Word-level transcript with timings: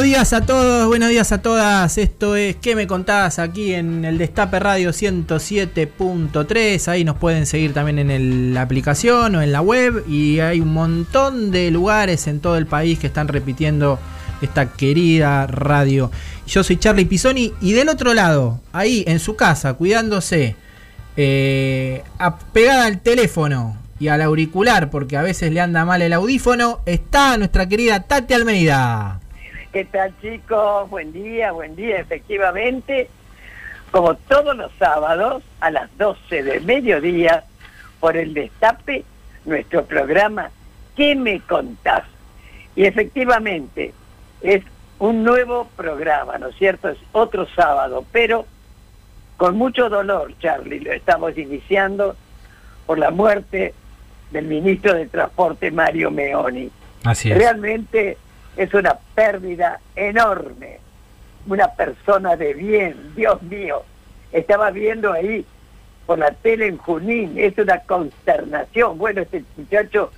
Buenos 0.00 0.16
días 0.16 0.32
a 0.32 0.46
todos, 0.46 0.86
buenos 0.86 1.10
días 1.10 1.30
a 1.30 1.42
todas. 1.42 1.98
Esto 1.98 2.34
es 2.34 2.56
¿Qué 2.56 2.74
me 2.74 2.86
contás? 2.86 3.38
Aquí 3.38 3.74
en 3.74 4.06
el 4.06 4.16
Destape 4.16 4.58
Radio 4.58 4.92
107.3. 4.92 6.88
Ahí 6.88 7.04
nos 7.04 7.18
pueden 7.18 7.44
seguir 7.44 7.74
también 7.74 8.10
en 8.10 8.54
la 8.54 8.62
aplicación 8.62 9.36
o 9.36 9.42
en 9.42 9.52
la 9.52 9.60
web. 9.60 10.02
Y 10.08 10.40
hay 10.40 10.62
un 10.62 10.72
montón 10.72 11.50
de 11.50 11.70
lugares 11.70 12.28
en 12.28 12.40
todo 12.40 12.56
el 12.56 12.66
país 12.66 12.98
que 12.98 13.08
están 13.08 13.28
repitiendo 13.28 13.98
esta 14.40 14.72
querida 14.72 15.46
radio. 15.46 16.10
Yo 16.46 16.64
soy 16.64 16.78
Charlie 16.78 17.04
Pisoni 17.04 17.52
y 17.60 17.74
del 17.74 17.90
otro 17.90 18.14
lado, 18.14 18.58
ahí 18.72 19.04
en 19.06 19.18
su 19.18 19.36
casa, 19.36 19.74
cuidándose, 19.74 20.56
eh, 21.18 22.04
pegada 22.54 22.86
al 22.86 23.02
teléfono 23.02 23.76
y 23.98 24.08
al 24.08 24.22
auricular, 24.22 24.88
porque 24.88 25.18
a 25.18 25.22
veces 25.22 25.52
le 25.52 25.60
anda 25.60 25.84
mal 25.84 26.00
el 26.00 26.14
audífono, 26.14 26.80
está 26.86 27.36
nuestra 27.36 27.68
querida 27.68 28.04
Tati 28.04 28.32
Almeida. 28.32 29.19
¿Qué 29.72 29.84
tal 29.84 30.12
chicos? 30.20 30.90
Buen 30.90 31.12
día, 31.12 31.52
buen 31.52 31.76
día. 31.76 32.00
Efectivamente, 32.00 33.08
como 33.92 34.14
todos 34.14 34.56
los 34.56 34.72
sábados 34.78 35.44
a 35.60 35.70
las 35.70 35.96
12 35.96 36.42
del 36.42 36.64
mediodía, 36.64 37.44
por 38.00 38.16
el 38.16 38.34
Destape, 38.34 39.04
nuestro 39.44 39.84
programa 39.84 40.50
¿Qué 40.96 41.14
me 41.14 41.40
contás? 41.40 42.02
Y 42.76 42.84
efectivamente, 42.84 43.94
es 44.42 44.62
un 44.98 45.24
nuevo 45.24 45.68
programa, 45.76 46.36
¿no 46.36 46.48
es 46.48 46.56
cierto? 46.56 46.88
Es 46.88 46.98
otro 47.12 47.46
sábado, 47.56 48.04
pero 48.12 48.46
con 49.36 49.56
mucho 49.56 49.88
dolor, 49.88 50.34
Charlie, 50.40 50.80
lo 50.80 50.92
estamos 50.92 51.38
iniciando 51.38 52.16
por 52.86 52.98
la 52.98 53.10
muerte 53.10 53.72
del 54.30 54.46
ministro 54.46 54.94
de 54.94 55.06
Transporte, 55.06 55.70
Mario 55.70 56.10
Meoni. 56.10 56.70
Así 57.04 57.32
Realmente 57.32 58.18
es 58.56 58.72
una 58.74 58.98
pérdida 59.14 59.80
enorme. 59.96 60.78
Una 61.46 61.68
persona 61.68 62.36
de 62.36 62.54
bien, 62.54 63.14
Dios 63.16 63.42
mío. 63.42 63.82
Estaba 64.32 64.70
viendo 64.70 65.12
ahí 65.12 65.44
por 66.06 66.18
la 66.18 66.32
tele 66.32 66.66
en 66.66 66.76
Junín, 66.76 67.34
es 67.36 67.56
una 67.58 67.78
consternación. 67.80 68.98
Bueno, 68.98 69.22
este 69.22 69.44
muchacho 69.56 70.10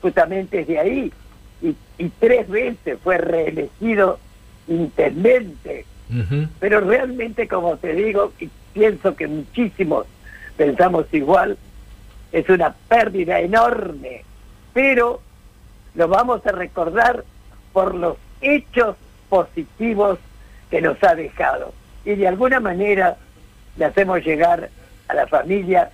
justamente 0.00 0.60
es 0.60 0.66
de 0.66 0.78
ahí 0.78 1.12
y, 1.62 1.76
y 1.98 2.08
tres 2.18 2.48
veces 2.48 2.98
fue 3.02 3.18
reelegido 3.18 4.18
intendente. 4.68 5.86
Pero 6.60 6.80
realmente, 6.80 7.48
como 7.48 7.76
te 7.76 7.92
digo, 7.92 8.32
y 8.38 8.48
pienso 8.72 9.16
que 9.16 9.26
muchísimos 9.26 10.06
pensamos 10.56 11.06
igual, 11.12 11.56
es 12.32 12.48
una 12.48 12.74
pérdida 12.88 13.40
enorme. 13.40 14.24
Pero 14.72 15.20
lo 15.94 16.08
vamos 16.08 16.46
a 16.46 16.52
recordar 16.52 17.24
por 17.74 17.94
los 17.94 18.16
hechos 18.40 18.96
positivos 19.28 20.18
que 20.70 20.80
nos 20.80 20.96
ha 21.04 21.14
dejado. 21.14 21.74
Y 22.06 22.14
de 22.14 22.28
alguna 22.28 22.60
manera 22.60 23.16
le 23.76 23.84
hacemos 23.84 24.24
llegar 24.24 24.70
a 25.08 25.14
la 25.14 25.26
familia 25.26 25.90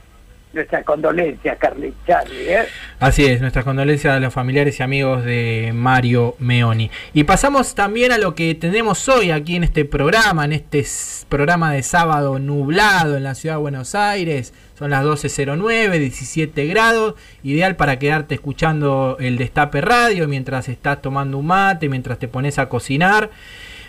nuestra 0.53 0.83
condolencia, 0.83 1.57
Carly 1.57 1.95
Charlie. 2.07 2.53
¿eh? 2.53 2.67
Así 2.99 3.25
es, 3.25 3.41
nuestras 3.41 3.65
condolencias 3.65 4.17
a 4.17 4.21
los 4.21 4.33
familiares 4.33 4.81
y 4.81 4.83
amigos 4.83 5.25
de 5.25 5.73
Mario 5.75 6.35
Meoni. 6.39 6.91
Y 7.13 7.25
pasamos 7.25 7.75
también 7.75 8.13
a 8.13 8.19
lo 8.19 8.35
que 8.35 8.55
tenemos 8.55 9.09
hoy 9.09 9.31
aquí 9.31 9.57
en 9.57 9.65
este 9.65 9.85
programa, 9.85 10.45
en 10.45 10.53
este 10.53 10.85
programa 11.29 11.73
de 11.73 11.83
sábado 11.83 12.39
nublado 12.39 13.17
en 13.17 13.25
la 13.25 13.35
ciudad 13.35 13.57
de 13.57 13.61
Buenos 13.61 13.95
Aires. 13.95 14.53
Son 14.79 14.91
las 14.91 15.05
12.09, 15.05 15.99
17 15.99 16.67
grados, 16.67 17.15
ideal 17.43 17.77
para 17.77 17.99
quedarte 17.99 18.35
escuchando 18.35 19.17
el 19.21 19.37
Destape 19.37 19.83
Radio 19.83 20.27
mientras 20.27 20.69
estás 20.69 21.03
tomando 21.03 21.39
un 21.39 21.47
mate, 21.47 21.89
mientras 21.89 22.19
te 22.19 22.29
pones 22.29 22.59
a 22.59 22.69
cocinar. 22.69 23.31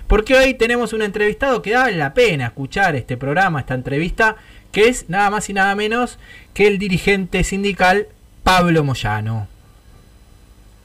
Porque 0.07 0.35
hoy 0.35 0.53
tenemos 0.55 0.91
un 0.91 1.01
entrevistado 1.03 1.61
que 1.61 1.73
vale 1.73 1.95
la 1.95 2.13
pena 2.13 2.47
escuchar 2.47 2.97
este 2.97 3.15
programa, 3.15 3.61
esta 3.61 3.75
entrevista, 3.75 4.35
que 4.71 4.87
es 4.87 5.09
nada 5.09 5.29
más 5.29 5.49
y 5.49 5.53
nada 5.53 5.75
menos 5.75 6.17
que 6.53 6.67
el 6.67 6.77
dirigente 6.79 7.43
sindical 7.43 8.07
Pablo 8.43 8.83
Moyano. 8.83 9.47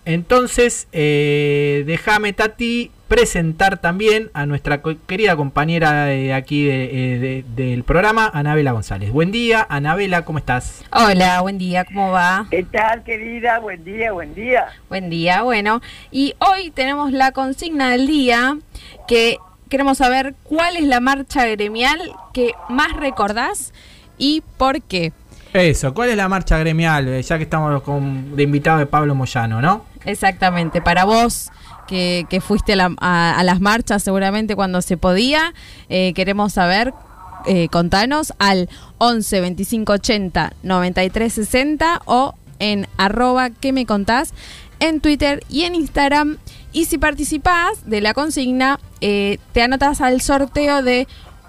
Entonces, 0.05 0.87
eh, 0.93 1.83
déjame, 1.87 2.33
Tati, 2.33 2.93
presentar 3.09 3.81
también 3.81 4.31
a 4.35 4.47
nuestra 4.47 4.81
querida 5.07 5.37
compañera 5.37 6.05
de 6.07 6.33
aquí 6.33 6.65
de- 6.65 6.85
eh, 7.15 7.19
de- 7.19 7.45
del 7.57 7.83
programa, 7.85 8.31
Anabela 8.33 8.73
González. 8.73 9.11
Buen 9.11 9.33
día, 9.33 9.67
Anabela, 9.69 10.25
¿cómo 10.25 10.39
estás? 10.39 10.85
Hola, 10.93 11.41
buen 11.41 11.59
día, 11.59 11.85
¿cómo 11.85 12.11
va? 12.13 12.47
¿Qué 12.51 12.65
tal, 12.65 13.03
querida? 13.05 13.59
Buen 13.59 13.85
día, 13.85 14.13
buen 14.13 14.35
día. 14.35 14.67
Buen 14.89 15.11
día, 15.11 15.43
bueno. 15.43 15.81
Y 16.13 16.35
hoy 16.39 16.71
tenemos 16.71 17.13
la 17.13 17.33
consigna 17.33 17.91
del 17.91 18.07
día 18.07 18.59
que 19.09 19.39
queremos 19.69 19.99
saber 19.99 20.35
cuál 20.45 20.77
es 20.77 20.85
la 20.85 21.01
marcha 21.01 21.45
gremial 21.47 22.01
que 22.33 22.53
más 22.69 22.93
recordás 22.95 23.73
y 24.19 24.43
por 24.57 24.83
qué. 24.83 25.13
Eso, 25.53 25.95
¿cuál 25.95 26.11
es 26.11 26.17
la 26.17 26.29
marcha 26.29 26.59
gremial? 26.59 27.09
Eh, 27.09 27.23
Ya 27.23 27.37
que 27.39 27.45
estamos 27.45 27.83
con, 27.83 28.37
de 28.37 28.43
invitado 28.43 28.79
de 28.79 28.87
Pablo 28.87 29.15
Moyano, 29.15 29.61
¿no? 29.63 29.85
Exactamente, 30.05 30.81
para 30.83 31.05
vos 31.05 31.51
que, 31.89 32.27
que 32.29 32.41
fuiste 32.41 32.75
a, 32.75 32.77
la- 32.77 32.95
a- 33.01 33.39
a 33.39 33.43
las 33.45 33.61
marchas 33.61 34.03
seguramente 34.03 34.55
cuando 34.57 34.83
se 34.83 34.97
podía, 34.97 35.55
eh, 35.89 36.13
queremos 36.15 36.53
saber, 36.53 36.93
eh, 37.47 37.69
contanos 37.69 38.35
al 38.39 38.69
11 38.99 39.41
25 39.41 39.93
80 39.95 40.53
93 40.63 41.33
60 41.33 42.03
o 42.07 42.35
en 42.59 42.89
arroba 42.97 43.51
que 43.51 43.73
me 43.73 43.87
contás 43.87 44.33
en 44.81 45.01
Twitter 45.01 45.43
y 45.49 45.63
en 45.63 45.75
Instagram. 45.75 46.37
Y 46.73 46.85
si 46.87 46.99
participás 46.99 47.87
de 47.87 48.01
la 48.01 48.13
consigna, 48.15 48.79
eh, 49.01 49.39
te 49.53 49.63
anotas 49.63 50.01
al 50.01 50.21
sorteo 50.21 50.83
de 50.83 51.07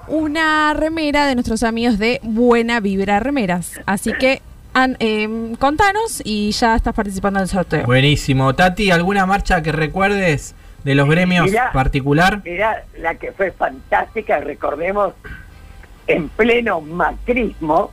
una 0.07 0.73
remera 0.73 1.25
de 1.25 1.35
nuestros 1.35 1.63
amigos 1.63 1.99
de 1.99 2.19
Buena 2.23 2.79
Vibra 2.79 3.19
Remeras. 3.19 3.79
Así 3.85 4.13
que 4.13 4.41
an- 4.73 4.95
em, 4.99 5.55
contanos 5.55 6.21
y 6.23 6.51
ya 6.51 6.75
estás 6.75 6.93
participando 6.93 7.39
del 7.39 7.49
sorteo. 7.49 7.85
Buenísimo. 7.85 8.55
Tati, 8.55 8.91
¿alguna 8.91 9.25
marcha 9.25 9.61
que 9.61 9.71
recuerdes 9.73 10.55
de 10.85 10.95
los 10.95 11.09
gremios 11.09 11.47
Mirá. 11.47 11.71
particular? 11.73 12.41
Era 12.45 12.83
la 12.99 13.15
que 13.15 13.33
fue 13.33 13.51
fantástica, 13.51 14.39
recordemos, 14.39 15.13
en 16.07 16.29
pleno 16.29 16.79
macrismo, 16.79 17.91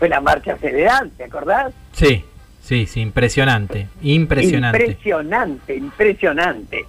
fue 0.00 0.08
la 0.08 0.20
marcha 0.20 0.56
federal, 0.56 1.12
¿te 1.16 1.22
acordás? 1.24 1.72
Sí, 1.92 2.24
sí, 2.64 2.86
sí, 2.86 3.00
impresionante. 3.00 3.88
Impresionante. 4.02 4.84
Impresionante, 4.84 5.76
impresionante. 5.76 6.84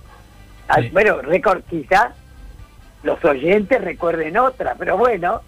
Sí. 0.75 0.89
Bueno, 0.91 1.21
récord, 1.21 1.61
quizá 1.69 2.13
los 3.03 3.23
oyentes 3.23 3.81
recuerden 3.81 4.37
otra, 4.37 4.75
pero 4.77 4.97
bueno, 4.97 5.41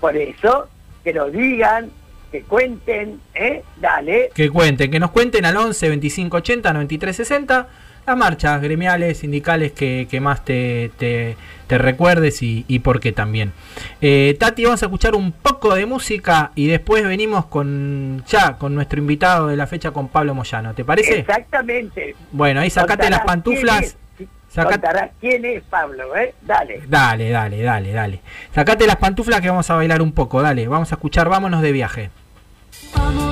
por 0.00 0.16
eso, 0.16 0.68
que 1.02 1.12
lo 1.12 1.30
digan, 1.30 1.90
que 2.30 2.42
cuenten, 2.42 3.20
¿eh? 3.34 3.62
Dale. 3.80 4.30
Que 4.34 4.48
cuenten, 4.50 4.90
que 4.90 5.00
nos 5.00 5.10
cuenten 5.10 5.44
al 5.44 5.56
11 5.56 5.88
25 5.88 6.36
80 6.36 6.72
93 6.72 7.16
60 7.16 7.68
las 8.06 8.16
marchas 8.16 8.60
gremiales, 8.60 9.18
sindicales 9.18 9.72
que, 9.72 10.06
que 10.10 10.20
más 10.20 10.44
te, 10.44 10.90
te, 10.98 11.36
te 11.68 11.78
recuerdes 11.78 12.42
y, 12.42 12.64
y 12.68 12.80
por 12.80 12.98
qué 13.00 13.12
también. 13.12 13.52
Eh, 14.00 14.36
Tati, 14.40 14.64
vamos 14.64 14.82
a 14.82 14.86
escuchar 14.86 15.14
un 15.14 15.32
poco 15.32 15.74
de 15.74 15.86
música 15.86 16.50
y 16.54 16.66
después 16.66 17.04
venimos 17.06 17.46
con 17.46 18.24
ya 18.26 18.58
con 18.58 18.74
nuestro 18.74 18.98
invitado 18.98 19.46
de 19.48 19.56
la 19.56 19.66
fecha, 19.66 19.92
con 19.92 20.08
Pablo 20.08 20.34
Moyano. 20.34 20.74
¿Te 20.74 20.84
parece? 20.84 21.20
Exactamente. 21.20 22.16
Bueno, 22.32 22.60
ahí 22.60 22.70
sacate 22.70 23.08
las 23.08 23.20
pantuflas. 23.20 23.96
quién 24.16 24.28
es, 24.28 24.28
Saca- 24.52 24.70
Contarás 24.72 25.10
quién 25.20 25.44
es 25.44 25.62
Pablo, 25.62 26.14
¿eh? 26.16 26.34
Dale. 26.42 26.82
Dale, 26.86 27.30
dale, 27.30 27.62
dale, 27.62 27.92
dale. 27.92 28.20
Sacate 28.54 28.86
las 28.86 28.96
pantuflas 28.96 29.40
que 29.40 29.48
vamos 29.48 29.70
a 29.70 29.76
bailar 29.76 30.02
un 30.02 30.12
poco, 30.12 30.42
dale. 30.42 30.66
Vamos 30.68 30.92
a 30.92 30.96
escuchar 30.96 31.28
Vámonos 31.28 31.62
de 31.62 31.72
viaje. 31.72 32.10
Vámonos 32.94 33.31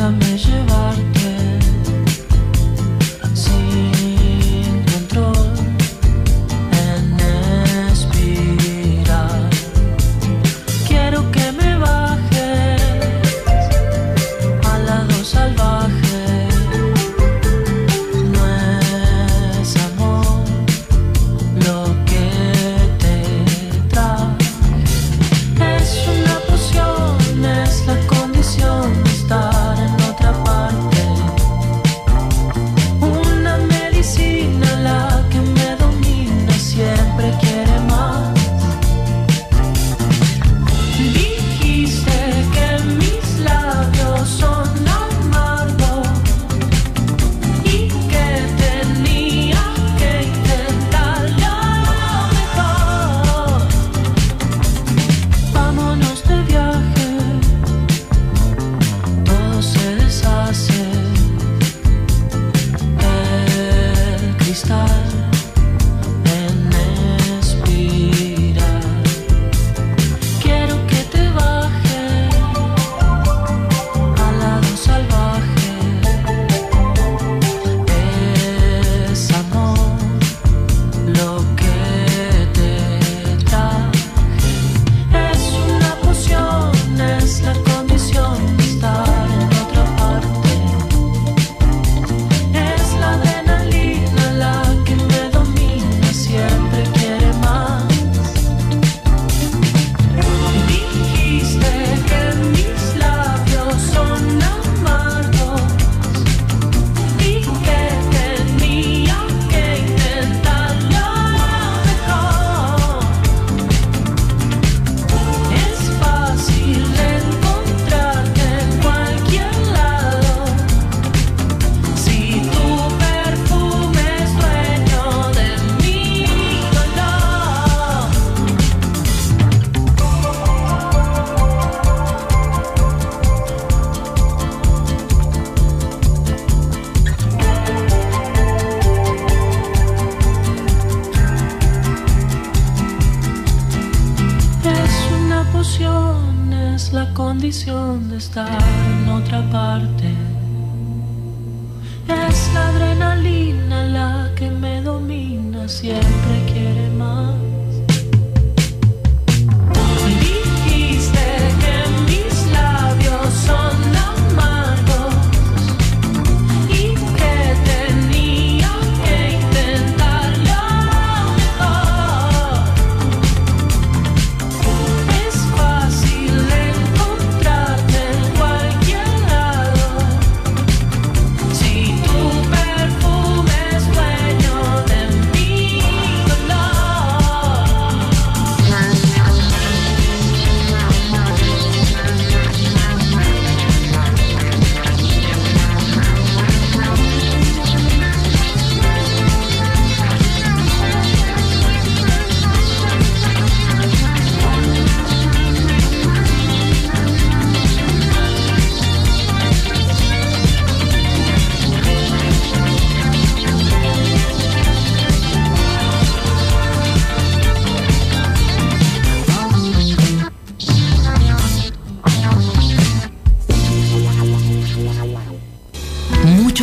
déjame 0.00 0.38
llevarte 0.38 1.00
sin 1.00 1.09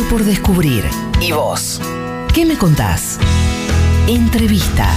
por 0.08 0.24
descubrir. 0.24 0.84
¿Y 1.20 1.32
vos? 1.32 1.80
¿Qué 2.32 2.44
me 2.46 2.56
contás? 2.56 3.18
Entrevista. 4.06 4.88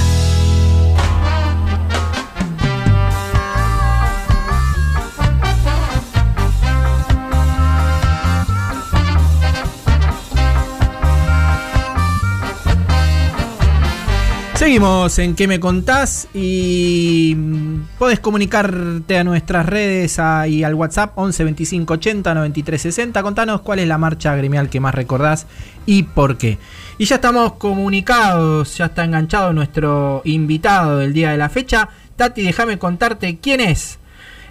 Seguimos 14.62 15.18
en 15.18 15.34
¿Qué 15.34 15.48
me 15.48 15.60
contás? 15.60 16.28
Y 16.36 17.34
mm, 17.36 17.98
podés 17.98 18.20
comunicarte 18.20 19.18
a 19.18 19.24
nuestras 19.24 19.66
redes 19.66 20.20
y 20.48 20.64
al 20.64 20.76
WhatsApp 20.76 21.14
11 21.16 21.46
25 21.46 21.94
80 21.96 22.36
93 22.36 22.80
60. 22.80 23.24
Contanos 23.24 23.62
cuál 23.62 23.80
es 23.80 23.88
la 23.88 23.98
marcha 23.98 24.36
gremial 24.36 24.70
que 24.70 24.80
más 24.80 24.94
recordás 24.94 25.48
y 25.88 26.04
por 26.04 26.38
qué. 26.38 26.60
Y 27.00 27.06
ya 27.06 27.16
estamos 27.16 27.54
comunicados, 27.54 28.78
ya 28.78 28.86
está 28.86 29.04
enganchado 29.04 29.52
nuestro 29.52 30.22
invitado 30.26 31.00
del 31.00 31.14
día 31.14 31.32
de 31.32 31.40
la 31.40 31.50
fecha. 31.50 31.90
Tati, 32.16 32.44
déjame 32.44 32.78
contarte 32.78 33.40
quién 33.42 33.62
es. 33.62 33.98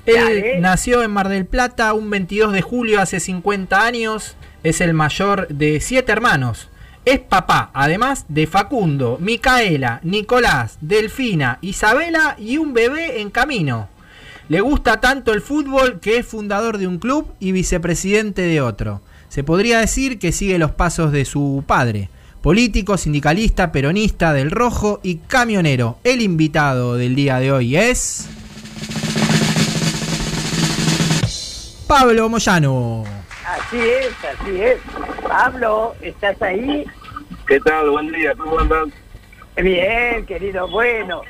Él 0.07 0.17
Dale. 0.17 0.61
nació 0.61 1.05
en 1.05 1.13
Mar 1.13 1.29
del 1.29 1.47
Plata 1.47 1.93
un 1.93 2.11
22 2.11 2.53
de 2.53 2.63
julio 2.63 3.01
hace 3.01 3.21
50 3.21 3.81
años. 3.81 4.35
Es 4.65 4.81
el 4.81 4.93
mayor 4.93 5.47
de 5.47 5.81
siete 5.81 6.11
hermanos. 6.11 6.69
Es 7.05 7.19
papá, 7.21 7.71
además 7.73 8.27
de 8.29 8.47
Facundo, 8.47 9.17
Micaela, 9.21 10.01
Nicolás, 10.03 10.77
Delfina, 10.83 11.59
Isabela 11.63 12.37
y 12.39 12.59
un 12.59 12.75
bebé 12.75 13.21
en 13.23 13.31
camino. 13.31 13.89
Le 14.51 14.61
gusta 14.61 15.01
tanto 15.01 15.33
el 15.33 15.41
fútbol 15.41 16.01
que 16.01 16.19
es 16.19 16.27
fundador 16.27 16.77
de 16.77 16.87
un 16.87 16.99
club 16.99 17.33
y 17.41 17.53
vicepresidente 17.53 18.43
de 18.43 18.61
otro. 18.61 19.01
Se 19.29 19.45
podría 19.45 19.79
decir 19.81 20.19
que 20.19 20.33
sigue 20.33 20.59
los 20.59 20.73
pasos 20.73 21.11
de 21.13 21.25
su 21.25 21.65
padre. 21.67 22.11
Político, 22.43 22.99
sindicalista, 22.99 23.71
peronista 23.73 24.33
del 24.33 24.51
rojo 24.51 25.01
y 25.03 25.17
camionero. 25.17 25.99
El 26.05 26.21
invitado 26.21 26.97
del 26.97 27.15
día 27.15 27.39
de 27.39 27.53
hoy 27.53 27.77
es... 27.77 28.27
Pablo 31.87 32.29
Moyano. 32.29 33.20
Así 33.51 33.81
es, 33.81 34.15
así 34.25 34.63
es. 34.63 34.79
Pablo, 35.27 35.97
¿estás 36.01 36.41
ahí? 36.41 36.85
¿Qué 37.49 37.59
tal? 37.59 37.91
Buen 37.91 38.13
día, 38.13 38.33
¿cómo 38.37 38.61
andan? 38.61 38.93
Bien, 39.57 40.25
querido, 40.25 40.69
bueno. 40.69 41.23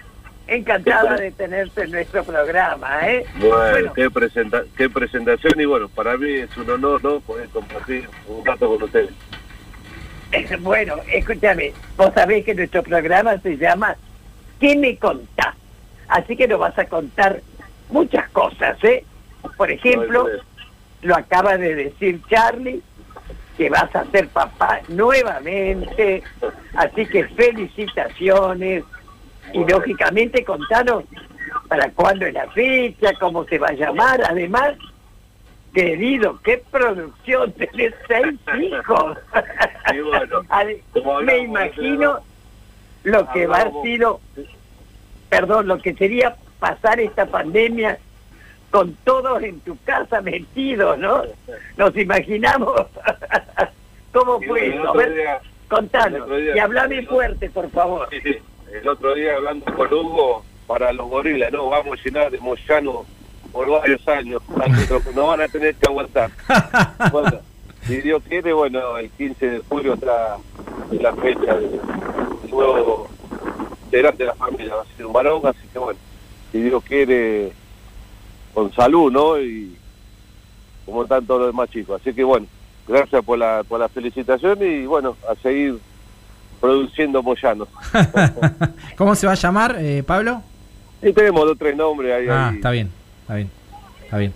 Encantada 0.46 1.16
de 1.16 1.30
tenerte 1.30 1.84
en 1.84 1.92
nuestro 1.92 2.22
programa, 2.22 3.08
¿eh? 3.08 3.24
Bueno, 3.36 3.94
Qué, 3.94 4.10
presenta 4.10 4.64
qué 4.76 4.90
presentación 4.90 5.58
y 5.58 5.64
bueno, 5.64 5.88
para 5.88 6.18
mí 6.18 6.30
es 6.30 6.54
un 6.58 6.68
honor 6.68 7.02
¿no? 7.02 7.20
poder 7.20 7.48
compartir 7.48 8.06
un 8.28 8.44
rato 8.44 8.68
con 8.68 8.82
ustedes. 8.82 9.10
Bueno, 10.60 10.96
escúchame, 11.10 11.72
vos 11.96 12.12
sabés 12.14 12.44
que 12.44 12.54
nuestro 12.54 12.82
programa 12.82 13.38
se 13.38 13.56
llama 13.56 13.96
¿Qué 14.60 14.76
me 14.76 14.94
contás? 14.98 15.54
Así 16.08 16.36
que 16.36 16.46
nos 16.46 16.60
vas 16.60 16.78
a 16.78 16.84
contar 16.84 17.40
muchas 17.88 18.28
cosas, 18.30 18.76
¿eh? 18.84 19.04
Por 19.56 19.70
ejemplo, 19.70 20.24
No, 20.24 20.49
lo 21.02 21.16
acaba 21.16 21.56
de 21.56 21.74
decir 21.74 22.20
Charlie, 22.28 22.82
que 23.56 23.68
vas 23.70 23.94
a 23.94 24.04
ser 24.06 24.28
papá 24.28 24.80
nuevamente, 24.88 26.22
así 26.74 27.06
que 27.06 27.24
felicitaciones. 27.28 28.84
Y 29.52 29.64
lógicamente 29.64 30.44
contanos 30.44 31.04
para 31.68 31.90
cuándo 31.90 32.26
es 32.26 32.34
la 32.34 32.48
fecha, 32.50 33.12
cómo 33.18 33.44
se 33.44 33.58
va 33.58 33.68
a 33.68 33.72
llamar, 33.72 34.22
además, 34.28 34.74
querido, 35.74 36.40
qué 36.42 36.62
producción, 36.70 37.52
tenés 37.58 37.94
seis 38.06 38.38
hijos. 38.58 39.18
Bueno, 39.92 41.22
Me 41.24 41.38
imagino 41.38 42.20
lo 43.02 43.30
que 43.32 43.46
va 43.46 43.58
a 43.58 43.82
sido, 43.82 44.20
perdón, 45.28 45.68
lo 45.68 45.78
que 45.78 45.94
sería 45.94 46.36
pasar 46.58 47.00
esta 47.00 47.26
pandemia 47.26 47.98
con 48.70 48.94
todos 49.04 49.42
en 49.42 49.60
tu 49.60 49.76
casa 49.84 50.20
metidos, 50.20 50.96
¿no? 50.98 51.22
Nos 51.76 51.96
imaginamos 51.96 52.80
cómo 54.12 54.40
fue 54.42 54.68
eso. 54.68 54.92
Día- 54.92 55.40
contanos 55.68 56.16
el 56.16 56.22
otro 56.22 56.36
día- 56.36 56.56
y 56.56 56.58
hablame 56.58 57.06
fuerte, 57.06 57.50
por 57.50 57.70
favor. 57.70 58.08
Sí, 58.10 58.20
sí. 58.22 58.36
El 58.72 58.88
otro 58.88 59.14
día 59.14 59.34
hablando 59.36 59.66
con 59.74 59.92
Hugo, 59.92 60.44
para 60.66 60.92
los 60.92 61.08
gorilas, 61.08 61.50
¿no? 61.52 61.68
Vamos 61.68 61.98
a 61.98 62.02
llenar 62.04 62.30
de 62.30 62.38
Moyano 62.38 63.04
por 63.52 63.68
varios 63.68 64.06
años. 64.06 64.40
No 65.14 65.26
van 65.26 65.40
a 65.40 65.48
tener 65.48 65.74
que 65.74 65.86
aguantar. 65.86 66.30
Bueno, 67.10 67.40
si 67.86 68.00
Dios 68.02 68.22
quiere, 68.28 68.52
bueno, 68.52 68.96
el 68.98 69.10
15 69.10 69.50
de 69.50 69.58
julio 69.68 69.94
está 69.94 70.36
la 70.92 71.12
fecha 71.16 71.56
del 71.56 71.80
nuevo 72.48 73.08
integrante 73.84 74.22
de 74.22 74.26
la 74.28 74.34
familia, 74.34 74.74
va 74.76 74.82
a 74.82 74.96
ser 74.96 75.06
un 75.06 75.12
varón, 75.12 75.40
así 75.44 75.66
que 75.72 75.78
bueno, 75.80 75.98
si 76.52 76.62
Dios 76.62 76.84
quiere, 76.84 77.52
con 78.54 78.72
salud, 78.72 79.12
¿no? 79.12 79.38
Y 79.40 79.76
como 80.86 81.02
están 81.02 81.24
todos 81.26 81.40
los 81.40 81.50
demás 81.50 81.70
chicos. 81.70 82.00
Así 82.00 82.12
que 82.12 82.24
bueno, 82.24 82.46
gracias 82.86 83.24
por 83.24 83.38
la, 83.38 83.62
por 83.64 83.80
la 83.80 83.88
felicitación 83.88 84.58
y 84.62 84.86
bueno, 84.86 85.16
a 85.30 85.34
seguir 85.36 85.78
produciendo 86.60 87.22
Moyano. 87.22 87.66
¿Cómo 88.96 89.14
se 89.14 89.26
va 89.26 89.32
a 89.32 89.36
llamar, 89.36 89.76
eh, 89.78 90.02
Pablo? 90.02 90.42
Y 91.02 91.12
tenemos 91.12 91.46
dos 91.46 91.56
tres 91.58 91.76
nombres 91.76 92.12
ahí. 92.12 92.26
Ah, 92.28 92.48
ahí. 92.48 92.56
está 92.56 92.70
bien, 92.70 92.90
está 93.22 93.34
bien, 93.34 93.50
está 94.02 94.18
bien. 94.18 94.34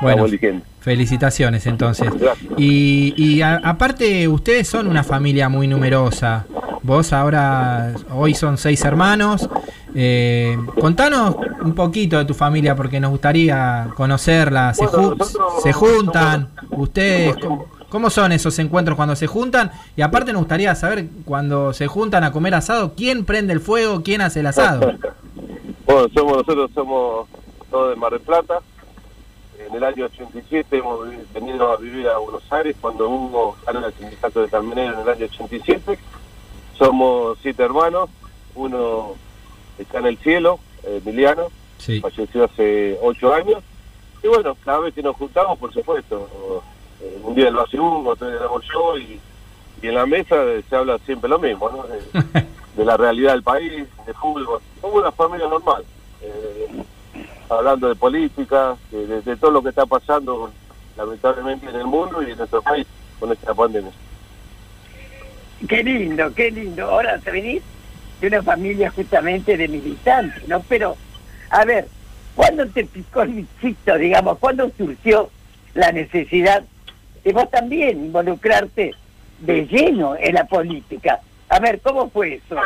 Estamos 0.00 0.30
Bueno. 0.30 0.75
Felicitaciones 0.86 1.66
entonces. 1.66 2.08
Gracias. 2.16 2.52
Y, 2.56 3.12
y 3.16 3.42
a- 3.42 3.56
aparte, 3.56 4.28
ustedes 4.28 4.68
son 4.68 4.86
una 4.86 5.02
familia 5.02 5.48
muy 5.48 5.66
numerosa. 5.66 6.46
Vos 6.84 7.12
ahora, 7.12 7.92
hoy 8.14 8.34
son 8.34 8.56
seis 8.56 8.84
hermanos. 8.84 9.48
Eh, 9.96 10.56
contanos 10.80 11.34
un 11.64 11.74
poquito 11.74 12.18
de 12.18 12.24
tu 12.24 12.34
familia 12.34 12.76
porque 12.76 13.00
nos 13.00 13.10
gustaría 13.10 13.88
conocerla. 13.96 14.72
Se, 14.74 14.84
Bueno, 14.86 14.98
ju- 14.98 15.18
nosotros 15.18 15.62
se 15.64 15.72
juntan, 15.72 16.50
ustedes, 16.70 17.34
¿cómo, 17.42 17.66
cómo 17.88 18.08
son 18.08 18.30
esos 18.30 18.56
encuentros 18.60 18.94
cuando 18.94 19.16
se 19.16 19.26
juntan? 19.26 19.72
Y 19.96 20.02
aparte 20.02 20.32
nos 20.32 20.42
gustaría 20.42 20.72
saber 20.76 21.06
cuando 21.24 21.72
se 21.72 21.88
juntan 21.88 22.22
a 22.22 22.30
comer 22.30 22.54
asado, 22.54 22.94
¿quién 22.96 23.24
prende 23.24 23.52
el 23.54 23.60
fuego? 23.60 24.02
¿Quién 24.04 24.20
hace 24.20 24.38
el 24.40 24.46
asado? 24.46 24.92
Bueno, 25.86 26.08
somos 26.14 26.32
nosotros 26.38 26.70
somos 26.74 27.28
todos 27.70 27.90
de 27.90 27.96
Mar 27.96 28.10
del 28.10 28.20
Plata. 28.20 28.54
En 29.68 29.74
el 29.74 29.84
año 29.84 30.06
87 30.06 30.78
hemos 30.78 31.00
venido 31.34 31.72
a 31.72 31.76
vivir 31.76 32.08
a 32.08 32.18
Buenos 32.18 32.42
Aires 32.52 32.76
cuando 32.80 33.08
Hugo 33.08 33.56
ganó 33.66 33.84
el 33.86 33.94
sindicato 33.94 34.42
de 34.42 34.48
camioneros 34.48 34.94
en 34.94 35.00
el 35.00 35.08
año 35.08 35.26
87. 35.26 35.98
Somos 36.78 37.38
siete 37.42 37.62
hermanos, 37.64 38.08
uno 38.54 39.14
está 39.78 39.98
en 39.98 40.06
el 40.06 40.18
cielo, 40.18 40.58
Emiliano, 40.84 41.48
Sí. 41.78 42.00
falleció 42.00 42.44
hace 42.44 42.98
ocho 43.02 43.32
años, 43.34 43.62
y 44.22 44.28
bueno, 44.28 44.56
cada 44.64 44.80
vez 44.80 44.94
que 44.94 45.02
nos 45.02 45.16
juntamos, 45.16 45.58
por 45.58 45.72
supuesto, 45.72 46.62
eh, 47.00 47.18
un 47.22 47.34
día 47.34 47.50
lo 47.50 47.62
hace 47.62 47.78
uno, 47.78 48.08
otro 48.10 48.28
día 48.28 48.38
lo 48.38 48.44
hago 48.46 48.60
yo, 48.62 48.98
y, 48.98 49.20
y 49.82 49.86
en 49.88 49.94
la 49.94 50.06
mesa 50.06 50.36
se 50.68 50.76
habla 50.76 50.98
siempre 51.04 51.28
lo 51.28 51.38
mismo, 51.38 51.68
¿no? 51.70 51.82
De, 51.84 52.00
de 52.76 52.84
la 52.84 52.96
realidad 52.96 53.32
del 53.32 53.42
país, 53.42 53.84
de 54.06 54.14
fútbol, 54.14 54.60
como 54.80 54.94
una 54.96 55.12
familia 55.12 55.48
normal. 55.48 55.84
Eh, 56.22 56.68
hablando 57.48 57.88
de 57.88 57.94
política, 57.94 58.76
de, 58.90 59.06
de- 59.06 59.22
de 59.22 59.36
todo 59.36 59.50
lo 59.50 59.62
que 59.62 59.70
está 59.70 59.86
pasando 59.86 60.50
lamentablemente 60.96 61.68
en 61.68 61.76
el 61.76 61.84
mundo 61.86 62.22
y 62.22 62.30
en 62.32 62.38
nuestro 62.38 62.62
país 62.62 62.86
con 63.20 63.30
esta 63.32 63.54
pandemia. 63.54 63.90
Qué 65.68 65.82
lindo, 65.82 66.32
qué 66.34 66.50
lindo. 66.50 66.84
Ahora 66.90 67.18
te 67.18 67.30
venís 67.30 67.62
de 68.20 68.26
una 68.28 68.42
familia 68.42 68.90
justamente 68.90 69.56
de 69.56 69.68
militantes, 69.68 70.46
¿no? 70.48 70.60
Pero, 70.68 70.96
a 71.50 71.64
ver, 71.64 71.86
¿cuándo 72.34 72.66
te 72.66 72.84
picó 72.84 73.22
el 73.22 73.30
bichito, 73.32 73.96
digamos? 73.96 74.38
¿Cuándo 74.38 74.70
surgió 74.76 75.30
la 75.74 75.92
necesidad 75.92 76.62
de 77.24 77.32
vos 77.32 77.50
también 77.50 78.06
involucrarte 78.06 78.92
de 79.40 79.66
lleno 79.66 80.16
en 80.18 80.34
la 80.34 80.44
política? 80.44 81.20
A 81.48 81.58
ver, 81.60 81.80
¿cómo 81.80 82.10
fue 82.10 82.34
eso? 82.34 82.56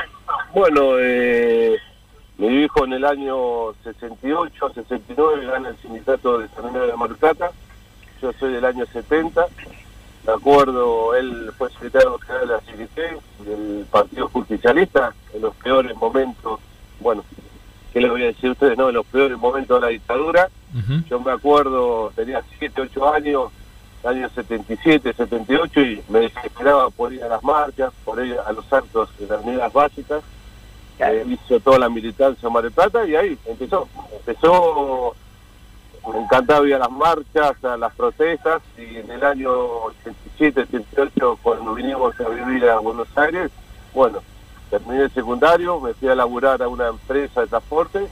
Bueno, 0.54 0.92
eh, 0.98 1.76
mi 2.40 2.64
hijo 2.64 2.86
en 2.86 2.94
el 2.94 3.04
año 3.04 3.74
68, 3.84 4.72
69 4.74 5.44
gana 5.44 5.68
el 5.68 5.76
sindicato 5.76 6.38
de 6.38 6.48
San 6.48 6.72
de 6.72 6.96
Mar 6.96 7.08
del 7.10 7.18
Plata. 7.18 7.50
Yo 8.22 8.32
soy 8.32 8.54
del 8.54 8.64
año 8.64 8.86
70. 8.86 9.44
De 10.24 10.32
acuerdo, 10.32 11.14
él 11.16 11.52
fue 11.58 11.70
secretario 11.70 12.18
general 12.18 12.48
de 12.48 12.54
la 12.54 12.60
CGT, 12.60 13.44
del 13.44 13.86
Partido 13.90 14.28
Justicialista, 14.28 15.14
en 15.34 15.42
los 15.42 15.54
peores 15.56 15.94
momentos, 15.96 16.60
bueno, 17.00 17.24
¿qué 17.92 18.00
les 18.00 18.10
voy 18.10 18.22
a 18.22 18.26
decir 18.26 18.48
a 18.48 18.52
ustedes? 18.52 18.78
No, 18.78 18.88
en 18.88 18.94
los 18.94 19.06
peores 19.06 19.36
momentos 19.36 19.78
de 19.78 19.86
la 19.86 19.92
dictadura. 19.92 20.48
Yo 21.08 21.20
me 21.20 21.32
acuerdo, 21.32 22.10
tenía 22.16 22.42
7, 22.58 22.80
8 22.80 23.12
años, 23.12 23.50
año 24.02 24.30
77, 24.30 25.12
78, 25.12 25.80
y 25.80 26.02
me 26.08 26.20
desesperaba 26.20 26.88
por 26.88 27.12
ir 27.12 27.22
a 27.22 27.28
las 27.28 27.42
marchas, 27.42 27.92
por 28.04 28.24
ir 28.24 28.38
a 28.38 28.52
los 28.52 28.72
actos 28.72 29.10
de 29.18 29.26
las 29.26 29.44
medidas 29.44 29.70
básicas. 29.72 30.22
Eh, 31.00 31.24
hizo 31.26 31.58
toda 31.60 31.78
la 31.78 31.88
militancia 31.88 32.48
Mar 32.50 32.62
del 32.62 32.72
Plata 32.72 33.06
y 33.06 33.16
ahí 33.16 33.38
empezó. 33.46 33.88
Empezó, 34.12 35.14
me 36.12 36.20
encantaba 36.20 36.66
ir 36.66 36.74
a 36.74 36.78
las 36.78 36.90
marchas, 36.90 37.64
a 37.64 37.76
las 37.76 37.94
protestas, 37.94 38.62
y 38.76 38.96
en 38.98 39.10
el 39.10 39.24
año 39.24 39.50
87, 39.50 40.62
88, 40.62 41.38
cuando 41.42 41.74
vinimos 41.74 42.18
a 42.20 42.28
vivir 42.28 42.68
a 42.68 42.78
Buenos 42.78 43.08
Aires, 43.16 43.50
bueno, 43.94 44.20
terminé 44.68 45.04
el 45.04 45.10
secundario, 45.12 45.80
me 45.80 45.94
fui 45.94 46.08
a 46.08 46.14
laburar 46.14 46.62
a 46.62 46.68
una 46.68 46.88
empresa 46.88 47.40
de 47.40 47.46
transporte, 47.46 48.06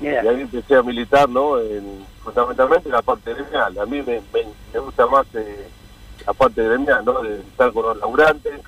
y 0.00 0.06
ahí 0.06 0.40
empecé 0.40 0.76
a 0.76 0.82
militar, 0.82 1.28
¿no? 1.28 1.60
En, 1.60 2.04
fundamentalmente 2.22 2.88
en 2.88 2.94
la 2.94 3.02
parte 3.02 3.34
gremial. 3.34 3.78
A 3.78 3.86
mí 3.86 4.02
me, 4.02 4.20
me, 4.32 4.44
me 4.72 4.80
gusta 4.80 5.06
más 5.06 5.26
eh, 5.34 5.68
la 6.26 6.32
parte 6.32 6.62
gremial, 6.62 7.04
¿no? 7.04 7.20
De 7.22 7.40
estar 7.40 7.72
con 7.72 7.84
los 7.84 7.96
laburantes. 7.98 8.60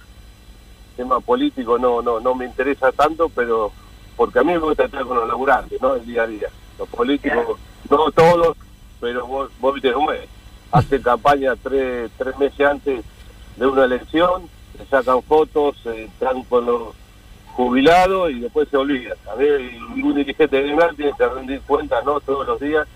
Tema 0.96 1.20
político 1.20 1.78
no 1.78 2.00
no 2.02 2.20
no 2.20 2.34
me 2.34 2.44
interesa 2.46 2.90
tanto, 2.92 3.28
pero 3.28 3.72
porque 4.16 4.38
a 4.38 4.42
mí 4.44 4.52
me 4.52 4.58
gusta 4.58 4.84
estar 4.84 5.04
con 5.04 5.16
los 5.18 5.28
laburantes, 5.28 5.80
¿no? 5.82 5.94
El 5.96 6.06
día 6.06 6.22
a 6.22 6.26
día. 6.26 6.48
Los 6.78 6.88
políticos, 6.88 7.58
no 7.90 8.10
todos, 8.12 8.56
pero 9.00 9.26
vos, 9.26 9.50
vos 9.60 9.74
viste 9.74 9.92
cómo 9.92 10.12
es. 10.12 10.22
Hacen 10.72 11.02
campaña 11.02 11.54
tres, 11.62 12.10
tres 12.18 12.36
meses 12.38 12.60
antes 12.66 13.04
de 13.56 13.66
una 13.66 13.84
elección, 13.84 14.48
se 14.76 14.84
sacan 14.86 15.22
fotos, 15.22 15.76
eh, 15.86 16.04
están 16.12 16.42
con 16.44 16.66
los 16.66 16.94
jubilados 17.52 18.30
y 18.32 18.40
después 18.40 18.68
se 18.68 18.76
olvidan. 18.76 19.16
A 19.30 19.34
ver, 19.36 19.60
y 19.60 20.02
un 20.02 20.14
dirigente 20.14 20.60
gremial 20.62 20.96
tiene 20.96 21.12
que 21.16 21.26
rendir 21.28 21.60
cuentas, 21.62 22.04
¿no? 22.04 22.20
Todos 22.20 22.46
los 22.46 22.58
días 22.60 22.86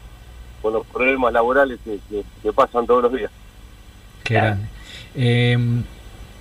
con 0.60 0.72
los 0.72 0.84
problemas 0.86 1.32
laborales 1.32 1.78
que, 1.84 1.98
que- 2.10 2.24
que 2.42 2.52
pasan 2.52 2.84
todos 2.86 3.04
los 3.04 3.12
días. 3.12 3.30
Qué 4.24 4.34
grande. 4.34 4.66
Eh, 5.14 5.56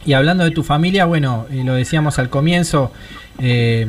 y 0.05 0.13
hablando 0.13 0.43
de 0.43 0.51
tu 0.51 0.63
familia, 0.63 1.05
bueno, 1.05 1.45
eh, 1.51 1.63
lo 1.63 1.73
decíamos 1.73 2.19
al 2.19 2.29
comienzo, 2.29 2.91
eh, 3.39 3.87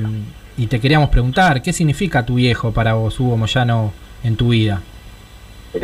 y 0.57 0.67
te 0.67 0.81
queríamos 0.81 1.11
preguntar, 1.11 1.63
¿qué 1.63 1.73
significa 1.73 2.27
tu 2.27 2.35
viejo 2.35 2.73
para 2.73 2.95
vos, 2.95 3.19
Hugo 3.21 3.37
Moyano, 3.37 3.93
en 4.25 4.37
tu 4.37 4.49
vida? 4.49 4.83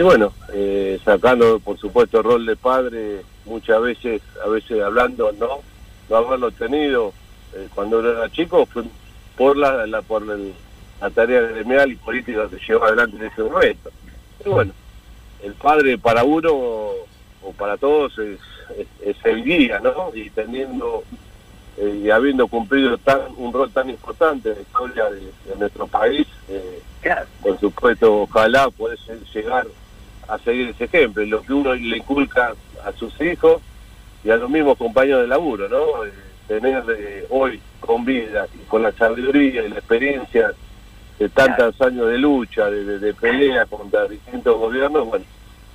Bueno, 0.03 0.33
eh, 0.53 0.99
sacando 1.05 1.61
por 1.61 1.79
supuesto 1.79 2.19
el 2.19 2.25
rol 2.25 2.47
de 2.47 2.57
padre, 2.57 3.21
muchas 3.45 3.81
veces, 3.81 4.23
a 4.45 4.49
veces 4.49 4.83
hablando, 4.83 5.31
no, 5.39 5.61
no 6.09 6.17
haberlo 6.17 6.51
tenido 6.51 7.13
eh, 7.55 7.69
cuando 7.75 8.01
era 8.01 8.31
chico, 8.31 8.67
fue 8.67 8.83
por 9.37 9.57
la, 9.57 9.87
la 9.87 10.03
por 10.03 10.25
la 10.27 11.11
tarea 11.11 11.41
gremial 11.43 11.93
y 11.93 11.97
política 11.97 12.49
que 12.49 12.59
llevó 12.67 12.85
adelante 12.85 13.17
en 13.17 13.25
ese 13.25 13.43
momento. 13.43 13.91
Y 14.45 14.49
bueno, 14.49 14.73
el 15.43 15.53
padre 15.55 15.99
para 15.99 16.25
uno 16.25 16.91
o 17.45 17.53
para 17.53 17.77
todos 17.77 18.19
es, 18.19 18.41
es, 18.79 18.87
es 19.03 19.17
el 19.25 19.45
guía, 19.45 19.81
¿no? 19.81 20.11
Y 20.15 20.31
teniendo 20.31 21.05
eh, 21.77 22.03
y 22.05 22.11
habiendo 22.11 22.47
cumplido 22.47 22.97
tan 22.99 23.21
un 23.37 23.53
rol 23.53 23.71
tan 23.73 23.91
importante 23.91 24.51
en 24.51 24.55
la 24.57 24.63
historia 24.63 25.05
de, 25.11 25.21
de 25.21 25.57
nuestro 25.59 25.87
país, 25.87 26.27
eh, 26.49 26.81
por 27.43 27.59
supuesto, 27.61 28.23
ojalá 28.23 28.71
pueda 28.71 28.95
llegar 29.35 29.67
a 30.29 30.39
seguir 30.39 30.71
ese 30.71 30.85
ejemplo, 30.85 31.23
y 31.23 31.29
lo 31.29 31.43
que 31.43 31.53
uno 31.53 31.75
le 31.75 31.99
inculca 31.99 32.55
a 32.85 32.93
sus 32.93 33.21
hijos 33.21 33.61
y 34.23 34.31
a 34.31 34.37
los 34.37 34.49
mismos 34.49 34.79
compañeros 34.79 35.23
de 35.23 35.27
laburo, 35.27 35.69
¿no? 35.69 36.05
Eh, 36.05 36.13
tener 36.49 36.83
eh, 36.97 37.27
hoy 37.31 37.61
con 37.81 38.05
vida 38.05 38.47
y 38.55 38.59
con 38.67 38.83
la 38.83 38.93
sabiduría 38.93 39.65
y 39.65 39.69
la 39.69 39.77
experiencia 39.77 40.53
de 41.19 41.29
tantos 41.29 41.81
años 41.81 42.09
de 42.09 42.19
lucha, 42.19 42.71
de, 42.71 42.85
de, 42.85 42.99
de 42.99 43.15
pelea 43.15 43.67
contra 43.67 44.07
distintos 44.07 44.59
gobiernos, 44.59 45.07
bueno, 45.07 45.25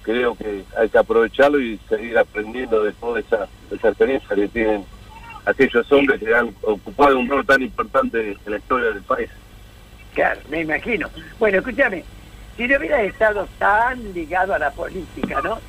creo 0.04 0.36
que 0.36 0.64
hay 0.78 0.90
que 0.90 0.98
aprovecharlo 0.98 1.60
y 1.60 1.80
seguir 1.90 2.18
aprendiendo 2.18 2.84
de 2.84 2.92
toda 2.94 3.20
esa, 3.20 3.48
esa 3.72 3.90
experiencia 3.90 4.36
que 4.36 4.48
tienen 4.48 4.86
aquellos 5.46 5.92
hombres 5.92 6.20
que 6.20 6.34
han 6.34 6.54
ocupado 6.62 7.18
un 7.18 7.30
rol 7.30 7.46
tan 7.46 7.62
importante 7.62 8.38
en 8.46 8.52
la 8.52 8.58
historia 8.58 8.92
del 8.92 9.04
país. 9.04 9.30
claro, 10.14 10.42
me 10.50 10.62
imagino. 10.62 11.10
Bueno, 11.40 11.60
escúchame, 11.60 12.04
si 12.58 12.68
no 12.68 12.78
hubieras 12.78 13.02
estado 13.02 13.48
tan 13.58 14.14
ligado 14.14 14.54
a 14.54 14.60
la 14.60 14.72
política, 14.72 15.42
¿no? 15.42 15.60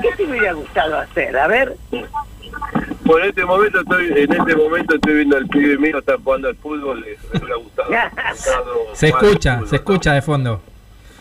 ¿Qué 0.00 0.10
te 0.16 0.24
hubiera 0.24 0.52
gustado 0.52 0.98
hacer? 0.98 1.36
A 1.38 1.46
ver, 1.46 1.76
en 1.92 3.24
este 3.24 3.44
momento 3.44 3.80
estoy, 3.80 4.06
en 4.06 4.32
este 4.32 4.56
momento 4.56 4.94
estoy 4.96 5.14
viendo 5.14 5.36
al 5.36 5.46
pibe 5.46 5.78
mío 5.78 5.98
está 5.98 6.16
jugando 6.22 6.48
al 6.48 6.56
fútbol, 6.56 7.00
le, 7.00 7.16
hubiera 7.38 7.56
gustado. 7.56 7.88
gustado 8.30 8.74
Se 8.92 9.08
escucha, 9.08 9.54
fútbol, 9.54 9.68
se 9.68 9.76
¿no? 9.76 9.76
escucha 9.76 10.12
de 10.14 10.22
fondo. 10.22 10.62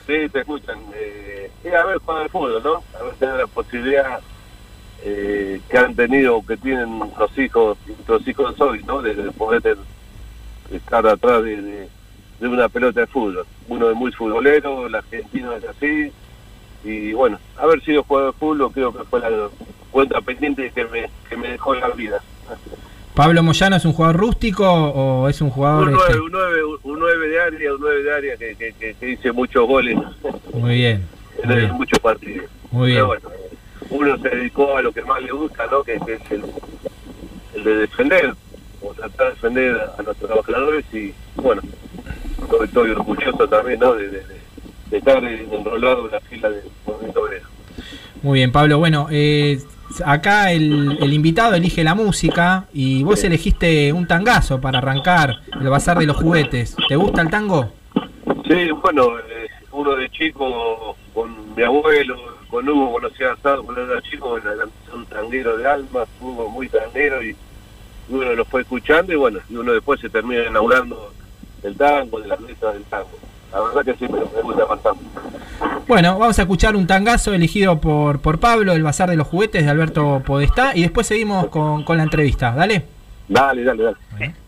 Sí, 0.05 0.29
se 0.29 0.39
escuchan. 0.39 0.79
Eh, 0.95 1.50
a 1.65 1.86
ver 1.86 1.98
jugar 2.00 2.24
al 2.24 2.29
fútbol, 2.29 2.62
¿no? 2.63 2.83
A 3.00 3.03
ver 3.03 3.13
tener 3.15 3.36
la 3.36 3.48
posibilidad 3.48 4.19
eh, 5.03 5.62
que 5.69 5.77
han 5.77 5.95
tenido 5.95 6.45
que 6.45 6.57
tienen 6.57 7.00
los 7.17 7.38
hijos, 7.38 7.77
los 8.07 8.27
hijos 8.27 8.60
hoy, 8.60 8.83
¿no? 8.83 9.01
De, 9.01 9.13
de 9.13 9.31
poder 9.31 9.77
estar 10.72 11.07
atrás 11.07 11.43
de, 11.43 11.62
de, 11.62 11.89
de 12.39 12.48
una 12.48 12.67
pelota 12.69 13.01
de 13.01 13.07
fútbol. 13.07 13.45
Uno 13.69 13.89
es 13.89 13.95
muy 13.95 14.12
futbolero, 14.12 14.88
el 14.88 14.95
argentino 14.95 15.53
es 15.53 15.63
así. 15.63 16.12
Y 16.83 17.13
bueno, 17.13 17.39
haber 17.57 17.81
sido 17.81 18.03
jugador 18.03 18.33
de 18.33 18.39
fútbol 18.39 18.72
creo 18.74 18.91
que 18.91 19.03
fue 19.05 19.22
la 19.22 19.50
cuenta 19.89 20.19
pendiente 20.19 20.69
que 20.72 20.83
me, 20.86 21.10
que 21.29 21.38
me 21.38 21.50
dejó 21.50 21.75
la 21.75 21.88
vida. 21.89 22.22
¿Pablo 23.15 23.43
Moyano 23.43 23.75
es 23.75 23.86
un 23.86 23.93
jugador 23.93 24.17
rústico 24.17 24.65
o 24.67 25.29
es 25.29 25.39
un 25.41 25.50
jugador... 25.51 25.89
Un 25.89 25.96
este, 25.96 26.13
9, 26.13 26.22
un 26.24 26.32
9, 26.32 26.63
un 26.84 27.00
9 27.00 27.27
de 27.29 27.39
área, 27.41 27.74
un 27.75 27.82
9 27.82 28.03
de 28.03 28.13
área 28.13 28.38
que, 28.38 28.55
que, 28.55 28.74
que, 28.74 28.93
que 28.96 29.10
hice 29.12 29.32
muchos 29.32 29.67
goles 29.67 29.98
Muy 30.53 30.75
bien, 30.75 31.05
muy 31.43 31.53
en 31.53 31.60
bien. 31.60 31.72
muchos 31.74 32.00
partidos. 32.00 32.46
Muy 32.72 32.88
bien. 32.91 33.05
Pero 33.05 33.08
bueno, 33.08 33.29
uno 33.91 34.17
se 34.17 34.29
dedicó 34.36 34.75
a 34.77 34.82
lo 34.82 34.91
que 34.91 35.03
más 35.03 35.22
le 35.22 35.32
gusta, 35.32 35.67
¿no? 35.67 35.84
Que, 35.84 35.93
es 35.96 36.01
el, 36.32 36.43
el 37.55 37.63
de 37.63 37.75
defender, 37.77 38.34
o 38.82 38.93
tratar 38.93 39.27
de 39.27 39.34
defender 39.36 39.77
a 39.98 40.01
los 40.01 40.17
trabajadores 40.17 40.86
y 40.93 41.13
bueno, 41.36 41.62
estoy, 42.41 42.65
estoy 42.65 42.89
orgulloso 42.91 43.48
también, 43.48 43.79
¿no? 43.79 43.93
De, 43.93 44.08
de, 44.10 44.17
de- 44.24 44.43
de 44.89 44.98
estar 45.00 45.24
enrolado 45.24 46.05
en 46.05 46.12
la 46.12 46.20
fila 46.20 46.50
del 46.51 46.62
movimiento 46.86 47.22
obrero. 47.24 47.48
Muy 48.22 48.39
bien, 48.39 48.51
Pablo. 48.51 48.77
Bueno, 48.77 49.08
eh, 49.10 49.60
acá 50.05 50.51
el, 50.51 50.97
el 51.01 51.13
invitado 51.13 51.55
elige 51.55 51.83
la 51.83 51.95
música 51.95 52.65
y 52.73 53.03
vos 53.03 53.23
elegiste 53.23 53.93
un 53.93 54.07
tangazo 54.07 54.59
para 54.62 54.79
arrancar 54.79 55.41
el 55.59 55.69
bazar 55.69 56.00
de 56.00 56.05
los 56.05 56.17
juguetes. 56.17 56.75
¿Te 56.88 56.95
gusta 56.95 57.21
el 57.21 57.29
tango? 57.29 57.71
Sí, 58.47 58.71
bueno, 58.71 59.17
eh, 59.19 59.47
uno 59.71 59.95
de 59.95 60.09
chico 60.09 60.95
con 61.13 61.55
mi 61.55 61.63
abuelo, 61.63 62.15
con 62.50 62.67
Hugo, 62.67 62.93
conocía 62.93 63.29
a 63.29 63.33
Asado 63.33 63.63
cuando 63.63 63.81
era 63.81 64.01
chico, 64.01 64.38
era 64.38 64.51
un 64.93 65.05
tanguero 65.05 65.57
de 65.57 65.67
alma, 65.67 66.05
Hugo 66.21 66.50
muy 66.50 66.69
tanguero 66.69 67.23
y, 67.23 67.35
uno 68.09 68.33
lo 68.33 68.43
fue 68.43 68.62
escuchando 68.62 69.13
y 69.13 69.15
bueno, 69.15 69.39
y 69.50 69.55
uno 69.55 69.71
después 69.71 70.00
se 70.01 70.09
termina 70.09 70.43
enamorando 70.43 71.13
del 71.62 71.75
tango, 71.77 72.19
de 72.19 72.27
las 72.27 72.41
letras 72.41 72.73
del 72.73 72.83
tango. 72.83 73.17
La 73.51 73.62
verdad 73.62 73.85
que 73.85 73.93
sí, 73.95 74.12
me, 74.12 74.19
me 74.19 74.41
gusta 74.41 74.65
bastante. 74.65 75.03
Bueno, 75.87 76.17
vamos 76.17 76.39
a 76.39 76.43
escuchar 76.43 76.75
un 76.75 76.87
tangazo 76.87 77.33
elegido 77.33 77.79
por, 77.79 78.19
por 78.19 78.39
Pablo, 78.39 78.73
el 78.73 78.83
bazar 78.83 79.09
de 79.09 79.17
los 79.17 79.27
juguetes 79.27 79.63
de 79.65 79.69
Alberto 79.69 80.21
Podestá, 80.25 80.75
y 80.75 80.81
después 80.81 81.07
seguimos 81.07 81.47
con, 81.47 81.83
con 81.83 81.97
la 81.97 82.03
entrevista. 82.03 82.53
Dale. 82.53 82.85
Dale, 83.27 83.63
dale, 83.63 83.83
dale. 83.83 84.43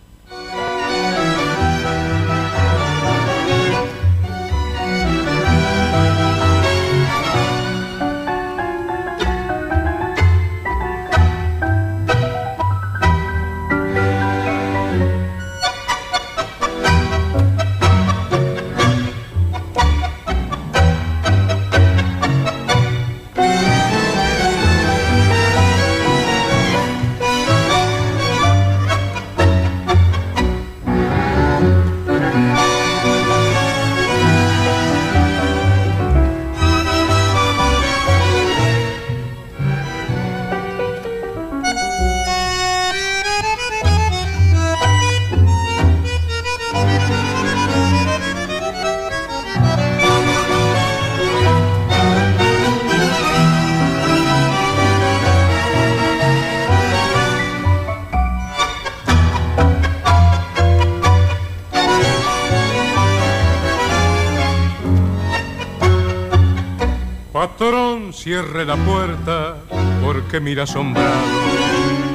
Cierre 68.55 68.65
la 68.65 68.77
puerta 68.77 69.57
porque 70.01 70.39
mira 70.39 70.63
asombrado. 70.63 71.11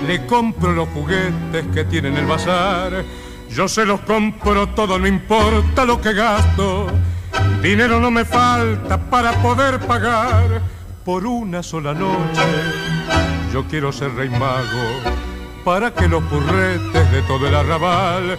Le 0.06 0.24
compro 0.26 0.72
los 0.72 0.88
juguetes 0.88 1.66
que 1.74 1.84
tiene 1.84 2.08
en 2.08 2.16
el 2.16 2.26
bazar. 2.26 3.04
Yo 3.50 3.68
se 3.68 3.84
los 3.84 4.00
compro 4.00 4.68
todo, 4.68 4.98
no 4.98 5.06
importa 5.06 5.84
lo 5.84 6.00
que 6.00 6.14
gasto. 6.14 6.86
Dinero 7.62 8.00
no 8.00 8.10
me 8.10 8.24
falta 8.24 8.98
para 8.98 9.32
poder 9.42 9.80
pagar 9.80 10.62
por 11.04 11.26
una 11.26 11.62
sola 11.62 11.92
noche. 11.92 12.42
Yo 13.52 13.64
quiero 13.66 13.92
ser 13.92 14.14
rey 14.14 14.30
mago 14.30 15.12
para 15.64 15.92
que 15.92 16.08
los 16.08 16.22
curretes 16.24 17.12
de 17.12 17.22
todo 17.22 17.48
el 17.48 17.54
arrabal 17.54 18.38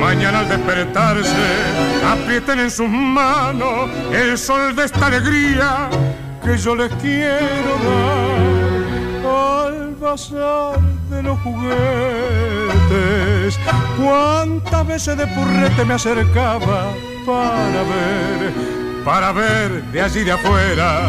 mañana 0.00 0.38
al 0.38 0.48
despertarse 0.48 1.28
aprieten 2.06 2.60
en 2.60 2.70
sus 2.70 2.88
manos 2.88 3.90
el 4.10 4.38
sol 4.38 4.74
de 4.74 4.84
esta 4.86 5.06
alegría 5.08 5.90
que 6.44 6.56
yo 6.58 6.74
les 6.74 6.92
quiero 6.94 7.78
dar 7.86 8.42
al 9.32 9.94
bazar 9.94 10.80
de 11.10 11.22
los 11.22 11.38
juguetes. 11.40 11.72
Cuántas 13.96 14.86
veces 14.86 15.16
de 15.16 15.26
purrete 15.28 15.84
me 15.84 15.94
acercaba 15.94 16.92
para 17.24 17.82
ver, 17.92 18.52
para 19.04 19.32
ver 19.32 19.82
de 19.92 20.00
allí 20.00 20.24
de 20.24 20.32
afuera, 20.32 21.02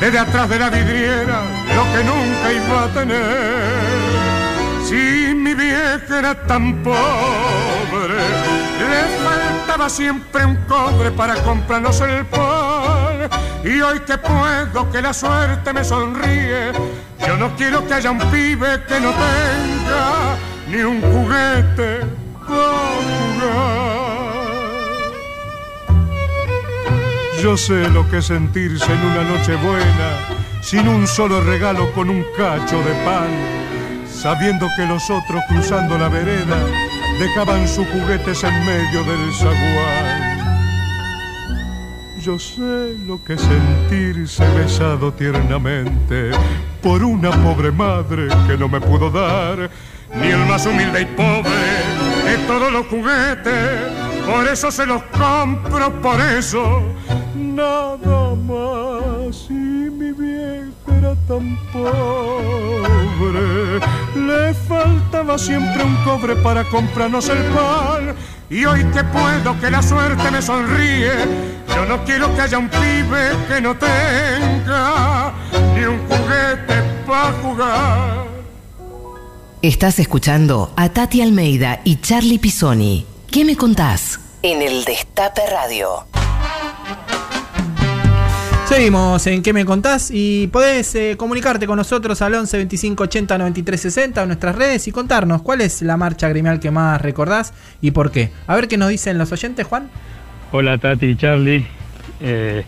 desde 0.00 0.18
atrás 0.18 0.48
de 0.48 0.58
la 0.58 0.70
vidriera, 0.70 1.42
lo 1.74 1.84
que 1.92 2.02
nunca 2.04 2.52
iba 2.52 2.84
a 2.84 2.88
tener. 2.88 3.84
Si 4.84 5.34
mi 5.34 5.54
vieja 5.54 6.18
era 6.18 6.34
tan 6.46 6.82
pobre, 6.82 8.18
le 8.90 9.04
faltaba 9.24 9.88
siempre 9.88 10.44
un 10.44 10.56
cobre 10.66 11.10
para 11.12 11.36
comprarnos 11.36 12.00
el 12.00 12.26
pan. 12.26 12.63
Y 13.64 13.80
hoy 13.80 13.98
que 14.00 14.18
puedo, 14.18 14.90
que 14.90 15.00
la 15.00 15.14
suerte 15.14 15.72
me 15.72 15.82
sonríe, 15.82 16.70
yo 17.26 17.36
no 17.38 17.56
quiero 17.56 17.86
que 17.86 17.94
haya 17.94 18.10
un 18.10 18.18
pibe 18.18 18.82
que 18.86 19.00
no 19.00 19.10
tenga 19.10 20.36
ni 20.68 20.82
un 20.82 21.00
juguete 21.00 22.00
jugar. 22.46 23.54
Yo 27.42 27.56
sé 27.56 27.88
lo 27.88 28.06
que 28.10 28.18
es 28.18 28.26
sentirse 28.26 28.92
en 28.92 29.00
una 29.00 29.22
noche 29.24 29.54
buena, 29.56 30.18
sin 30.60 30.86
un 30.86 31.06
solo 31.06 31.40
regalo 31.40 31.90
con 31.92 32.10
un 32.10 32.22
cacho 32.36 32.78
de 32.82 32.92
pan, 33.06 33.30
sabiendo 34.06 34.68
que 34.76 34.84
los 34.84 35.08
otros 35.08 35.42
cruzando 35.48 35.96
la 35.96 36.10
vereda 36.10 36.58
dejaban 37.18 37.66
sus 37.66 37.86
juguetes 37.88 38.44
en 38.44 38.66
medio 38.66 39.04
del 39.04 39.34
zaguán. 39.34 40.23
Yo 42.24 42.38
sé 42.38 42.96
lo 43.06 43.22
que 43.22 43.36
sentirse 43.36 44.42
besado 44.54 45.12
tiernamente 45.12 46.30
por 46.82 47.04
una 47.04 47.30
pobre 47.30 47.70
madre 47.70 48.28
que 48.46 48.56
no 48.56 48.66
me 48.66 48.80
pudo 48.80 49.10
dar 49.10 49.70
ni 50.14 50.28
el 50.28 50.38
más 50.46 50.64
humilde 50.64 51.02
y 51.02 51.04
pobre 51.04 51.50
de 52.24 52.38
todos 52.46 52.72
los 52.72 52.86
juguetes. 52.86 53.92
Por 54.24 54.48
eso 54.48 54.70
se 54.70 54.86
los 54.86 55.02
compro, 55.02 56.00
por 56.00 56.18
eso 56.18 56.82
nada 57.34 58.34
más. 58.36 59.50
Y 59.50 59.90
mi 59.90 60.10
vieja 60.12 60.73
era 60.86 61.14
tan 61.26 61.56
pobre, 61.72 63.40
le 64.14 64.54
faltaba 64.54 65.38
siempre 65.38 65.84
un 65.84 65.96
cobre 66.04 66.36
para 66.36 66.64
comprarnos 66.64 67.28
el 67.28 67.42
pan. 67.52 68.14
Y 68.50 68.64
hoy 68.66 68.84
que 68.92 69.02
puedo, 69.04 69.58
que 69.60 69.70
la 69.70 69.82
suerte 69.82 70.30
me 70.30 70.42
sonríe, 70.42 71.12
yo 71.68 71.86
no 71.86 72.04
quiero 72.04 72.34
que 72.34 72.42
haya 72.42 72.58
un 72.58 72.68
pibe 72.68 73.30
que 73.48 73.60
no 73.60 73.74
tenga 73.76 75.32
ni 75.74 75.84
un 75.84 75.98
juguete 76.06 76.82
para 77.06 77.32
jugar. 77.42 78.24
Estás 79.62 79.98
escuchando 79.98 80.72
a 80.76 80.90
Tati 80.90 81.22
Almeida 81.22 81.80
y 81.84 81.96
Charlie 81.96 82.38
Pisoni. 82.38 83.06
¿Qué 83.30 83.46
me 83.46 83.56
contás? 83.56 84.20
En 84.42 84.60
el 84.60 84.84
Destape 84.84 85.40
Radio. 85.50 86.04
Seguimos 88.66 89.26
en 89.26 89.42
¿Qué 89.42 89.52
me 89.52 89.66
contás? 89.66 90.10
Y 90.10 90.46
podés 90.46 90.94
eh, 90.94 91.16
comunicarte 91.18 91.66
con 91.66 91.76
nosotros 91.76 92.22
al 92.22 92.34
11 92.34 92.56
25 92.56 93.04
80 93.04 93.38
93 93.38 93.80
60 93.80 94.22
en 94.22 94.28
nuestras 94.28 94.56
redes 94.56 94.88
y 94.88 94.92
contarnos 94.92 95.42
cuál 95.42 95.60
es 95.60 95.82
la 95.82 95.98
marcha 95.98 96.30
gremial 96.30 96.60
que 96.60 96.70
más 96.70 97.00
recordás 97.00 97.52
y 97.82 97.90
por 97.90 98.10
qué. 98.10 98.30
A 98.46 98.54
ver 98.54 98.66
qué 98.66 98.78
nos 98.78 98.88
dicen 98.88 99.18
los 99.18 99.30
oyentes, 99.32 99.66
Juan. 99.66 99.90
Hola 100.50 100.78
Tati 100.78 101.06
y 101.06 101.16
Charlie. 101.16 101.66
Eh, 102.20 102.64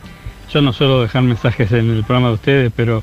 yo 0.52 0.61
no 0.61 0.74
suelo 0.74 1.00
dejar 1.00 1.22
mensajes 1.22 1.72
en 1.72 1.90
el 1.90 2.04
programa 2.04 2.28
de 2.28 2.35
ustedes, 2.35 2.72
pero 2.76 3.02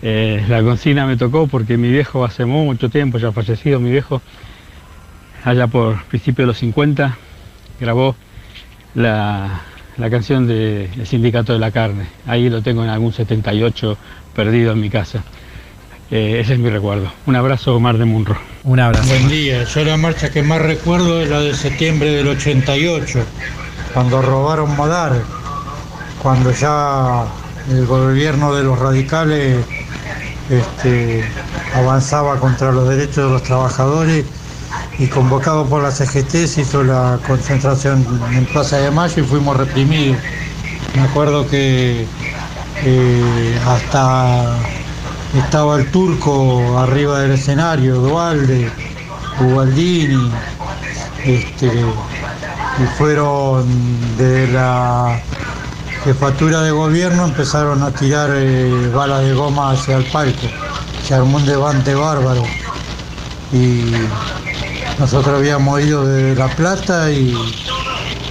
eh, 0.00 0.44
la 0.48 0.62
consigna 0.62 1.06
me 1.06 1.16
tocó 1.16 1.48
porque 1.48 1.76
mi 1.76 1.90
viejo 1.90 2.24
hace 2.24 2.44
mucho 2.44 2.88
tiempo, 2.90 3.18
ya 3.18 3.32
fallecido 3.32 3.80
mi 3.80 3.90
viejo, 3.90 4.22
allá 5.44 5.66
por 5.66 6.04
principios 6.04 6.44
de 6.44 6.46
los 6.46 6.58
50, 6.58 7.18
grabó 7.80 8.14
la, 8.94 9.62
la 10.00 10.10
canción 10.10 10.46
del 10.46 11.06
Sindicato 11.06 11.52
de 11.52 11.58
la 11.58 11.70
Carne. 11.70 12.06
Ahí 12.26 12.48
lo 12.48 12.62
tengo 12.62 12.82
en 12.82 12.88
algún 12.88 13.12
78 13.12 13.98
perdido 14.34 14.72
en 14.72 14.80
mi 14.80 14.88
casa. 14.88 15.22
Eh, 16.10 16.40
ese 16.40 16.54
es 16.54 16.58
mi 16.58 16.70
recuerdo. 16.70 17.12
Un 17.26 17.36
abrazo, 17.36 17.76
Omar 17.76 17.98
de 17.98 18.06
Munro. 18.06 18.36
Un 18.64 18.80
abrazo. 18.80 19.08
Buen 19.08 19.28
día. 19.28 19.64
Yo 19.64 19.84
la 19.84 19.96
marcha 19.96 20.30
que 20.30 20.42
más 20.42 20.60
recuerdo 20.62 21.20
es 21.20 21.28
la 21.28 21.40
de 21.40 21.54
septiembre 21.54 22.10
del 22.10 22.28
88, 22.28 23.20
cuando 23.92 24.22
robaron 24.22 24.74
Modar, 24.74 25.12
cuando 26.22 26.50
ya 26.50 27.26
el 27.70 27.86
gobierno 27.86 28.54
de 28.54 28.64
los 28.64 28.78
radicales 28.78 29.64
este, 30.48 31.24
avanzaba 31.74 32.40
contra 32.40 32.72
los 32.72 32.88
derechos 32.88 33.16
de 33.26 33.30
los 33.30 33.42
trabajadores 33.42 34.24
y 34.98 35.06
convocado 35.06 35.66
por 35.66 35.82
la 35.82 35.90
CGT 35.90 36.46
se 36.46 36.60
hizo 36.62 36.82
la 36.82 37.18
concentración 37.26 38.06
en 38.32 38.46
Plaza 38.46 38.78
de 38.78 38.90
Mayo 38.90 39.22
y 39.22 39.26
fuimos 39.26 39.56
reprimidos. 39.56 40.18
Me 40.94 41.02
acuerdo 41.02 41.46
que 41.48 42.06
eh, 42.84 43.60
hasta 43.66 44.56
estaba 45.36 45.76
el 45.76 45.90
turco 45.90 46.78
arriba 46.78 47.20
del 47.20 47.32
escenario, 47.32 47.96
Dualde, 47.96 48.70
Ubaldini, 49.40 50.30
este, 51.24 51.66
y 51.66 52.86
fueron 52.98 53.66
de 54.16 54.48
la 54.48 55.20
jefatura 56.04 56.62
de 56.62 56.70
gobierno 56.70 57.26
empezaron 57.26 57.82
a 57.82 57.90
tirar 57.90 58.30
eh, 58.32 58.90
balas 58.94 59.22
de 59.22 59.34
goma 59.34 59.72
hacia 59.72 59.96
el 59.96 60.04
parque. 60.04 60.50
Se 61.06 61.14
armó 61.14 61.36
un 61.36 61.46
levante 61.46 61.94
bárbaro. 61.94 62.42
Y 63.52 63.92
nosotros 65.00 65.38
habíamos 65.38 65.80
ido 65.80 66.06
de 66.06 66.34
La 66.34 66.46
Plata 66.48 67.10
y 67.10 67.34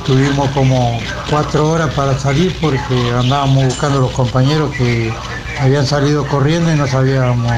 tuvimos 0.05 0.51
como 0.51 0.99
cuatro 1.27 1.67
horas 1.67 1.91
para 1.95 2.17
salir 2.17 2.55
porque 2.61 3.11
andábamos 3.11 3.65
buscando 3.65 3.99
los 3.99 4.11
compañeros 4.11 4.71
que 4.75 5.11
habían 5.59 5.87
salido 5.87 6.27
corriendo 6.27 6.71
y 6.71 6.75
no 6.75 6.87
sabíamos 6.87 7.51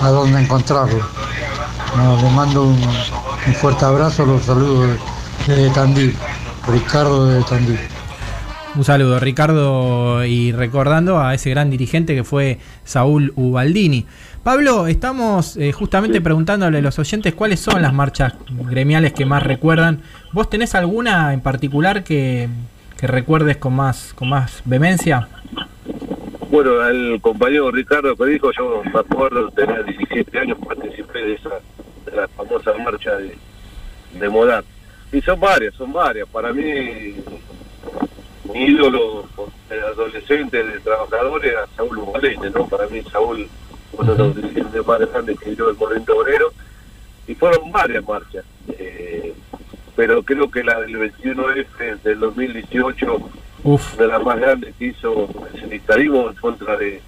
a 0.00 0.08
dónde 0.10 0.42
encontrarlos. 0.42 1.02
No, 1.96 2.20
les 2.22 2.32
mando 2.32 2.64
un, 2.64 2.78
fuerte 3.54 3.86
abrazo, 3.86 4.26
los 4.26 4.44
saludos 4.44 4.98
desde 5.46 5.70
Tandil, 5.70 6.14
Ricardo 6.68 7.26
de 7.26 7.42
Tandil. 7.44 7.80
Un 8.74 8.84
saludo, 8.84 9.20
Ricardo, 9.20 10.24
y 10.24 10.50
recordando 10.52 11.20
a 11.20 11.34
ese 11.34 11.50
gran 11.50 11.68
dirigente 11.68 12.14
que 12.14 12.24
fue 12.24 12.58
Saúl 12.84 13.34
Ubaldini. 13.36 14.06
Pablo, 14.42 14.86
estamos 14.86 15.58
eh, 15.58 15.72
justamente 15.72 16.22
preguntándole 16.22 16.78
a 16.78 16.80
los 16.80 16.98
oyentes 16.98 17.34
cuáles 17.34 17.60
son 17.60 17.82
las 17.82 17.92
marchas 17.92 18.32
gremiales 18.50 19.12
que 19.12 19.26
más 19.26 19.42
recuerdan. 19.42 20.00
¿Vos 20.32 20.48
tenés 20.48 20.74
alguna 20.74 21.34
en 21.34 21.42
particular 21.42 22.02
que, 22.02 22.48
que 22.98 23.06
recuerdes 23.06 23.58
con 23.58 23.76
más, 23.76 24.14
con 24.14 24.30
más 24.30 24.62
vehemencia? 24.64 25.28
Bueno, 26.50 26.82
el 26.88 27.20
compañero 27.20 27.70
Ricardo 27.70 28.16
que 28.16 28.24
dijo, 28.24 28.50
yo 28.52 28.82
me 28.84 29.00
acuerdo, 29.00 29.50
tenía 29.50 29.82
17 29.82 30.38
años, 30.38 30.56
participé 30.66 31.18
de 31.18 31.34
esa 31.34 31.50
de 32.06 32.16
la 32.16 32.26
famosa 32.28 32.72
marcha 32.82 33.16
de, 33.16 33.36
de. 34.18 34.62
Y 35.12 35.20
son 35.20 35.38
varias, 35.38 35.74
son 35.74 35.92
varias. 35.92 36.26
Para 36.28 36.54
mí, 36.54 37.14
mi 38.52 38.64
ídolo 38.64 39.24
de 39.68 39.80
adolescente, 39.80 40.62
de 40.62 40.80
trabajadores, 40.80 41.52
era 41.52 41.66
Saúl 41.76 41.98
Ubalene, 41.98 42.50
¿no? 42.50 42.66
Para 42.66 42.86
mí 42.88 43.02
Saúl, 43.10 43.48
uno 43.92 44.12
de 44.12 44.18
los 44.18 44.36
dirigentes 44.36 44.86
más 44.86 44.98
grandes 45.00 45.38
que 45.38 45.54
dio 45.54 45.70
el 45.70 45.76
movimiento 45.76 46.16
obrero. 46.16 46.52
Y 47.26 47.34
fueron 47.34 47.70
varias 47.70 48.06
marchas. 48.06 48.44
Eh, 48.68 49.32
pero 49.94 50.22
creo 50.22 50.50
que 50.50 50.64
la 50.64 50.80
del 50.80 50.96
21F 50.96 52.02
del 52.02 52.18
2018 52.18 53.30
Uf. 53.64 53.96
de 53.96 54.06
las 54.06 54.22
más 54.22 54.38
grandes 54.38 54.74
que 54.76 54.86
hizo 54.86 55.28
el 55.52 55.60
sindicalismo 55.60 56.28
en 56.28 56.36
contra 56.36 56.76
de 56.76 57.00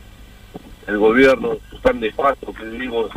el 0.87 0.99
gobierno 0.99 1.57
tan 1.83 2.01
nefasto 2.01 2.53
que 2.53 2.65
vivimos, 2.65 3.11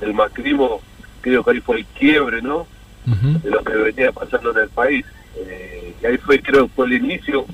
el 0.00 0.12
macrismo, 0.12 0.80
creo 1.20 1.44
que 1.44 1.50
ahí 1.52 1.60
fue 1.60 1.78
el 1.78 1.86
quiebre, 1.86 2.42
¿no? 2.42 2.66
De 3.04 3.50
lo 3.50 3.62
que 3.64 3.74
venía 3.74 4.12
pasando 4.12 4.50
en 4.52 4.58
el 4.58 4.68
país. 4.68 5.04
Eh, 5.36 5.94
y 6.02 6.06
ahí 6.06 6.18
fue, 6.18 6.40
creo, 6.40 6.68
fue 6.68 6.86
el 6.86 6.92
inicio 6.94 7.46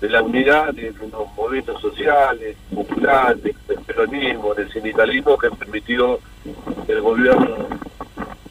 de 0.00 0.08
la 0.08 0.22
unidad 0.22 0.72
de, 0.74 0.92
los 0.92 1.32
movimientos 1.36 1.80
sociales, 1.80 2.56
populares, 2.72 3.42
del 3.66 3.78
peronismo, 3.86 4.54
del 4.54 4.70
sindicalismo 4.72 5.36
que 5.36 5.50
permitió 5.50 6.20
que 6.86 6.92
el 6.92 7.00
gobierno 7.00 7.66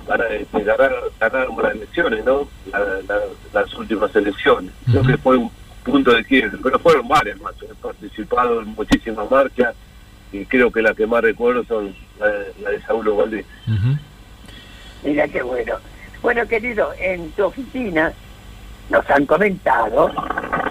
ganara, 0.08 0.36
este, 0.36 0.64
ganar, 0.64 0.92
ganar 1.20 1.50
unas 1.50 1.74
elecciones, 1.76 2.26
¿no? 2.26 2.48
La- 2.72 2.80
la- 3.08 3.22
las 3.54 3.74
últimas 3.76 4.14
elecciones. 4.16 4.72
Creo 4.90 5.04
que 5.04 5.18
fue 5.18 5.38
un 5.38 5.50
punto 5.84 6.12
de 6.12 6.24
quiebre, 6.26 6.58
pero 6.62 6.80
fueron 6.80 7.08
varias 7.08 7.40
más. 7.42 7.54
He 7.62 7.74
participado 7.76 8.62
en 8.62 8.68
muchísimas 8.70 9.30
marchas 9.32 9.74
y 10.34 10.46
creo 10.46 10.70
que 10.72 10.82
la 10.82 10.94
que 10.94 11.08
más 11.08 11.22
recuerdo 11.22 11.64
son 11.64 11.96
la, 12.20 12.28
la 12.62 12.72
de 12.72 12.82
Saulo 12.82 13.16
Valdés. 13.16 13.46
Mira 15.04 15.28
qué 15.30 15.42
bueno. 15.44 15.76
Bueno, 16.22 16.46
querido, 16.48 16.92
en 17.00 17.32
tu 17.32 17.46
oficina 17.46 18.12
nos 18.90 19.10
han 19.10 19.26
comentado 19.26 20.12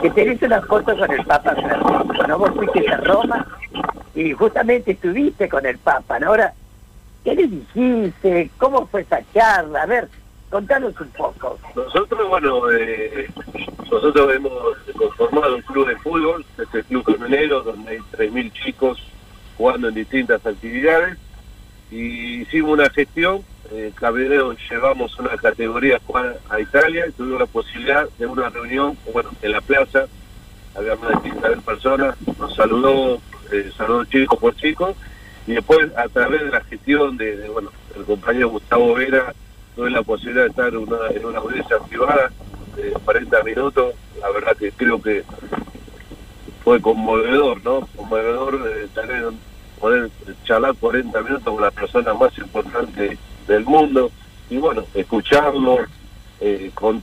que 0.00 0.10
tenés 0.10 0.40
una 0.42 0.60
foto 0.62 0.96
con 0.96 1.10
el 1.10 1.24
Papa 1.24 1.54
Francisco, 1.54 2.26
¿no? 2.26 2.38
Vos 2.38 2.50
fuiste 2.54 2.88
a 2.88 2.96
Roma 2.98 3.46
y 4.14 4.32
justamente 4.32 4.92
estuviste 4.92 5.48
con 5.48 5.66
el 5.66 5.78
Papa, 5.78 6.18
¿no? 6.18 6.28
Ahora, 6.28 6.54
¿qué 7.24 7.34
le 7.34 7.46
dijiste? 7.46 8.50
¿Cómo 8.58 8.86
fue 8.86 9.02
esa 9.02 9.20
charla? 9.32 9.82
A 9.82 9.86
ver, 9.86 10.08
contanos 10.50 10.98
un 11.00 11.08
poco. 11.08 11.58
Nosotros, 11.74 12.28
bueno, 12.28 12.70
eh, 12.72 13.28
nosotros 13.90 14.34
hemos 14.34 14.52
conformado 14.96 15.56
un 15.56 15.62
club 15.62 15.88
de 15.88 15.96
fútbol, 15.96 16.44
es 16.58 16.74
el 16.74 16.84
Club 16.84 17.04
Camionero, 17.04 17.62
donde 17.62 17.90
hay 17.92 17.98
3.000 17.98 18.52
chicos 18.52 19.02
jugando 19.56 19.88
en 19.88 19.94
distintas 19.94 20.44
actividades. 20.44 21.18
Y 21.90 22.42
hicimos 22.42 22.72
una 22.72 22.90
gestión, 22.90 23.42
eh, 23.72 23.92
Camionero 23.94 24.54
llevamos 24.70 25.18
una 25.18 25.36
categoría 25.36 26.00
a 26.48 26.60
Italia 26.60 27.06
y 27.06 27.12
tuvimos 27.12 27.40
la 27.40 27.46
posibilidad 27.46 28.08
de 28.18 28.26
una 28.26 28.48
reunión, 28.48 28.96
bueno, 29.12 29.30
en 29.42 29.52
la 29.52 29.60
plaza, 29.60 30.06
había 30.74 30.96
más 30.96 31.22
de 31.22 31.30
15.000 31.30 31.62
personas, 31.62 32.16
nos 32.38 32.54
saludó, 32.54 33.20
eh, 33.52 33.70
saludó 33.76 34.04
chico 34.04 34.38
por 34.38 34.54
chico, 34.56 34.94
y 35.46 35.52
después 35.52 35.90
a 35.96 36.08
través 36.08 36.42
de 36.42 36.50
la 36.50 36.60
gestión 36.62 37.16
de, 37.16 37.48
bueno, 37.48 37.70
el 37.96 38.04
compañero 38.04 38.50
Gustavo 38.50 38.94
Vera, 38.94 39.34
tuve 39.74 39.90
la 39.90 40.02
posibilidad 40.02 40.44
de 40.44 40.50
estar 40.50 40.76
una, 40.76 41.08
en 41.10 41.24
una 41.24 41.38
audiencia 41.38 41.78
privada 41.88 42.30
de 42.76 42.92
40 43.04 43.42
minutos, 43.42 43.94
la 44.20 44.30
verdad 44.30 44.56
que 44.56 44.72
creo 44.72 45.00
que 45.00 45.24
fue 46.64 46.80
conmovedor, 46.80 47.62
¿no? 47.62 47.86
Conmovedor 47.94 48.60
eh, 48.74 48.88
tener, 48.94 49.30
poder 49.78 50.10
charlar 50.44 50.74
40 50.74 51.20
minutos 51.22 51.44
con 51.44 51.62
la 51.62 51.70
persona 51.70 52.12
más 52.14 52.36
importante 52.38 53.18
del 53.46 53.64
mundo 53.64 54.10
y 54.50 54.58
bueno, 54.58 54.84
escucharlo, 54.94 55.78
eh, 56.40 56.70
con, 56.74 57.02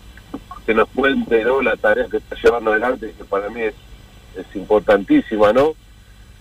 que 0.66 0.74
nos 0.74 0.88
cuente 0.90 1.44
¿no? 1.44 1.62
la 1.62 1.76
tarea 1.76 2.08
que 2.10 2.18
está 2.18 2.36
llevando 2.42 2.72
adelante, 2.72 3.14
que 3.18 3.24
para 3.26 3.50
mí 3.50 3.62
es, 3.62 3.76
es 4.38 4.56
importantísima, 4.56 5.52
¿no? 5.54 5.74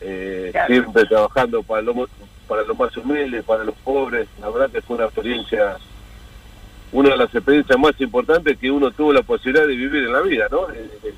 Eh, 0.01 0.51
Claro. 0.53 0.67
Siempre 0.67 1.07
trabajando 1.07 1.63
para 1.63 1.83
lo, 1.83 2.09
para 2.47 2.63
los 2.63 2.79
más 2.79 2.97
humildes, 2.97 3.45
para 3.45 3.65
los 3.65 3.75
pobres, 3.77 4.29
la 4.41 4.51
verdad 4.51 4.71
que 4.71 4.83
fue 4.83 4.97
una 4.97 5.07
experiencia 5.07 5.77
una 6.93 7.11
de 7.11 7.17
las 7.17 7.35
experiencias 7.35 7.79
más 7.79 7.99
importantes 8.01 8.59
que 8.59 8.71
uno 8.71 8.91
tuvo 8.91 9.13
la 9.13 9.23
posibilidad 9.23 9.67
de 9.67 9.75
vivir 9.75 10.05
en 10.05 10.13
la 10.13 10.21
vida, 10.21 10.47
¿no? 10.51 10.71
Eh, 10.71 10.91
eh, 11.05 11.15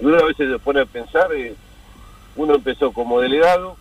uno 0.00 0.18
a 0.18 0.24
veces 0.24 0.50
se 0.50 0.58
pone 0.58 0.80
a 0.80 0.84
pensar, 0.84 1.32
eh, 1.32 1.54
uno 2.36 2.54
empezó 2.56 2.92
como 2.92 3.20
delegado, 3.20 3.76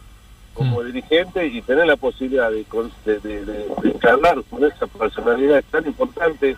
como 0.54 0.84
dirigente 0.84 1.48
y 1.48 1.62
tener 1.62 1.88
la 1.88 1.96
posibilidad 1.96 2.52
de, 2.52 2.64
con- 2.66 2.92
de, 3.06 3.20
de- 3.20 3.46
de- 3.46 3.66
de 3.84 4.00
charlar 4.00 4.44
con 4.50 4.64
esa 4.64 4.86
personalidad 4.88 5.64
tan 5.72 5.86
importante 5.88 6.56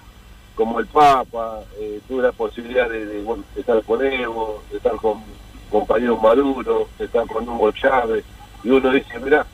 como 0.56 0.80
el 0.80 0.86
Papa, 0.88 1.60
eh, 1.80 2.00
tuve 2.08 2.24
la 2.24 2.32
posibilidad 2.32 2.90
de, 2.90 3.06
de, 3.06 3.22
bueno, 3.22 3.44
de 3.54 3.62
estar 3.62 3.82
con 3.84 4.06
Evo, 4.06 4.64
de 4.72 4.78
estar 4.78 4.96
con 4.98 5.20
compañeros 5.70 6.22
Maduro, 6.22 6.88
de 6.98 7.06
estar 7.06 7.26
con 7.28 7.48
Hugo 7.48 7.72
Chávez, 7.72 8.24
y 8.64 8.70
uno 8.70 8.90
dice, 8.92 9.20
mira, 9.22 9.46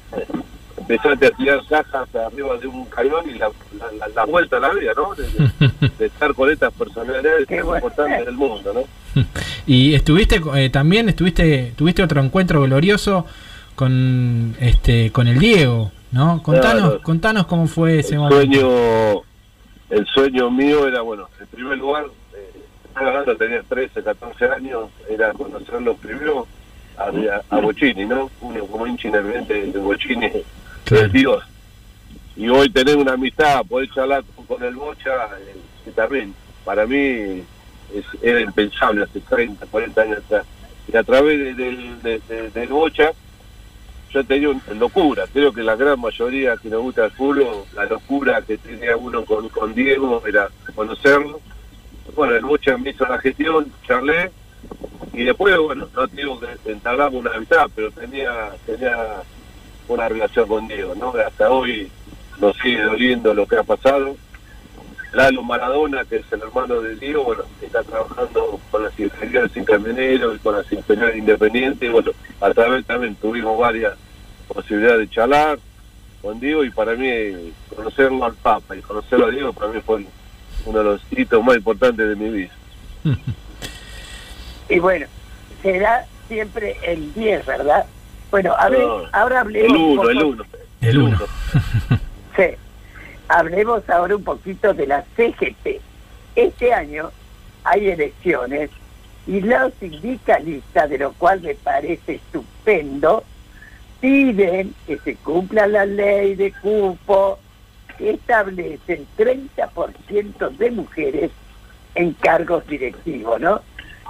empezaste 0.77 1.27
a 1.27 1.31
tirar 1.31 1.59
cajas 1.67 2.15
arriba 2.15 2.57
de 2.57 2.67
un 2.67 2.85
cañón 2.85 3.29
y 3.29 3.33
la, 3.37 3.49
la, 3.77 3.91
la- 3.99 4.07
la 4.09 4.25
vuelta 4.25 4.57
a 4.57 4.59
la 4.59 4.69
vida, 4.73 4.91
¿no? 4.95 5.13
De, 5.15 5.23
de- 5.23 5.89
de 5.99 6.05
estar 6.05 6.33
con 6.33 6.49
estas 6.49 6.73
personalidades 6.73 7.47
tan 7.47 7.57
importantes 7.59 8.25
del 8.25 8.35
mundo, 8.35 8.73
¿no? 8.73 9.21
Y 9.67 9.93
estuviste 9.93 10.41
eh, 10.55 10.69
también, 10.69 11.07
estuviste, 11.09 11.73
tuviste 11.75 12.01
otro 12.03 12.21
encuentro 12.21 12.61
glorioso 12.61 13.25
con 13.75 14.55
este 14.59 15.11
con 15.11 15.27
el 15.27 15.39
Diego, 15.39 15.91
¿no? 16.11 16.41
Contanos, 16.43 16.81
Claro. 16.89 17.01
contanos 17.01 17.45
cómo 17.47 17.67
fue 17.67 17.99
ese 17.99 18.13
el 18.15 18.19
momento. 18.19 18.37
sueño 18.59 19.21
el 19.89 20.05
sueño 20.07 20.49
mío 20.51 20.87
era 20.87 21.01
bueno 21.01 21.27
en 21.39 21.47
primer 21.47 21.77
lugar 21.77 22.05
eh, 22.35 23.35
tenía 23.37 23.61
13 23.63 24.03
14 24.03 24.45
años 24.45 24.85
era 25.09 25.33
conocerlo 25.33 25.95
primero 25.95 26.47
a, 26.97 27.11
a, 27.55 27.59
Bocini 27.59 28.05
no 28.05 28.29
uno 28.41 28.65
como 28.67 28.87
hincha 28.87 29.07
inherente 29.09 29.53
de 29.67 29.79
Bocini 29.79 30.27
es 30.89 31.11
Dios 31.11 31.43
y 32.37 32.47
hoy 32.47 32.69
tener 32.69 32.95
una 32.97 33.13
amistad 33.13 33.63
poder 33.65 33.89
charlar 33.93 34.23
con, 34.47 34.63
el 34.63 34.75
Bocha 34.75 35.11
eh, 35.85 35.91
también 35.95 36.33
para 36.63 36.85
mí 36.85 36.95
es, 37.93 38.05
era 38.21 38.39
impensable 38.39 39.03
hace 39.03 39.19
30 39.19 39.65
40 39.65 40.01
años 40.01 40.17
atrás 40.19 40.45
y 40.91 40.95
a 40.95 41.03
través 41.03 41.37
de- 41.39 41.53
del 41.53 42.01
de, 42.01 42.19
de- 42.29 42.49
del 42.51 42.69
Bocha 42.69 43.11
yo 44.13 44.23
tenía 44.25 44.49
un- 44.49 44.61
locura, 44.79 45.25
creo 45.31 45.53
que 45.53 45.63
la 45.63 45.75
gran 45.75 45.99
mayoría 45.99 46.57
que 46.57 46.69
nos 46.69 46.81
gusta 46.81 47.05
el 47.05 47.11
fútbol, 47.11 47.63
la 47.75 47.85
locura 47.85 48.41
que 48.41 48.57
tenía 48.57 48.97
uno 48.97 49.23
con, 49.25 49.47
con 49.49 49.73
Diego 49.73 50.21
era 50.27 50.49
conocerlo. 50.75 51.39
Bueno, 52.15 52.35
el 52.35 52.43
Bocha 52.45 52.77
me 52.77 52.89
hizo 52.89 53.05
la 53.05 53.19
gestión, 53.19 53.71
charlé, 53.87 54.31
y 55.13 55.23
después, 55.23 55.57
bueno, 55.57 55.87
no 55.95 56.07
digo 56.07 56.39
que 56.39 56.71
entablamos 56.71 57.21
una 57.21 57.31
amistad, 57.35 57.69
pero 57.75 57.91
tenía, 57.91 58.51
tenía 58.65 58.97
una 59.87 60.09
relación 60.09 60.47
con 60.47 60.67
Diego, 60.67 60.93
¿no? 60.95 61.13
Hasta 61.25 61.49
hoy 61.49 61.89
nos 62.39 62.55
sigue 62.57 62.81
doliendo 62.83 63.33
lo 63.33 63.45
que 63.45 63.57
ha 63.57 63.63
pasado. 63.63 64.15
Lalo 65.13 65.43
Maradona, 65.43 66.05
que 66.05 66.17
es 66.17 66.31
el 66.31 66.41
hermano 66.41 66.81
de 66.81 66.95
Diego, 66.95 67.23
bueno, 67.25 67.43
está 67.61 67.83
trabajando 67.83 68.59
con 68.71 68.83
las 68.83 68.97
inferiores 68.99 69.51
sin 69.51 69.65
camionero 69.65 70.33
y 70.33 70.39
con 70.39 70.55
las 70.55 70.71
inferiores 70.71 71.17
independientes. 71.17 71.89
y 71.89 71.91
Bueno, 71.91 72.11
a 72.39 72.49
través 72.51 72.85
también 72.85 73.15
tuvimos 73.15 73.57
varias 73.59 73.93
posibilidades 74.47 74.99
de 74.99 75.09
charlar 75.09 75.59
con 76.21 76.39
Diego 76.39 76.63
y 76.63 76.69
para 76.69 76.93
mí 76.95 77.07
eh, 77.07 77.51
conocerlo 77.75 78.23
al 78.25 78.33
Papa 78.35 78.75
y 78.75 78.81
conocerlo 78.81 79.25
a 79.25 79.31
Diego 79.31 79.51
para 79.53 79.71
mí 79.71 79.81
fue 79.85 80.05
uno 80.65 80.77
de 80.79 80.83
los 80.85 81.01
hitos 81.11 81.43
más 81.43 81.55
importantes 81.57 82.07
de 82.07 82.15
mi 82.15 82.29
vida. 82.29 82.51
Y 84.69 84.79
bueno, 84.79 85.05
será 85.61 86.05
siempre 86.29 86.77
el 86.83 87.13
10, 87.13 87.45
¿verdad? 87.45 87.85
Bueno, 88.29 88.53
a 88.57 88.69
ver, 88.69 88.79
No, 88.79 89.01
ahora 89.11 89.41
hablemos... 89.41 89.69
El 89.69 89.75
un 89.75 89.83
uno, 89.83 89.95
poco- 89.97 90.09
el 90.09 90.23
uno. 90.23 90.45
El 90.79 90.97
uno. 90.97 91.19
Sí. 92.37 92.43
Hablemos 93.33 93.89
ahora 93.89 94.17
un 94.17 94.25
poquito 94.25 94.73
de 94.73 94.87
la 94.87 95.05
CGT. 95.15 95.79
Este 96.35 96.73
año 96.73 97.11
hay 97.63 97.89
elecciones 97.89 98.69
y 99.25 99.39
los 99.39 99.73
sindicalistas, 99.75 100.89
de 100.89 100.97
lo 100.97 101.13
cual 101.13 101.39
me 101.39 101.55
parece 101.55 102.15
estupendo, 102.15 103.23
piden 104.01 104.75
que 104.85 104.97
se 104.97 105.15
cumpla 105.15 105.65
la 105.65 105.85
ley 105.85 106.35
de 106.35 106.51
cupo 106.51 107.39
que 107.97 108.11
establece 108.11 108.93
el 108.93 109.07
30% 109.17 110.49
de 110.57 110.71
mujeres 110.71 111.31
en 111.95 112.11
cargos 112.15 112.67
directivos, 112.67 113.39
¿no? 113.39 113.61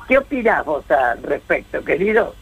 ¿Qué 0.07 0.17
opinás 0.17 0.65
vos 0.65 0.89
al 0.89 1.21
respecto, 1.21 1.83
querido? 1.83 2.33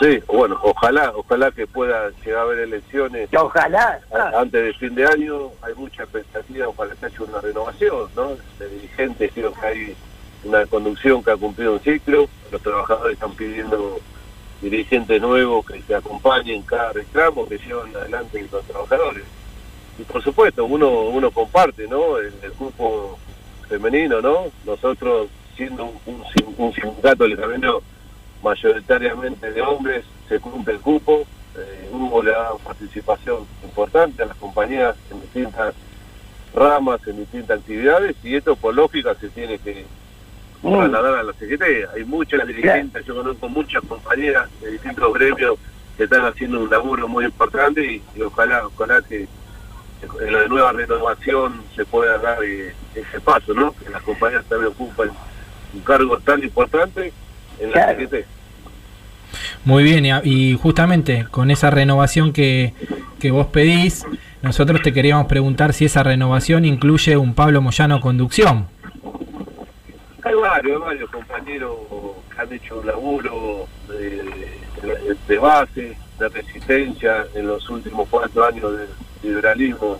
Sí, 0.00 0.20
bueno, 0.26 0.58
ojalá, 0.62 1.12
ojalá 1.14 1.50
que 1.52 1.66
pueda 1.66 2.10
llegar 2.24 2.40
a 2.40 2.42
haber 2.42 2.58
elecciones 2.60 3.28
Ojalá. 3.32 4.00
a- 4.12 4.40
antes 4.40 4.62
del 4.64 4.74
fin 4.74 4.94
de 4.94 5.06
año. 5.06 5.50
Hay 5.62 5.74
mucha 5.74 6.02
expectativa 6.02 6.70
para 6.72 6.94
que 6.94 7.06
haya 7.06 7.16
una 7.22 7.40
renovación, 7.40 8.08
¿no? 8.16 8.30
De 8.58 8.68
dirigentes, 8.68 9.30
creo 9.32 9.52
que 9.52 9.66
hay 9.66 9.96
una 10.44 10.66
conducción 10.66 11.22
que 11.22 11.30
ha 11.30 11.36
cumplido 11.36 11.74
un 11.74 11.80
ciclo. 11.80 12.28
Los 12.50 12.60
trabajadores 12.62 13.14
están 13.14 13.32
pidiendo 13.34 14.00
dirigentes 14.60 15.20
nuevos 15.20 15.64
que 15.66 15.80
se 15.82 15.94
acompañen 15.94 16.62
cada 16.62 16.92
reclamo, 16.92 17.46
que 17.48 17.58
lleven 17.58 17.94
adelante 17.94 18.46
los 18.50 18.64
trabajadores. 18.64 19.24
Y 19.98 20.02
por 20.02 20.22
supuesto, 20.22 20.64
uno 20.64 20.88
uno 21.02 21.30
comparte, 21.30 21.86
¿no? 21.88 22.18
El, 22.18 22.32
el 22.42 22.50
grupo 22.58 23.18
femenino, 23.68 24.20
¿no? 24.20 24.46
Nosotros, 24.64 25.28
siendo 25.56 25.84
un, 26.06 26.22
un 26.56 26.72
sindicato 26.72 27.24
del 27.24 27.36
camino 27.38 27.80
mayoritariamente 28.42 29.50
de 29.50 29.62
hombres, 29.62 30.04
se 30.28 30.40
cumple 30.40 30.74
el 30.74 30.80
cupo. 30.80 31.26
Eh, 31.56 31.88
hubo 31.90 32.22
la 32.22 32.50
participación 32.62 33.46
importante 33.64 34.22
a 34.22 34.26
las 34.26 34.36
compañías 34.36 34.96
en 35.10 35.20
distintas 35.20 35.74
ramas, 36.54 37.00
en 37.06 37.18
distintas 37.18 37.58
actividades, 37.60 38.16
y 38.22 38.36
esto 38.36 38.56
por 38.56 38.74
lógica 38.74 39.14
se 39.14 39.28
tiene 39.28 39.58
que 39.58 39.84
trasladar 40.62 41.14
a 41.16 41.22
la 41.22 41.32
CGT. 41.32 41.62
Hay 41.94 42.04
muchas 42.04 42.46
dirigentes, 42.46 43.04
yo 43.04 43.16
conozco 43.16 43.48
muchas 43.48 43.82
compañeras 43.84 44.48
de 44.60 44.72
distintos 44.72 45.12
gremios 45.14 45.58
que 45.96 46.04
están 46.04 46.24
haciendo 46.24 46.60
un 46.60 46.70
laburo 46.70 47.08
muy 47.08 47.24
importante 47.24 47.84
y, 47.84 48.02
y 48.14 48.22
ojalá, 48.22 48.66
ojalá 48.66 49.02
que 49.02 49.26
en 50.20 50.32
la 50.32 50.46
nueva 50.46 50.72
renovación 50.72 51.62
se 51.74 51.84
pueda 51.84 52.18
dar 52.18 52.42
eh, 52.44 52.72
ese 52.94 53.20
paso, 53.20 53.52
¿no? 53.52 53.72
Que 53.72 53.90
las 53.90 54.02
compañías 54.02 54.44
también 54.44 54.72
ocupan 54.72 55.10
un 55.74 55.80
cargo 55.80 56.18
tan 56.18 56.42
importante 56.42 57.12
en 57.60 57.66
la 57.70 57.72
Claro. 57.72 57.98
CGT. 58.00 58.24
Muy 59.64 59.82
bien, 59.82 60.06
y, 60.24 60.54
justamente 60.56 61.26
con 61.30 61.50
esa 61.50 61.70
renovación 61.70 62.32
que, 62.32 62.72
que 63.20 63.30
vos 63.30 63.46
pedís, 63.48 64.04
nosotros 64.42 64.80
te 64.82 64.92
queríamos 64.92 65.26
preguntar 65.26 65.72
si 65.74 65.84
esa 65.84 66.02
renovación 66.02 66.64
incluye 66.64 67.16
un 67.16 67.34
Pablo 67.34 67.60
Moyano 67.60 68.00
conducción. 68.00 68.66
Hay 70.24 70.34
varios, 70.34 70.74
hay 70.82 70.88
varios 70.88 71.10
compañeros 71.10 71.72
que 72.34 72.40
han 72.40 72.52
hecho 72.52 72.80
un 72.80 72.86
laburo 72.86 73.66
de, 73.88 73.98
de- 74.22 75.16
de 75.26 75.38
base, 75.38 75.96
de 76.18 76.28
resistencia 76.28 77.26
en 77.34 77.46
los 77.48 77.68
últimos 77.68 78.08
cuatro 78.10 78.44
años 78.46 78.72
del 78.78 78.88
liberalismo 79.22 79.98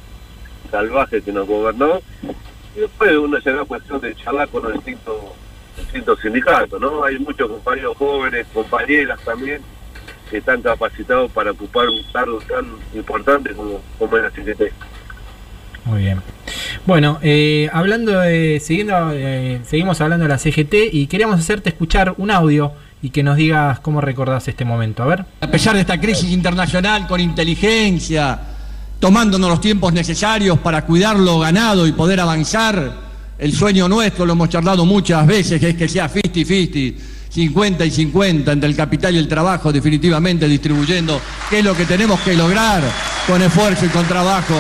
salvaje 0.71 1.21
que 1.23 1.33
nos 1.33 1.47
gobernó. 1.47 2.01
Y 2.77 2.81
después 2.81 3.13
uno 3.17 3.41
se 3.41 3.53
da 3.53 3.65
cuestión 3.65 4.01
de 4.01 4.15
charlar 4.17 4.49
con 4.49 4.63
los 4.65 4.73
distintos, 4.75 5.15
distintos 5.79 6.21
sindicatos, 6.21 6.81
¿no? 6.81 7.05
Hay 7.05 7.19
muchos 7.19 7.49
compañeros 7.49 7.97
jóvenes, 7.97 8.47
compañeras 8.53 9.21
también, 9.25 9.61
que 10.31 10.39
están 10.39 10.63
capacitados 10.63 11.31
para 11.33 11.53
ocupar 11.53 11.89
un 11.89 12.03
cargo 12.13 12.39
tan 12.49 12.67
importante 12.95 13.55
como, 13.55 13.81
como 13.99 14.17
es 14.17 14.23
la 14.23 14.31
CGT. 14.31 14.73
Muy 15.85 16.03
bien. 16.03 16.21
Bueno, 16.85 17.19
eh, 17.23 17.71
hablando 17.73 18.21
de, 18.21 18.61
siguiendo, 18.61 19.11
eh, 19.13 19.61
seguimos 19.65 20.01
hablando 20.01 20.25
de 20.25 20.29
la 20.29 20.39
CGT 20.39 20.93
y 20.93 21.07
queríamos 21.07 21.41
hacerte 21.41 21.71
escuchar 21.71 22.15
un 22.19 22.31
audio 22.31 22.73
y 23.01 23.11
que 23.11 23.23
nos 23.23 23.37
digas 23.37 23.81
cómo 23.81 24.01
recordás 24.01 24.49
este 24.49 24.65
momento. 24.65 25.03
A 25.03 25.07
ver. 25.07 25.25
A 25.41 25.47
pesar 25.47 25.75
de 25.75 25.81
esta 25.81 26.01
crisis 26.01 26.31
internacional 26.31 27.07
con 27.07 27.21
inteligencia, 27.21 28.39
tomándonos 29.01 29.49
los 29.49 29.61
tiempos 29.61 29.93
necesarios 29.93 30.59
para 30.59 30.85
cuidar 30.85 31.19
lo 31.19 31.39
ganado 31.39 31.87
y 31.87 31.93
poder 31.93 32.21
avanzar, 32.21 33.08
el 33.39 33.53
sueño 33.53 33.89
nuestro, 33.89 34.27
lo 34.27 34.33
hemos 34.33 34.49
charlado 34.49 34.85
muchas 34.85 35.27
veces, 35.27 35.61
que 35.61 35.71
es 35.71 35.77
que 35.77 35.89
sea 35.89 36.11
50-50, 36.11 36.95
50 37.31 37.85
y 37.85 37.91
50 37.91 38.53
entre 38.53 38.69
el 38.71 38.75
capital 38.77 39.15
y 39.15 39.19
el 39.19 39.29
trabajo, 39.29 39.73
definitivamente 39.73 40.49
distribuyendo, 40.49 41.21
que 41.49 41.59
es 41.61 41.65
lo 41.65 41.75
que 41.77 41.85
tenemos 41.85 42.21
que 42.21 42.35
lograr 42.35 42.83
con 43.27 43.41
esfuerzo 43.43 43.87
y 43.87 43.89
con 43.91 44.07
trabajo. 44.07 44.55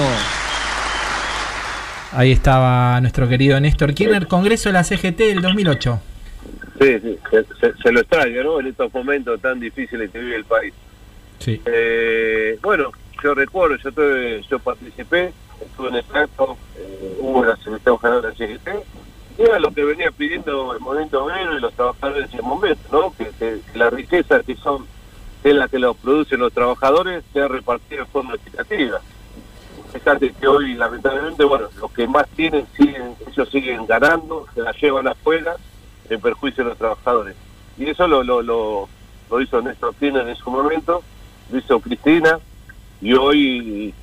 Ahí 2.12 2.33
estaba 2.33 3.01
nuestro 3.01 3.29
querido 3.29 3.59
Néstor 3.61 3.93
Kirchner, 3.95 4.27
Congreso 4.27 4.69
de 4.71 4.73
la 4.75 4.85
CGT 4.85 5.19
del 5.19 5.43
2008. 5.43 6.01
Sí, 6.81 6.87
sí, 7.03 7.19
se, 7.31 7.45
se- 7.61 7.77
se 7.83 7.93
lo 7.93 8.01
extraña, 8.01 8.43
¿no? 8.43 8.61
En 8.61 8.69
estos 8.69 8.93
momentos 8.95 9.41
tan 9.41 9.61
difíciles 9.61 10.11
que 10.11 10.19
vive 10.21 10.37
el 10.37 10.45
país. 10.45 10.73
Sí. 11.41 11.61
Eh, 11.67 12.59
bueno, 12.62 12.93
yo 13.23 13.35
recuerdo, 13.35 13.77
yo 13.83 13.93
tuve, 13.93 14.43
yo 14.49 14.59
participé, 14.59 15.33
estuve 15.64 15.88
en 15.88 15.94
el 15.97 16.05
acto, 16.14 16.57
eh, 16.77 17.16
hubo 17.21 17.44
la 17.44 17.57
secretaria 17.57 17.99
general 17.99 18.23
de 18.23 18.35
CGT, 18.35 18.68
y 19.38 19.42
era 19.42 19.59
lo 19.61 19.71
que 19.73 19.85
venía 19.85 20.11
pidiendo 20.11 20.73
el 20.73 20.81
movimiento 20.81 21.25
obrero 21.25 21.57
y 21.57 21.61
los 21.61 21.73
trabajadores 21.75 22.25
en 22.29 22.35
ese 22.38 22.42
momento, 22.42 22.81
¿no? 22.90 23.12
Que, 23.16 23.27
que- 23.38 23.61
que 23.73 23.79
la 23.79 23.90
riqueza 23.90 24.40
que 24.42 24.57
son, 24.57 24.87
es 25.44 25.55
la 25.55 25.68
que 25.68 25.79
los 25.79 25.97
producen 25.97 26.40
los 26.40 26.53
trabajadores, 26.53 27.23
sea 27.33 27.47
repartida 27.49 28.01
de 28.01 28.07
forma 28.07 28.35
equitativa. 28.35 29.01
Fíjate 29.92 30.33
que 30.33 30.47
hoy, 30.47 30.75
lamentablemente, 30.75 31.44
bueno, 31.44 31.68
los 31.81 31.90
que 31.92 32.07
más 32.07 32.27
tienen, 32.37 32.66
siguen, 32.77 33.14
ellos 33.27 33.49
siguen 33.51 33.87
ganando, 33.87 34.47
se 34.55 34.61
la 34.61 34.73
llevan 34.73 35.09
afuera, 35.09 35.55
en 36.11 36.21
perjuicio 36.21 36.64
de 36.64 36.71
los 36.71 36.79
trabajadores. 36.79 37.37
Y 37.79 37.88
eso 37.88 38.07
lo, 38.09 38.23
lo, 38.25 38.42
lo, 38.42 38.88
lo 39.31 39.40
hizo 39.40 39.62
Néstor 39.62 39.94
Kirchner 39.94 40.29
en 40.29 40.37
su 40.37 40.51
momento, 40.51 41.03
lo 41.51 41.59
hizo 41.59 41.81
Cristina, 41.81 42.38
y 43.01 43.12
hoy 43.14 43.94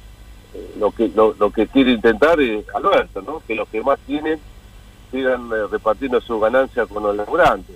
lo 0.77 0.91
que 0.91 1.09
lo, 1.09 1.51
que 1.51 1.67
quiere 1.67 1.91
intentar 1.91 2.39
es 2.39 2.65
Alberto, 2.73 3.21
¿no? 3.21 3.41
Que 3.47 3.55
los 3.55 3.67
que 3.69 3.81
más 3.81 3.99
tienen 4.01 4.39
sigan 5.11 5.49
eh, 5.51 5.67
repartiendo 5.71 6.19
su 6.21 6.39
ganancia 6.39 6.85
con 6.85 7.03
los 7.03 7.15
laburantes. 7.15 7.75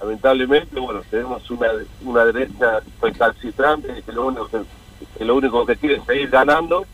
Lamentablemente, 0.00 0.78
bueno, 0.78 1.02
tenemos 1.10 1.50
una, 1.50 1.68
una 2.04 2.24
derecha 2.24 2.80
recalcitrante 3.02 4.02
que 4.02 4.12
lo 4.12 4.26
único 4.26 4.48
que, 4.48 4.60
que 5.16 5.24
lo 5.24 5.36
único 5.36 5.66
que 5.66 5.76
quiere 5.76 5.96
es 5.96 6.04
seguir 6.04 6.30
ganando 6.30 6.86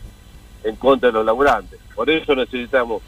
en 0.63 0.75
contra 0.75 1.09
de 1.09 1.13
los 1.13 1.25
laburantes. 1.25 1.79
Por 1.93 2.09
eso 2.09 2.35
necesitamos 2.35 3.01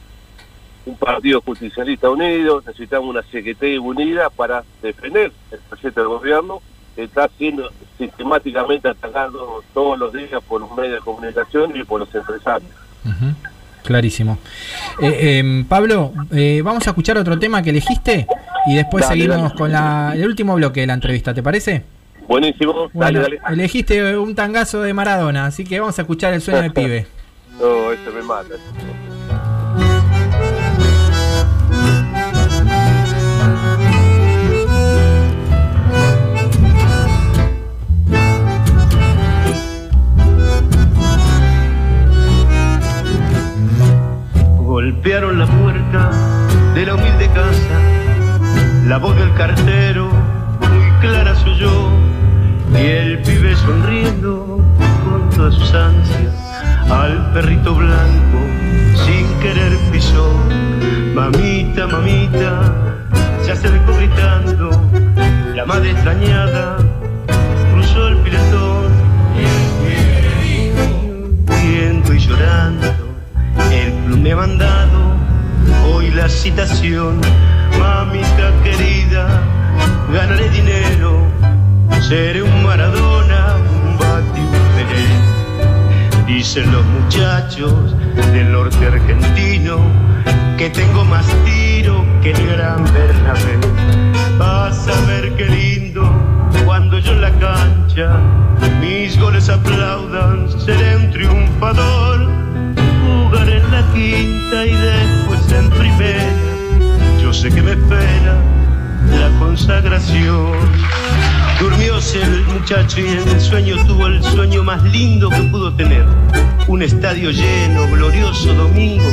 un 0.86 0.96
partido 0.96 1.42
justicialista 1.42 2.10
unido, 2.10 2.62
necesitamos 2.66 3.10
una 3.10 3.24
CGT 3.24 3.80
unida 3.82 4.30
para 4.30 4.63
defender 4.82 5.32
el 5.52 5.60
proyecto 5.60 6.00
del 6.00 6.10
gobierno 6.10 6.62
está 6.98 7.30
siendo 7.38 7.70
sistemáticamente 7.98 8.90
atacado 8.90 9.64
todos 9.74 9.98
los 9.98 10.14
días 10.14 10.42
por 10.48 10.62
los 10.62 10.72
medios 10.76 10.94
de 10.96 11.00
comunicación 11.00 11.76
y 11.76 11.84
por 11.84 12.00
los 12.00 12.14
empresarios. 12.14 12.72
Clarísimo. 13.84 14.38
Eh, 15.02 15.40
em, 15.40 15.64
Pablo, 15.66 16.12
eh, 16.32 16.62
vamos 16.64 16.86
a 16.88 16.90
escuchar 16.90 17.18
otro 17.18 17.40
tema 17.40 17.62
que 17.64 17.70
elegiste 17.70 18.28
y 18.66 18.76
después 18.76 19.06
Dale, 19.08 19.22
seguimos 19.22 19.44
dale. 19.44 19.56
con 19.56 19.72
la, 19.72 20.12
el 20.16 20.26
último 20.28 20.56
bloque 20.56 20.82
de 20.82 20.88
la 20.88 20.94
entrevista, 20.94 21.34
¿te 21.34 21.42
parece? 21.42 21.84
Buenísimo, 22.28 22.90
Bueno, 22.92 23.22
dale, 23.22 23.38
dale. 23.40 23.54
elegiste 23.54 24.18
un 24.18 24.36
tangazo 24.36 24.82
de 24.82 24.94
Maradona, 24.94 25.46
así 25.46 25.64
que 25.64 25.80
vamos 25.80 25.98
a 25.98 26.02
escuchar 26.02 26.34
el 26.34 26.42
sueño 26.42 26.62
de 26.64 26.72
pibe. 26.72 27.08
No, 27.60 27.92
eso 27.94 28.12
me 28.14 28.22
mata. 28.24 28.56
Golpearon 44.78 45.40
la 45.40 45.48
puerta 45.48 46.12
de 46.76 46.86
la 46.86 46.94
humilde 46.94 47.28
casa, 47.34 47.80
la 48.86 49.00
voz 49.00 49.18
del 49.18 49.34
cartero 49.34 50.08
muy 50.70 50.92
clara 51.02 51.34
se 51.34 51.50
oyó, 51.50 51.90
y 52.76 52.86
el 52.86 53.20
pibe 53.24 53.56
sonriendo 53.56 54.63
con 55.04 55.32
todas 55.32 55.56
sus 55.56 55.74
ansias 55.74 56.32
al 56.92 57.34
perrito 57.34 57.74
blanco 57.74 58.38
sin 59.04 59.26
querer 59.40 59.76
pisó. 59.92 60.32
Mamita, 61.16 61.88
mamita, 61.88 62.72
se 63.42 63.54
acercó 63.54 63.96
gritando, 63.96 64.80
la 65.56 65.66
madre 65.66 65.90
extrañada 65.90 66.78
hoy 76.48 76.56
la 76.56 76.66
citación. 76.66 77.22
Mamita 77.80 78.52
querida, 78.64 79.44
ganaré 80.12 80.50
dinero. 80.50 81.26
Seré 82.02 82.42
un 82.44 82.64
Maradona, 82.64 83.56
un 83.84 83.98
Bati. 83.98 84.42
Dicen 86.26 86.72
los 86.72 86.86
muchachos 86.86 87.96
del 88.34 88.52
norte 88.52 88.86
argentino 88.86 89.80
que 90.58 90.70
tengo 90.70 91.06
más 91.06 91.26
tiro 91.46 92.06
que 92.22 92.32
el 92.32 92.48
gran 92.48 92.84
Bernabé. 92.94 93.58
Vas 94.38 94.88
a 94.88 95.02
ver 95.08 95.34
qué 95.36 95.46
lindo 95.46 96.04
cuando 96.66 97.00
yo 97.00 97.14
en 97.14 97.22
la 97.22 97.32
cancha 97.40 98.20
mis 98.82 99.18
goles 99.20 99.50
aplaudan, 99.50 100.50
seré 100.60 100.98
un 100.98 101.12
triunfador. 101.12 102.37
En 103.48 103.72
la 103.72 103.82
quinta 103.94 104.66
y 104.66 104.76
después 104.76 105.52
en 105.54 105.70
primera. 105.70 106.34
Yo 107.22 107.32
sé 107.34 107.50
que 107.50 107.62
me 107.62 107.72
espera 107.72 108.36
la 109.10 109.40
consagración. 109.40 110.52
Durmióse 111.60 112.22
el 112.22 112.46
muchacho 112.46 113.00
y 113.00 113.08
en 113.08 113.28
el 113.28 113.40
sueño 113.42 113.78
tuvo 113.86 114.08
el 114.08 114.22
sueño 114.22 114.64
más 114.64 114.84
lindo 114.84 115.30
que 115.30 115.42
pudo 115.44 115.74
tener. 115.74 116.06
Un 116.68 116.82
estadio 116.82 117.32
lleno, 117.32 117.88
glorioso 117.90 118.54
domingo, 118.54 119.10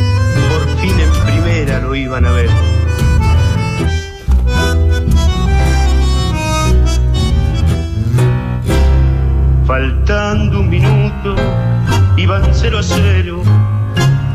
por 0.50 0.80
fin 0.80 0.98
en 0.98 1.10
primera 1.24 1.80
lo 1.80 1.94
iban 1.94 2.26
a 2.26 2.32
ver. 2.32 2.50
Faltando 9.64 10.60
un 10.60 10.68
minuto, 10.68 11.36
iban 12.16 12.42
0 12.52 12.78
a 12.78 12.82
0. 12.82 13.63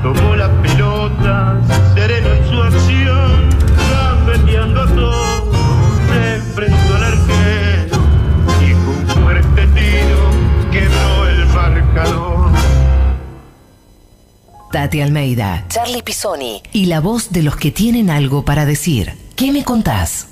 Tomó 0.01 0.33
la 0.33 0.49
pelota, 0.61 1.59
sereno 1.93 2.29
en 2.29 2.49
su 2.49 2.61
acción, 2.61 3.49
gambeteando 3.91 4.81
a 4.81 4.87
todos, 4.95 5.55
se 6.07 6.35
enfrentó 6.35 6.95
al 6.95 7.03
arquero 7.03 7.97
y 8.61 8.71
con 8.85 9.23
fuerte 9.23 9.67
tiro 9.67 10.29
quebró 10.71 11.27
el 11.27 11.45
marcador. 11.47 12.51
Tati 14.71 15.01
Almeida, 15.01 15.65
Charlie 15.67 16.01
Pisoni 16.01 16.63
y 16.71 16.85
la 16.85 17.01
voz 17.01 17.31
de 17.31 17.43
los 17.43 17.57
que 17.57 17.71
tienen 17.71 18.09
algo 18.09 18.45
para 18.45 18.65
decir. 18.65 19.17
¿Qué 19.35 19.51
me 19.51 19.65
contás? 19.65 20.28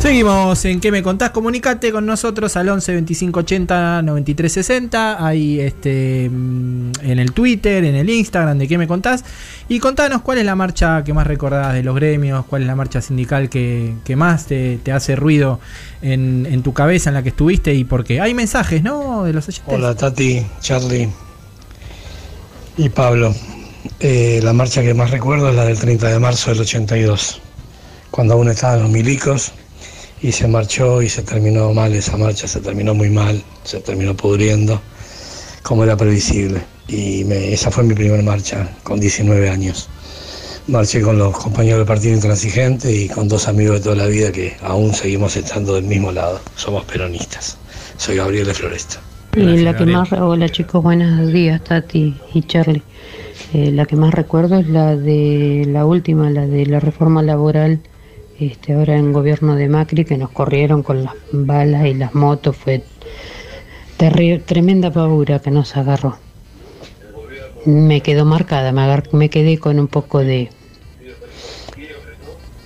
Seguimos 0.00 0.64
en 0.64 0.80
¿Qué 0.80 0.90
me 0.90 1.02
contás? 1.02 1.28
Comunicate 1.28 1.92
con 1.92 2.06
nosotros 2.06 2.56
al 2.56 2.70
11 2.70 2.92
25 2.92 3.40
80 3.40 4.00
93 4.00 4.50
60. 4.50 5.26
Ahí 5.26 5.60
este, 5.60 6.30
mm, 6.30 6.92
en 7.02 7.18
el 7.18 7.32
Twitter, 7.32 7.84
en 7.84 7.94
el 7.94 8.08
Instagram 8.08 8.56
de 8.56 8.66
¿Qué 8.66 8.78
me 8.78 8.88
contás? 8.88 9.22
Y 9.68 9.78
contanos 9.78 10.22
cuál 10.22 10.38
es 10.38 10.46
la 10.46 10.56
marcha 10.56 11.04
que 11.04 11.12
más 11.12 11.26
recordás 11.26 11.74
de 11.74 11.82
los 11.82 11.94
gremios, 11.94 12.46
cuál 12.46 12.62
es 12.62 12.68
la 12.68 12.74
marcha 12.74 13.02
sindical 13.02 13.50
que, 13.50 13.94
que 14.02 14.16
más 14.16 14.46
te, 14.46 14.78
te 14.78 14.90
hace 14.90 15.16
ruido 15.16 15.60
en, 16.00 16.46
en 16.50 16.62
tu 16.62 16.72
cabeza, 16.72 17.10
en 17.10 17.14
la 17.14 17.22
que 17.22 17.28
estuviste 17.28 17.74
y 17.74 17.84
por 17.84 18.02
qué. 18.02 18.22
Hay 18.22 18.32
mensajes, 18.32 18.82
¿no? 18.82 19.24
De 19.24 19.34
los 19.34 19.46
oyentes. 19.48 19.74
Hola 19.74 19.94
Tati, 19.94 20.46
Charlie 20.60 21.10
y 22.78 22.88
Pablo. 22.88 23.34
Eh, 24.00 24.40
la 24.42 24.54
marcha 24.54 24.80
que 24.80 24.94
más 24.94 25.10
recuerdo 25.10 25.50
es 25.50 25.56
la 25.56 25.66
del 25.66 25.78
30 25.78 26.08
de 26.08 26.18
marzo 26.18 26.50
del 26.52 26.60
82, 26.60 27.42
cuando 28.10 28.32
aún 28.32 28.48
estaban 28.48 28.80
los 28.80 28.90
milicos 28.90 29.52
y 30.22 30.32
se 30.32 30.46
marchó 30.48 31.02
y 31.02 31.08
se 31.08 31.22
terminó 31.22 31.72
mal 31.72 31.94
esa 31.94 32.16
marcha, 32.16 32.46
se 32.46 32.60
terminó 32.60 32.94
muy 32.94 33.10
mal, 33.10 33.42
se 33.64 33.80
terminó 33.80 34.14
pudriendo, 34.16 34.80
como 35.62 35.84
era 35.84 35.96
previsible. 35.96 36.62
Y 36.88 37.24
me- 37.24 37.52
esa 37.52 37.70
fue 37.70 37.84
mi 37.84 37.94
primera 37.94 38.22
marcha, 38.22 38.68
con 38.82 39.00
19 39.00 39.48
años. 39.48 39.88
Marché 40.66 41.00
con 41.00 41.18
los 41.18 41.36
compañeros 41.36 41.78
del 41.78 41.86
Partido 41.86 42.14
Intransigente 42.14 42.92
y 42.94 43.08
con 43.08 43.28
dos 43.28 43.48
amigos 43.48 43.76
de 43.76 43.80
toda 43.84 43.96
la 43.96 44.06
vida 44.06 44.30
que 44.30 44.56
aún 44.62 44.94
seguimos 44.94 45.36
estando 45.36 45.74
del 45.74 45.84
mismo 45.84 46.12
lado. 46.12 46.40
Somos 46.54 46.84
peronistas. 46.84 47.56
Soy 47.96 48.16
Gabriel 48.16 48.46
de 48.46 48.54
Floresta. 48.54 49.00
Y 49.36 49.58
la 49.58 49.76
que 49.76 49.86
más, 49.86 50.12
hola 50.12 50.48
chicos, 50.48 50.82
buenos 50.82 51.32
días, 51.32 51.62
Tati 51.64 52.14
y 52.34 52.42
Charlie. 52.42 52.82
Eh, 53.54 53.70
la 53.72 53.86
que 53.86 53.96
más 53.96 54.12
recuerdo 54.12 54.58
es 54.58 54.68
la 54.68 54.96
de 54.96 55.64
la 55.68 55.86
última, 55.86 56.30
la 56.30 56.46
de 56.46 56.66
la 56.66 56.78
reforma 56.80 57.22
laboral, 57.22 57.80
este, 58.40 58.72
ahora 58.74 58.96
en 58.96 59.12
gobierno 59.12 59.54
de 59.54 59.68
Macri, 59.68 60.04
que 60.04 60.16
nos 60.16 60.30
corrieron 60.30 60.82
con 60.82 61.04
las 61.04 61.14
balas 61.32 61.86
y 61.86 61.94
las 61.94 62.14
motos, 62.14 62.56
fue 62.56 62.82
tremenda 64.46 64.90
pavura 64.90 65.38
que 65.40 65.50
nos 65.50 65.76
agarró. 65.76 66.16
Me 67.66 68.00
quedó 68.00 68.24
marcada, 68.24 68.72
me, 68.72 68.80
agar- 68.82 69.12
me 69.12 69.28
quedé 69.28 69.58
con 69.58 69.78
un 69.78 69.88
poco 69.88 70.20
de 70.20 70.48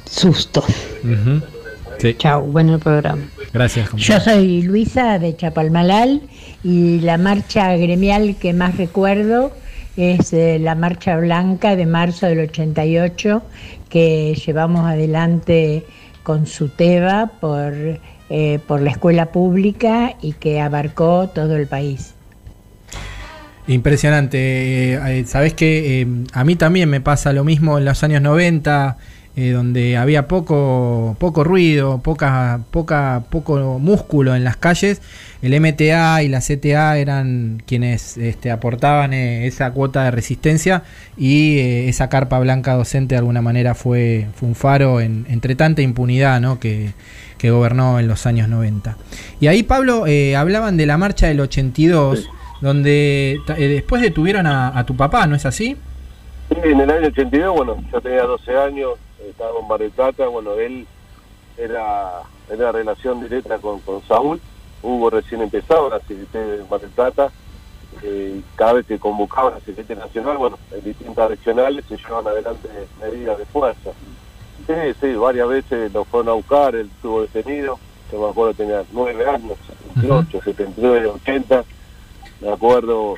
susto. 0.09 0.63
Chao, 2.19 2.43
bueno 2.43 2.79
programa. 2.79 3.23
Gracias. 3.53 3.91
Yo 3.97 4.21
soy 4.21 4.63
Luisa 4.63 5.19
de 5.19 5.37
Chapalmalal 5.37 6.23
y 6.63 7.01
la 7.01 7.19
marcha 7.19 7.75
gremial 7.77 8.37
que 8.37 8.53
más 8.53 8.77
recuerdo 8.77 9.53
es 9.97 10.33
eh, 10.33 10.59
la 10.61 10.75
marcha 10.75 11.17
blanca 11.17 11.77
de 11.77 11.87
marzo 11.87 12.27
del 12.27 12.41
88 12.41 13.43
que 13.95 14.35
llevamos 14.45 14.87
adelante 14.87 15.87
con 16.25 16.49
SUTEBA 16.49 17.31
por, 17.41 17.73
eh, 18.29 18.59
por 18.67 18.81
la 18.81 18.91
escuela 18.91 19.27
pública 19.27 20.17
y 20.21 20.33
que 20.33 20.61
abarcó 20.61 21.29
todo 21.29 21.55
el 21.55 21.69
país. 21.69 22.15
Impresionante. 23.69 24.95
Eh, 24.95 25.21
eh, 25.21 25.25
Sabes 25.27 25.55
que 25.55 26.09
a 26.33 26.43
mí 26.43 26.57
también 26.57 26.91
me 26.91 27.01
pasa 27.01 27.33
lo 27.33 27.45
mismo 27.45 27.79
en 27.79 27.85
los 27.85 28.03
años 28.03 28.21
90, 28.21 28.97
eh, 29.37 29.51
donde 29.51 29.97
había 29.97 30.29
poco, 30.29 31.17
poco 31.19 31.43
ruido, 31.45 31.99
poca, 31.99 32.61
poca, 32.71 33.25
poco 33.31 33.79
músculo 33.81 34.35
en 34.37 34.45
las 34.45 34.57
calles. 34.57 35.03
El 35.43 35.61
MTA 35.61 36.23
y 36.23 36.29
la 36.29 36.41
CTA 36.41 36.97
eran 36.99 37.63
quienes 37.67 38.17
este, 38.17 38.51
aportaban 38.51 39.13
eh, 39.13 39.47
esa 39.47 39.71
cuota 39.73 40.05
de 40.05 40.11
resistencia 40.13 40.83
y 41.17 41.59
eh, 41.59 41.89
esa 41.89 42.09
carpa 42.09 42.39
blanca 42.39 42.75
docente 42.75 43.15
de 43.15 43.19
alguna 43.19 43.43
manera 43.43 43.75
fue, 43.75 44.27
fue 44.37 44.49
un 44.49 44.55
faro 44.55 45.01
en- 45.01 45.27
entre 45.29 45.55
tanta 45.55 45.83
impunidad 45.83 46.41
¿no? 46.41 46.59
que, 46.61 46.93
que 47.37 47.51
gobernó 47.51 47.99
en 47.99 48.09
los 48.09 48.27
años 48.27 48.49
90. 48.49 48.97
Y 49.41 49.49
ahí, 49.49 49.63
Pablo, 49.65 50.07
eh, 50.07 50.35
hablaban 50.37 50.77
de 50.77 50.87
la 50.87 50.97
marcha 50.97 51.27
del 51.27 51.41
82 51.41 52.31
donde 52.61 53.37
ta- 53.47 53.59
eh, 53.59 53.69
después 53.69 54.01
detuvieron 54.01 54.47
a, 54.47 54.79
a 54.79 54.87
tu 54.87 54.97
papá, 54.97 55.27
¿no 55.27 55.35
es 55.37 55.45
así? 55.45 55.77
Sí, 56.49 56.57
en 56.65 56.81
el 56.81 56.91
año 56.91 57.09
82, 57.09 57.55
bueno, 57.55 57.77
yo 57.93 58.01
tenía 58.01 58.23
12 58.23 58.57
años, 58.57 58.91
estaba 59.31 59.59
en 59.59 59.69
Mar 59.69 59.81
del 59.81 59.91
Plata, 59.91 60.27
bueno, 60.29 60.55
él 60.55 60.87
era, 61.57 62.23
era 62.51 62.73
relación 62.73 63.21
directa 63.21 63.59
con, 63.59 63.81
con 63.81 64.03
Saúl, 64.07 64.41
Hugo 64.83 65.11
recién 65.11 65.41
empezaba 65.43 65.89
la 65.89 66.01
CGT 66.01 66.33
de 66.33 66.65
Mar 66.71 66.81
del 66.81 66.91
Plata, 66.91 67.31
eh, 68.03 68.41
cada 68.57 68.75
vez 68.75 68.87
que 68.87 68.99
convocaba 68.99 69.51
la 69.51 69.61
CGT 69.61 69.91
Nacional, 69.91 70.37
bueno, 70.37 70.59
en 70.73 70.85
distintas 70.85 71.29
regionales 71.29 71.85
se 71.89 71.97
llevaban 71.97 72.29
adelante 72.29 72.69
medidas 73.01 73.39
de 73.39 73.47
fuerza. 73.47 73.91
Sí, 74.67 74.75
sí, 75.01 75.15
varias 75.15 75.49
veces 75.49 75.93
lo 75.93 76.05
fueron 76.05 76.31
a 76.31 76.33
buscar, 76.33 76.75
él 76.75 76.91
estuvo 76.95 77.23
detenido, 77.23 77.79
yo 78.11 78.21
me 78.21 78.31
acuerdo 78.31 78.55
tenía 78.55 78.83
9 78.93 79.27
años, 79.27 79.59
78, 79.95 80.41
79, 80.43 81.07
80, 81.07 81.65
me 82.41 82.53
acuerdo 82.53 83.17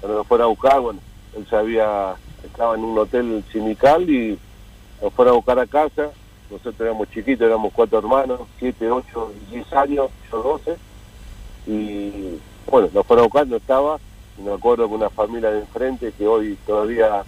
cuando 0.00 0.18
lo 0.18 0.24
fueron 0.24 0.44
a 0.44 0.48
buscar, 0.48 0.80
bueno, 0.80 1.00
él 1.36 1.46
sabía, 1.48 2.14
estaba 2.44 2.74
en 2.74 2.84
un 2.84 2.98
hotel 2.98 3.44
sindical 3.50 4.08
y 4.08 4.38
nos 5.02 5.12
fueron 5.12 5.32
a 5.32 5.36
buscar 5.36 5.58
a 5.58 5.66
casa, 5.66 6.10
nosotros 6.50 6.80
éramos 6.80 7.10
chiquitos, 7.10 7.46
éramos 7.46 7.72
cuatro 7.72 7.98
hermanos, 7.98 8.40
siete, 8.58 8.90
ocho 8.90 9.32
diez 9.50 9.70
años, 9.72 10.08
yo 10.30 10.42
doce, 10.42 10.76
y 11.66 12.38
bueno, 12.70 12.88
nos 12.92 13.06
fueron 13.06 13.24
a 13.24 13.26
buscar, 13.26 13.46
no 13.46 13.56
estaba, 13.56 13.98
y 14.38 14.42
me 14.42 14.52
acuerdo 14.52 14.88
que 14.88 14.94
una 14.94 15.10
familia 15.10 15.50
de 15.50 15.60
enfrente 15.60 16.12
que 16.16 16.26
hoy 16.26 16.58
todavía 16.66 17.22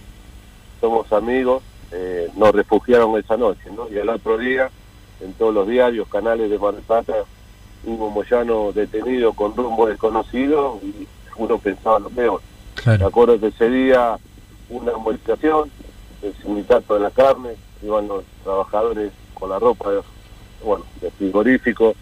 somos 0.79 1.11
amigos, 1.11 1.63
eh, 1.91 2.29
nos 2.35 2.53
refugiaron 2.53 3.17
esa 3.17 3.37
noche, 3.37 3.69
¿no? 3.75 3.87
Y 3.89 3.97
al 3.97 4.09
otro 4.09 4.37
día, 4.37 4.69
en 5.21 5.33
todos 5.33 5.53
los 5.53 5.67
diarios, 5.67 6.07
canales 6.09 6.49
de 6.49 6.59
Mar 6.59 6.73
del 6.73 6.83
Plata, 6.83 7.13
Hugo 7.85 8.09
Moyano 8.09 8.71
detenido 8.73 9.33
con 9.33 9.55
rumbo 9.55 9.87
desconocido 9.87 10.79
y 10.83 11.07
uno 11.37 11.57
pensaba 11.57 11.99
lo 11.99 12.09
peor. 12.09 12.41
Me 12.85 13.05
acuerdo 13.05 13.39
que 13.39 13.47
ese 13.47 13.69
día 13.69 14.17
una 14.69 14.97
movilización 14.97 15.71
del 16.21 16.35
sindicato 16.41 16.95
de 16.95 16.99
la 17.01 17.11
carne, 17.11 17.55
iban 17.81 18.07
los 18.07 18.23
trabajadores 18.43 19.11
con 19.33 19.49
la 19.49 19.59
ropa, 19.59 19.89
bueno, 20.63 20.85
de 21.01 21.11
frigorífico, 21.11 21.93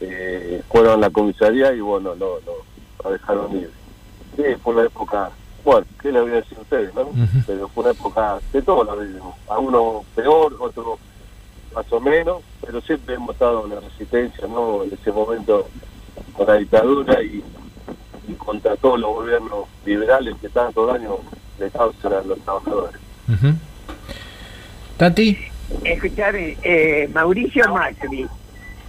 eh, 0.00 0.62
fueron 0.70 0.94
a 0.94 0.96
la 1.08 1.10
comisaría 1.10 1.72
y 1.72 1.80
bueno, 1.80 2.14
lo, 2.14 2.40
lo, 2.40 2.56
lo 3.02 3.10
dejaron 3.10 3.52
libre. 3.52 3.70
Sí, 4.36 4.42
fue 4.62 4.74
una 4.74 4.84
época, 4.84 5.30
bueno, 5.64 5.86
¿qué 6.00 6.10
le 6.10 6.20
voy 6.20 6.32
a 6.32 6.34
decir 6.36 6.58
a 6.58 6.62
ustedes, 6.62 6.94
no? 6.94 7.08
Pero 7.46 7.68
fue 7.68 7.84
una 7.84 7.92
época 7.92 8.38
de 8.52 8.62
todo 8.62 8.84
la 8.84 8.94
vivimos, 8.94 9.34
a 9.48 9.58
uno 9.58 10.04
peor, 10.14 10.56
otro 10.58 10.98
más 11.74 11.92
o 11.92 12.00
menos, 12.00 12.42
pero 12.64 12.80
siempre 12.80 13.16
hemos 13.16 13.30
estado 13.30 13.64
en 13.64 13.74
la 13.74 13.80
resistencia, 13.80 14.46
¿no? 14.46 14.84
En 14.84 14.92
ese 14.92 15.12
momento 15.12 15.68
con 16.32 16.46
la 16.46 16.54
dictadura 16.54 17.22
y, 17.22 17.42
y 18.28 18.32
contra 18.34 18.76
todos 18.76 18.98
los 19.00 19.10
gobiernos 19.10 19.66
liberales 19.84 20.36
que 20.40 20.48
tanto 20.48 20.86
daño 20.86 21.18
le 21.58 21.70
causan 21.70 22.12
a 22.12 22.22
los 22.22 22.38
trabajadores. 22.40 23.00
Tati. 24.96 25.38
Escuchame, 25.82 26.56
eh, 26.62 27.08
Mauricio 27.12 27.72
Macri 27.72 28.26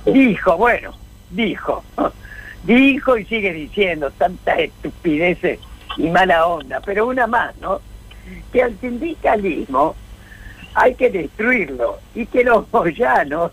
dijo, 0.06 0.58
bueno, 0.58 0.94
dijo, 1.32 1.84
dijo 2.64 3.18
y 3.18 3.26
sigue 3.26 3.54
diciendo 3.54 4.12
tantas 4.12 4.60
estupideces 4.60 5.60
y 5.98 6.10
mala 6.10 6.46
onda, 6.48 6.82
pero 6.82 7.08
una 7.08 7.28
más, 7.28 7.56
¿no? 7.58 7.82
Que 8.52 8.64
al 8.64 8.78
sindicalismo 8.80 9.96
hay 10.74 10.96
que 10.96 11.10
destruirlo 11.10 12.00
y 12.14 12.26
que 12.26 12.44
los 12.44 12.70
boyanos 12.72 13.52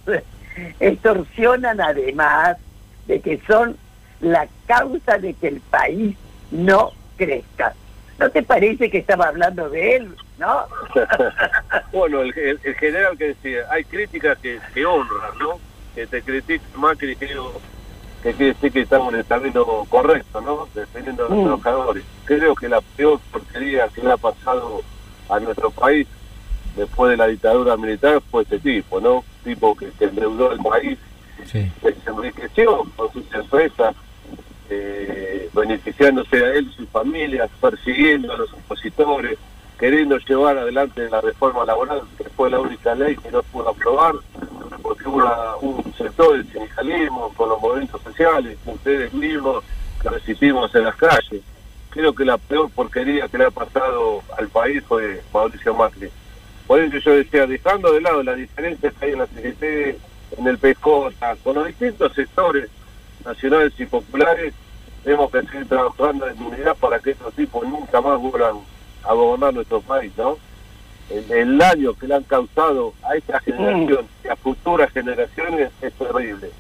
extorsionan 0.81 1.81
además 1.81 2.59
de 3.07 3.21
que 3.21 3.41
son 3.47 3.77
la 4.21 4.47
causa 4.67 5.19
de 5.19 5.35
que 5.35 5.49
el 5.49 5.61
país 5.61 6.17
no 6.51 6.93
crezca. 7.17 7.75
¿No 8.19 8.31
te 8.31 8.43
parece 8.43 8.91
que 8.91 8.99
estaba 8.99 9.27
hablando 9.29 9.69
de 9.71 9.97
él, 9.97 10.15
no? 10.39 10.65
bueno, 11.93 12.21
el, 12.23 12.37
el- 12.39 12.61
el 12.63 12.75
general 12.77 13.17
que 13.19 13.29
decía, 13.29 13.67
hay 13.71 13.85
críticas 13.85 14.39
que, 14.39 14.61
que 14.75 14.85
honran, 14.87 15.39
¿no? 15.39 15.59
Que 15.95 16.07
te 16.07 16.23
critica 16.23 16.65
Macri, 16.77 17.17
creo 17.17 17.53
que 18.23 18.33
quiere 18.35 18.53
decir 18.55 18.73
que 18.73 18.81
estamos 18.83 19.13
en 19.13 19.21
el 19.21 19.27
camino 19.27 19.65
correcto, 19.89 20.41
¿no? 20.41 20.69
Defendiendo 20.75 21.27
a 21.27 21.29
los 21.29 21.39
Mm. 21.39 21.45
trabajadores. 21.45 22.05
Creo 22.25 22.55
que 22.55 22.69
la 22.69 22.81
peor 22.81 23.19
porquería 23.33 23.89
que 23.89 24.03
le 24.03 24.13
ha 24.13 24.17
pasado 24.17 24.83
a 25.29 25.41
nuestro 25.41 25.71
país 25.71 26.07
después 26.77 27.11
de 27.11 27.17
la 27.17 27.27
dictadura 27.27 27.77
militar 27.77 28.23
fue 28.31 28.45
este 28.45 28.59
tipo, 28.61 29.01
¿no? 29.01 29.25
Tipo 29.43 29.75
que, 29.75 29.91
que 29.99 30.05
endeudó 30.05 30.53
el 30.53 30.61
país, 30.61 30.99
que 31.39 31.47
se 31.47 32.11
enriqueció 32.11 32.85
con 32.97 33.13
sus 33.13 33.25
empresas, 33.35 33.95
eh, 34.75 35.49
beneficiándose 35.53 36.37
a 36.37 36.55
él 36.55 36.69
y 36.71 36.77
su 36.77 36.87
familia, 36.87 37.49
persiguiendo 37.61 38.33
a 38.33 38.39
los 38.39 38.53
opositores, 38.53 39.39
queriendo 39.79 40.17
llevar 40.19 40.59
adelante 40.59 41.09
la 41.11 41.21
reforma 41.21 41.65
laboral, 41.65 42.03
que 42.17 42.25
fue 42.31 42.51
la 42.51 42.61
única 42.61 42.95
ley 42.95 43.17
que 43.17 43.31
no 43.31 43.43
pudo 43.43 43.71
aprobar, 43.71 44.15
porque 44.83 45.09
hubo 45.09 45.61
un 45.61 45.95
sector 45.95 46.37
del 46.37 46.51
sindicalismo 46.53 47.33
con 47.35 47.49
los 47.49 47.61
movimientos 47.61 48.01
sociales, 48.03 48.59
ustedes 48.65 49.13
mismos 49.13 49.65
que 50.01 50.09
resistimos 50.09 50.75
en 50.75 50.85
las 50.85 50.97
calles. 50.97 51.43
Creo 51.91 52.15
que 52.15 52.25
la 52.25 52.39
peor 52.39 52.71
porquería 52.71 53.29
que 53.29 53.39
le 53.39 53.45
ha 53.47 53.51
pasado 53.51 54.23
al 54.39 54.49
país 54.49 54.83
fue 54.89 55.23
Mauricio 55.33 55.75
Macri. 55.75 56.09
Por 56.67 56.81
eso 56.81 56.97
yo 56.99 57.13
decía, 57.13 57.47
dejando 57.47 57.93
de 57.93 58.01
lado 58.01 58.23
las 58.23 58.37
diferencias 58.37 58.95
que 58.95 59.05
hay 59.05 59.13
en 59.13 59.19
la 59.19 59.27
CGT 59.27 59.63
en 60.39 60.47
el 60.47 60.59
PJ, 60.59 61.37
con 61.43 61.55
los 61.57 61.67
distintos 61.67 62.15
sectores 62.15 62.71
nacionales 63.25 63.73
y 63.79 63.87
populares, 63.87 64.55
tenemos 65.05 65.31
que 65.31 65.43
seguir 65.43 65.69
trabajando 65.69 66.29
en 66.29 66.43
unidad 66.43 66.77
para 66.77 66.99
que 66.99 67.11
estos 67.11 67.35
tipos 67.35 67.67
nunca 67.67 68.01
más 68.01 68.21
vuelvan 68.21 68.57
a 69.05 69.13
gobernar 69.15 69.55
nuestro 69.55 69.81
país, 69.81 70.13
¿no? 70.17 70.39
El, 71.11 71.31
el 71.33 71.59
daño 71.59 71.95
que 71.95 72.07
le 72.07 72.15
han 72.15 72.23
causado 72.23 72.95
a 73.03 73.17
esta 73.17 73.41
generación 73.41 74.07
y 74.25 74.29
a 74.29 74.37
futuras 74.37 74.93
generaciones 74.93 75.71
es 75.81 75.93
terrible. 75.95 76.51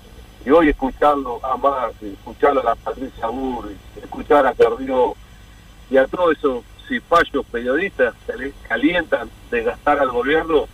Y 0.44 0.50
hoy 0.50 0.70
escucharlo 0.70 1.40
a 1.44 1.56
Macri, 1.56 2.14
escucharlo 2.14 2.60
a 2.60 2.64
la 2.64 2.74
Patricia 2.74 3.28
Burri, 3.28 3.76
escuchar 4.02 4.44
a 4.46 4.54
Carrió 4.54 5.14
y 5.88 5.96
a 5.96 6.06
todos 6.08 6.36
esos 6.36 6.64
cipayos 6.88 7.46
periodistas 7.46 8.14
que 8.26 8.36
le 8.36 8.52
calientan 8.68 9.30
de 9.50 9.62
gastar 9.62 10.00
al 10.00 10.10
gobierno, 10.10 10.66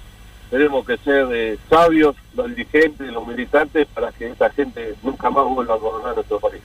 tenemos 0.51 0.87
que 0.87 0.97
ser 0.99 1.27
eh, 1.33 1.59
sabios, 1.69 2.17
los 2.35 2.49
dirigentes, 2.49 3.13
los 3.13 3.27
militantes, 3.27 3.87
para 3.95 4.13
que 4.13 4.31
esta 4.31 4.51
gente 4.51 4.95
nunca 5.03 5.31
más 5.31 5.45
vuelva 5.45 5.75
a 5.75 5.79
gobernar 5.79 6.15
nuestro 6.15 6.41
país. 6.41 6.63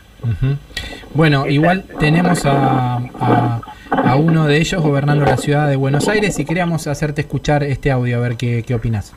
Bueno, 1.14 1.48
igual 1.48 1.84
tenemos 2.00 2.46
a, 2.46 2.98
a, 3.20 3.62
a 3.92 4.16
uno 4.16 4.46
de 4.48 4.58
ellos 4.58 4.82
gobernando 4.82 5.26
la 5.26 5.38
ciudad 5.38 5.68
de 5.68 5.76
Buenos 5.76 6.08
Aires 6.08 6.40
y 6.40 6.46
queríamos 6.46 6.88
hacerte 6.88 7.22
escuchar 7.22 7.64
este 7.64 7.92
audio 7.92 8.18
a 8.18 8.20
ver 8.22 8.38
qué, 8.38 8.64
qué 8.66 8.76
opinas. 8.76 9.14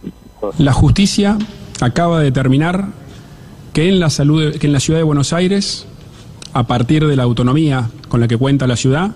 La 0.59 0.73
justicia 0.73 1.39
acaba 1.81 2.19
de 2.19 2.27
determinar 2.27 2.87
que 3.73 3.89
en 3.89 4.01
la 4.01 4.11
salud, 4.11 4.57
que 4.59 4.67
en 4.67 4.73
la 4.73 4.81
ciudad 4.81 5.01
de 5.01 5.05
Buenos 5.05 5.33
Aires, 5.33 5.87
a 6.53 6.65
partir 6.65 7.07
de 7.07 7.17
la 7.17 7.23
autonomía 7.23 7.91
con 8.09 8.21
la 8.21 8.29
que 8.29 8.37
cuenta 8.37 8.67
la 8.67 8.77
ciudad, 8.77 9.13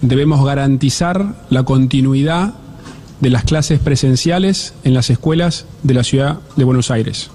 debemos 0.00 0.44
garantizar 0.44 1.34
la 1.50 1.62
continuidad 1.62 2.54
de 3.22 3.30
las 3.30 3.44
clases 3.44 3.78
presenciales 3.78 4.74
en 4.82 4.94
las 4.94 5.08
escuelas 5.08 5.64
de 5.84 5.94
la 5.94 6.02
ciudad 6.02 6.40
de 6.56 6.64
Buenos 6.64 6.90
Aires. 6.90 7.30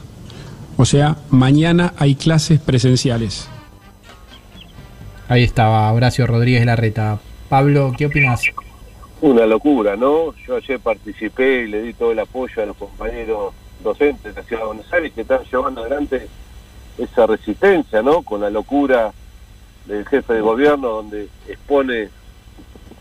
O 0.75 0.83
sea, 0.83 1.15
mañana 1.29 1.93
hay 1.97 2.15
clases 2.15 2.59
presenciales. 2.59 3.47
Ahí 5.29 5.43
estaba 5.43 5.89
Horacio 5.93 6.27
Rodríguez 6.27 6.65
Larreta. 6.65 7.19
Pablo, 7.47 7.93
¿qué 7.97 8.07
opinas? 8.07 8.41
Una 9.21 9.45
locura, 9.45 9.95
¿no? 9.95 10.35
Yo 10.45 10.57
ayer 10.57 10.77
participé 10.77 11.63
y 11.63 11.67
le 11.67 11.81
di 11.81 11.93
todo 11.93 12.11
el 12.11 12.19
apoyo 12.19 12.61
a 12.61 12.65
los 12.65 12.75
compañeros 12.75 13.53
docentes 13.81 14.35
de 14.35 14.41
la 14.41 14.45
Ciudad 14.45 14.63
de 14.63 14.67
Buenos 14.67 14.91
Aires 14.91 15.13
que 15.13 15.21
están 15.21 15.39
llevando 15.49 15.81
adelante 15.81 16.27
esa 16.97 17.25
resistencia, 17.27 18.01
¿no? 18.01 18.23
Con 18.23 18.41
la 18.41 18.49
locura 18.49 19.13
del 19.85 20.05
jefe 20.05 20.33
de 20.33 20.41
gobierno 20.41 20.89
donde 20.89 21.29
expone 21.47 22.09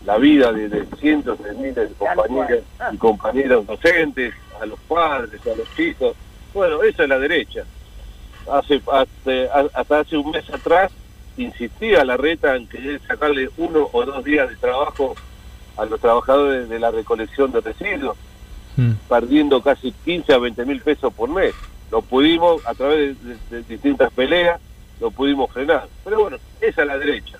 la 0.07 0.17
vida 0.17 0.51
de, 0.53 0.69
de 0.69 0.85
cientos 0.99 1.37
de 1.43 1.51
miles 1.53 1.75
de 1.75 1.95
compañeras 1.95 2.63
y 2.93 2.97
compañeros 2.97 3.67
docentes, 3.67 4.33
a 4.59 4.65
los 4.65 4.79
padres, 4.87 5.39
a 5.45 5.55
los 5.55 5.67
chicos. 5.75 6.15
Bueno, 6.53 6.81
eso 6.81 7.03
es 7.03 7.09
la 7.09 7.19
derecha. 7.19 7.63
Hace, 8.49 8.81
hasta 9.73 9.99
hace 9.99 10.15
un 10.17 10.31
mes 10.31 10.49
atrás 10.49 10.91
insistía 11.35 12.05
la 12.05 12.15
reta 12.15 12.55
en 12.55 12.67
querer 12.67 13.01
sacarle 13.05 13.49
uno 13.57 13.89
o 13.91 14.05
dos 14.05 14.23
días 14.23 14.49
de 14.49 14.55
trabajo 14.55 15.13
a 15.75 15.83
los 15.85 15.99
trabajadores 15.99 16.69
de 16.69 16.79
la 16.79 16.89
recolección 16.89 17.51
de 17.51 17.59
residuos, 17.61 18.15
perdiendo 19.09 19.61
casi 19.61 19.91
15 19.91 20.33
a 20.33 20.37
20 20.37 20.65
mil 20.65 20.81
pesos 20.81 21.13
por 21.13 21.29
mes. 21.29 21.53
Lo 21.91 22.01
pudimos, 22.01 22.65
a 22.65 22.73
través 22.73 23.21
de, 23.23 23.33
de- 23.33 23.39
de 23.57 23.63
distintas 23.63 24.11
peleas, 24.13 24.59
lo 25.01 25.11
pudimos 25.11 25.51
frenar. 25.51 25.87
Pero 26.05 26.21
bueno, 26.21 26.37
esa 26.61 26.81
es 26.81 26.87
la 26.87 26.97
derecha. 26.97 27.37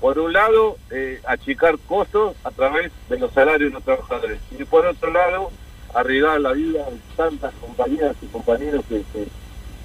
Por 0.00 0.18
un 0.18 0.32
lado, 0.32 0.76
eh, 0.90 1.20
achicar 1.26 1.76
costos 1.88 2.36
a 2.44 2.50
través 2.50 2.92
de 3.08 3.18
los 3.18 3.32
salarios 3.32 3.70
de 3.70 3.74
los 3.74 3.84
trabajadores. 3.84 4.40
Y 4.58 4.64
por 4.64 4.86
otro 4.86 5.10
lado, 5.10 5.50
arriesgar 5.94 6.40
la 6.40 6.52
vida 6.52 6.84
de 6.90 6.98
tantas 7.16 7.54
compañeras 7.54 8.16
y 8.22 8.26
compañeros 8.26 8.84
que, 8.88 9.02
que 9.12 9.26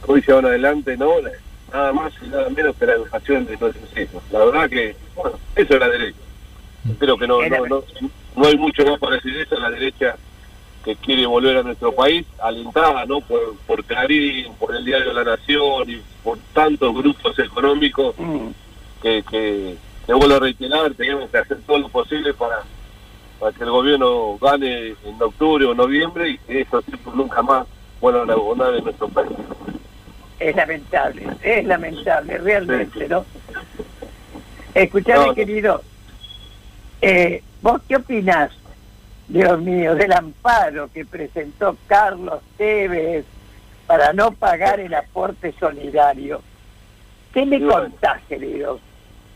hoy 0.06 0.22
llevan 0.26 0.46
adelante, 0.46 0.98
¿no? 0.98 1.12
Nada 1.72 1.94
más 1.94 2.14
y 2.22 2.28
nada 2.28 2.50
menos 2.50 2.76
que 2.76 2.86
la 2.86 2.94
educación 2.94 3.46
de 3.46 3.58
nuestros 3.58 3.98
hijos. 3.98 4.24
La 4.32 4.46
verdad 4.46 4.70
que, 4.70 4.96
bueno, 5.16 5.38
eso 5.56 5.74
es 5.74 5.80
la 5.80 5.88
derecha. 5.88 6.20
Creo 7.00 7.18
que 7.18 7.28
no, 7.28 7.42
no, 7.48 7.66
no, 7.68 7.84
no 8.36 8.48
hay 8.48 8.58
mucho 8.58 8.86
más 8.86 9.00
para 9.00 9.16
decir 9.16 9.38
eso, 9.38 9.58
la 9.60 9.70
derecha 9.70 10.16
que 10.84 10.96
quiere 10.96 11.26
volver 11.26 11.58
a 11.58 11.64
nuestro 11.64 11.94
país, 11.94 12.26
alentada 12.40 13.06
¿no? 13.06 13.22
por, 13.22 13.56
por 13.68 13.84
Clarín, 13.84 14.54
por 14.56 14.76
el 14.76 14.84
Diario 14.84 15.14
La 15.14 15.24
Nación 15.24 15.90
y 15.90 16.02
por 16.24 16.38
tantos 16.54 16.94
grupos 16.96 17.38
económicos 17.40 18.16
que, 19.02 19.24
que, 19.24 19.76
que 20.06 20.14
vuelvo 20.14 20.36
a 20.36 20.40
reiterar, 20.40 20.94
tenemos 20.94 21.30
que 21.30 21.38
hacer 21.38 21.60
todo 21.66 21.80
lo 21.80 21.90
posible 21.90 22.34
para, 22.34 22.60
para 23.40 23.52
que 23.52 23.64
el 23.64 23.72
gobierno 23.72 24.38
gane 24.40 24.96
en 25.04 25.22
octubre 25.22 25.66
o 25.66 25.74
noviembre 25.74 26.30
y 26.30 26.38
que 26.40 26.62
esos 26.62 26.84
tipos 26.86 27.14
nunca 27.16 27.42
más 27.42 27.68
vuelvan 28.00 28.30
a 28.30 28.36
gobernar 28.36 28.76
en 28.76 28.84
nuestro 28.84 29.08
país. 29.10 29.32
Es 30.40 30.56
lamentable, 30.56 31.28
es 31.44 31.66
lamentable, 31.66 32.38
realmente, 32.40 33.08
¿no? 33.08 33.26
Escuchame, 34.74 35.28
No. 35.28 35.36
querido, 35.36 35.82
eh, 37.02 37.44
¿vos 37.62 37.82
qué 37.88 37.98
opinás, 37.98 38.52
Dios 39.28 39.60
mío, 39.62 39.94
del 39.96 40.14
amparo 40.14 40.90
que 40.94 41.06
presentó 41.06 41.78
Carlos 41.88 42.42
Tevez 42.58 43.26
para 43.86 44.14
no 44.14 44.32
pagar 44.32 44.80
el 44.80 44.94
aporte 44.94 45.54
solidario? 45.60 46.42
¿Qué 47.34 47.46
me 47.46 47.60
bueno. 47.60 47.84
contás, 47.84 48.22
querido? 48.28 48.80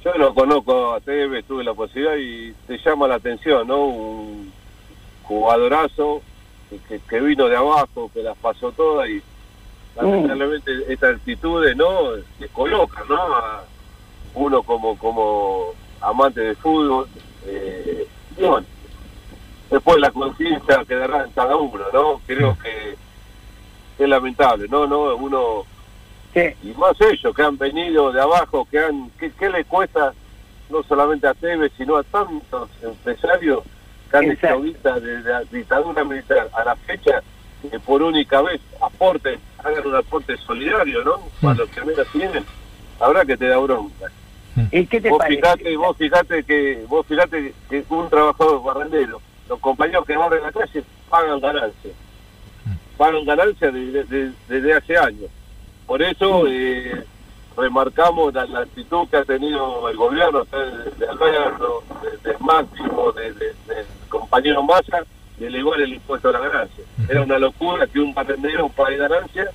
Yo 0.05 0.13
no 0.19 0.35
conozco 0.35 0.93
a 0.93 0.99
Tevez, 0.99 1.45
tuve 1.45 1.63
la 1.63 1.73
posibilidad 1.73 2.15
y 2.15 2.53
te 2.67 2.77
llama 2.77 3.07
la 3.07 3.15
atención, 3.15 3.67
¿no? 3.67 3.85
Un 3.85 4.53
jugadorazo 5.23 6.21
que, 7.09 7.19
vino 7.19 7.47
de 7.47 7.55
abajo, 7.55 8.11
que 8.13 8.21
las 8.21 8.37
pasó 8.37 8.71
todas 8.71 9.09
y 9.09 9.19
lamentablemente 9.95 10.71
esta 10.89 11.09
actitud 11.09 11.65
no 11.73 12.17
se 12.37 12.47
coloca, 12.49 13.03
¿no? 13.09 13.15
A 13.15 13.63
uno 14.35 14.61
como 14.61 14.95
como 14.95 15.73
amante 16.01 16.41
de 16.41 16.55
fútbol. 16.55 17.07
eh, 17.47 18.07
y 18.37 18.43
bueno, 18.43 18.67
después 19.71 19.97
la 19.99 20.11
conciencia 20.11 20.85
quedará 20.87 21.23
en 21.23 21.31
cada 21.31 21.55
uno, 21.55 21.83
¿no? 21.91 22.21
Creo 22.27 22.55
que 22.61 22.95
es 24.03 24.07
lamentable, 24.09 24.67
¿no? 24.67 24.85
no 24.85 25.15
Uno 25.15 25.65
y 26.35 26.67
más 26.77 26.99
ellos 26.99 27.33
que 27.33 27.41
han 27.41 27.57
venido 27.57 28.11
de 28.11 28.21
abajo, 28.21 28.67
que 28.69 28.79
han, 28.79 29.09
¿qué, 29.19 29.31
qué 29.31 29.49
le 29.49 29.63
cuesta 29.63 30.13
no 30.69 30.83
solamente 30.83 31.27
a 31.27 31.33
Tevez, 31.33 31.71
sino 31.77 31.95
a 31.95 32.03
tantos 32.03 32.69
empresarios 32.81 33.63
que 34.11 34.17
han 34.17 34.31
hecho 34.31 34.61
de 34.99 35.21
la 35.21 35.43
dictadura 35.43 36.03
militar 36.03 36.49
a 36.53 36.63
la 36.65 36.75
fecha, 36.75 37.21
que 37.69 37.79
por 37.79 38.01
única 38.01 38.41
vez 38.41 38.59
aporten, 38.81 39.39
hagan 39.63 39.87
un 39.87 39.95
aporte 39.95 40.35
solidario, 40.37 41.03
¿no? 41.03 41.19
Para 41.41 41.55
los 41.55 41.69
que 41.69 41.81
menos 41.83 42.07
tienen, 42.11 42.43
habrá 42.99 43.25
que 43.25 43.37
te 43.37 43.47
da 43.47 43.57
bronca. 43.57 44.07
¿Y 44.71 44.85
qué 44.87 45.01
te 45.01 45.09
vos 45.09 45.19
parece? 45.19 45.41
fijate, 45.41 45.77
vos 45.77 45.97
fijate 45.97 46.43
que, 46.43 46.85
vos 46.87 47.05
fijate 47.07 47.53
que 47.69 47.85
un 47.89 48.09
trabajador 48.09 48.63
barrendero, 48.63 49.21
los 49.49 49.59
compañeros 49.59 50.05
que 50.05 50.17
barren 50.17 50.43
la 50.43 50.51
calle 50.51 50.83
pagan 51.09 51.39
ganancias. 51.39 51.93
Pagan 52.97 53.25
ganancias 53.25 53.73
desde 54.47 54.73
hace 54.73 54.97
años. 54.97 55.29
Por 55.87 56.01
eso 56.01 56.45
eh, 56.47 57.03
remarcamos 57.55 58.33
la, 58.33 58.45
la 58.45 58.59
actitud 58.61 59.07
que 59.09 59.17
ha 59.17 59.23
tenido 59.23 59.87
el 59.89 59.95
gobierno 59.97 60.43
de, 60.45 60.91
de 60.97 61.07
Alberto, 61.07 61.83
de, 62.01 62.31
de 62.31 62.37
Máximo, 62.39 63.11
de, 63.11 63.33
de- 63.33 63.53
del 63.67 63.85
compañero 64.09 64.63
Massa, 64.63 65.03
de 65.37 65.47
elevar 65.47 65.79
el 65.81 65.93
impuesto 65.93 66.29
a 66.29 66.31
la 66.33 66.39
ganancia. 66.39 66.83
Era 67.09 67.21
una 67.21 67.37
locura 67.37 67.85
que 67.87 67.99
un 67.99 68.13
barrendero 68.13 68.69
pague 68.69 68.97
ganancias 68.97 69.49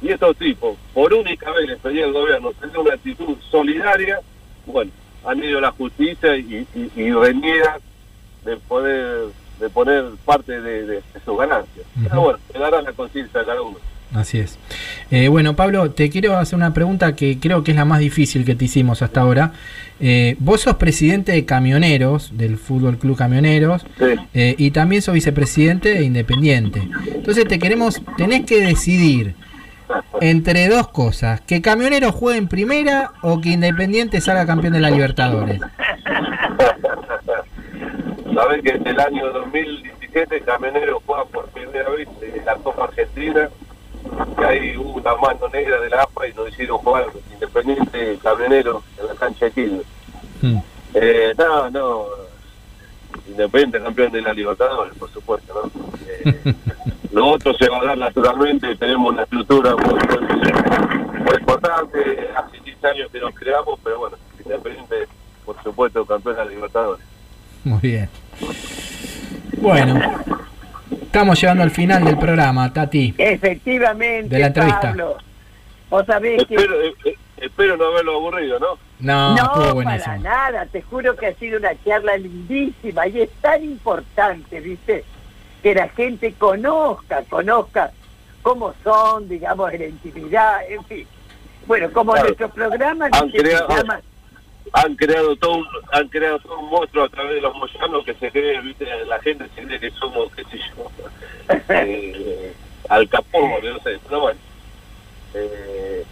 y 0.00 0.08
estos 0.08 0.36
tipos, 0.36 0.76
por 0.94 1.12
única 1.14 1.50
vez 1.52 1.68
les 1.68 1.78
pedía 1.78 2.04
al 2.04 2.12
gobierno 2.12 2.52
tener 2.54 2.76
una 2.78 2.94
actitud 2.94 3.36
solidaria, 3.50 4.20
bueno, 4.66 4.90
han 5.24 5.42
ido 5.42 5.58
a 5.58 5.62
la 5.62 5.70
justicia 5.70 6.36
y, 6.36 6.66
y, 6.74 6.90
de 8.44 8.56
poder 8.68 9.26
de 9.60 9.70
poner 9.70 10.04
parte 10.24 10.60
de, 10.60 10.86
de- 10.86 10.94
de 10.96 11.20
sus 11.24 11.38
ganancias. 11.38 11.86
Pero 12.08 12.20
bueno, 12.22 12.38
quedará 12.52 12.82
la 12.82 12.92
conciencia 12.92 13.40
de 13.40 13.46
cada 13.46 13.62
uno. 13.62 13.78
Así 14.12 14.40
es. 14.40 14.58
Eh, 15.12 15.28
bueno, 15.28 15.54
Pablo, 15.54 15.90
te 15.90 16.08
quiero 16.08 16.38
hacer 16.38 16.56
una 16.56 16.72
pregunta 16.72 17.14
que 17.14 17.38
creo 17.38 17.62
que 17.62 17.72
es 17.72 17.76
la 17.76 17.84
más 17.84 18.00
difícil 18.00 18.46
que 18.46 18.54
te 18.54 18.64
hicimos 18.64 19.02
hasta 19.02 19.20
ahora. 19.20 19.52
Eh, 20.00 20.36
vos 20.38 20.62
sos 20.62 20.76
presidente 20.76 21.32
de 21.32 21.44
Camioneros, 21.44 22.38
del 22.38 22.56
Fútbol 22.56 22.96
Club 22.96 23.18
Camioneros, 23.18 23.84
eh, 24.32 24.54
y 24.56 24.70
también 24.70 25.02
sos 25.02 25.12
vicepresidente 25.12 25.92
de 25.92 26.04
Independiente. 26.04 26.88
Entonces 27.14 27.46
te 27.46 27.58
queremos, 27.58 28.00
tenés 28.16 28.46
que 28.46 28.62
decidir 28.62 29.34
entre 30.22 30.68
dos 30.68 30.88
cosas, 30.88 31.42
que 31.42 31.60
Camioneros 31.60 32.14
juegue 32.14 32.38
en 32.38 32.48
primera 32.48 33.10
o 33.20 33.38
que 33.42 33.50
Independiente 33.50 34.18
salga 34.22 34.46
campeón 34.46 34.72
de 34.72 34.80
la 34.80 34.88
Libertadores. 34.88 35.60
Sabés 38.34 38.62
que 38.62 38.70
en 38.70 38.86
el 38.86 38.98
año 38.98 39.30
2017 39.30 40.40
Camionero 40.40 41.02
juega 41.04 41.26
por 41.26 41.48
primera 41.50 41.90
vez 41.90 42.08
en 42.22 42.44
la 42.46 42.54
Copa 42.54 42.84
Argentina, 42.84 43.50
que 44.38 44.44
ahí 44.44 44.76
hubo 44.76 44.94
una 44.94 45.14
mano 45.16 45.48
negra 45.52 45.80
de 45.80 45.90
la 45.90 46.02
AFA 46.02 46.28
y 46.28 46.34
nos 46.34 46.48
hicieron 46.50 46.78
jugar 46.78 47.06
Independiente 47.32 48.18
Camionero 48.22 48.82
en 49.00 49.06
la 49.06 49.14
cancha 49.14 49.46
de 49.46 49.50
Quilmes. 49.52 49.86
Eh, 50.94 51.34
no, 51.38 51.70
no, 51.70 52.04
Independiente 53.28 53.80
campeón 53.82 54.12
de 54.12 54.22
la 54.22 54.32
Libertadores, 54.32 54.94
por 54.96 55.10
supuesto, 55.10 55.54
¿no? 55.64 55.70
Eh, 56.08 56.54
Lo 57.12 57.26
otro 57.28 57.52
se 57.54 57.68
va 57.68 57.78
a 57.80 57.84
dar 57.84 57.98
naturalmente, 57.98 58.74
tenemos 58.76 59.12
una 59.12 59.22
estructura 59.24 59.76
muy, 59.76 59.94
muy- 59.94 61.22
muy 61.22 61.36
importante, 61.38 62.28
hace 62.34 62.58
10 62.64 62.84
años 62.84 63.10
que 63.12 63.20
nos 63.20 63.34
creamos, 63.34 63.78
pero 63.84 63.98
bueno, 63.98 64.16
Independiente, 64.42 65.06
por 65.44 65.62
supuesto, 65.62 66.04
campeón 66.06 66.36
de 66.36 66.44
la 66.44 66.50
Libertadores. 66.50 67.04
Muy 67.64 67.78
bien. 67.80 68.08
Bueno, 69.58 70.00
estamos 71.02 71.40
llegando 71.40 71.62
al 71.62 71.70
final 71.70 72.04
del 72.04 72.18
programa, 72.18 72.72
Tati. 72.72 73.14
Efectivamente, 73.18 74.28
De 74.34 74.40
la 74.40 74.46
entrevista. 74.48 74.80
Pablo. 74.80 75.16
Vos 75.90 76.06
sabés 76.06 76.44
que... 76.46 76.54
Espero, 76.54 76.82
eh, 76.82 76.94
eh, 77.04 77.14
espero 77.38 77.76
no 77.76 77.84
haberlo 77.86 78.16
aburrido, 78.16 78.58
¿no? 78.58 78.78
No, 79.00 79.34
estuvo 79.36 79.64
No, 79.66 79.74
buenísimo. 79.74 80.04
para 80.04 80.18
nada, 80.18 80.66
te 80.66 80.80
juro 80.82 81.16
que 81.16 81.26
ha 81.26 81.34
sido 81.34 81.58
una 81.58 81.70
charla 81.84 82.16
lindísima 82.16 83.06
y 83.08 83.20
es 83.22 83.30
tan 83.40 83.62
importante, 83.62 84.60
¿viste? 84.60 85.04
Que 85.62 85.74
la 85.74 85.88
gente 85.88 86.32
conozca, 86.34 87.22
conozca 87.28 87.90
cómo 88.42 88.74
son, 88.82 89.28
digamos, 89.28 89.72
en 89.72 89.80
la 89.80 89.86
intimidad, 89.86 90.60
en 90.68 90.84
fin. 90.84 91.06
Bueno, 91.66 91.90
como 91.92 92.12
Claro. 92.12 92.28
nuestro 92.28 92.48
programa 92.48 93.08
creado- 93.10 93.68
llama 93.68 94.00
han 94.72 94.94
creado 94.94 95.36
todo 95.36 95.56
un, 95.56 95.66
han 95.92 96.08
creado 96.08 96.38
todo 96.40 96.58
un 96.58 96.70
monstruo 96.70 97.04
a 97.04 97.08
través 97.08 97.34
de 97.34 97.40
los 97.40 97.54
moyanos 97.54 98.04
que 98.04 98.14
se 98.14 98.30
cree, 98.30 98.60
viste, 98.60 98.86
la 99.06 99.20
gente 99.20 99.46
se 99.54 99.62
cree 99.62 99.80
que 99.80 99.90
somos, 99.90 100.32
qué 100.34 100.44
sé 100.44 100.58
yo, 100.58 100.90
eh, 101.68 102.54
al 102.88 103.08
no 103.10 103.78
sé, 103.80 103.98
pero 104.04 104.20
bueno. 104.20 104.40
Eh, 105.34 106.04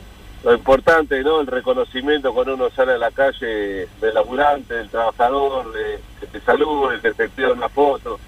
lo 0.43 0.55
importante, 0.55 1.23
¿no? 1.23 1.41
El 1.41 1.47
reconocimiento 1.47 2.33
cuando 2.33 2.55
uno 2.55 2.71
sale 2.71 2.93
a 2.93 2.99
la 2.99 3.11
calle 3.11 3.87
del 4.01 4.15
laburante, 4.15 4.75
del 4.75 4.89
trabajador, 4.89 5.71
de, 5.73 5.99
que 6.19 6.27
te 6.27 6.41
salude, 6.41 7.01
que 7.01 7.13
te 7.13 7.29
pida 7.29 7.53
una 7.53 7.69
foto. 7.69 8.19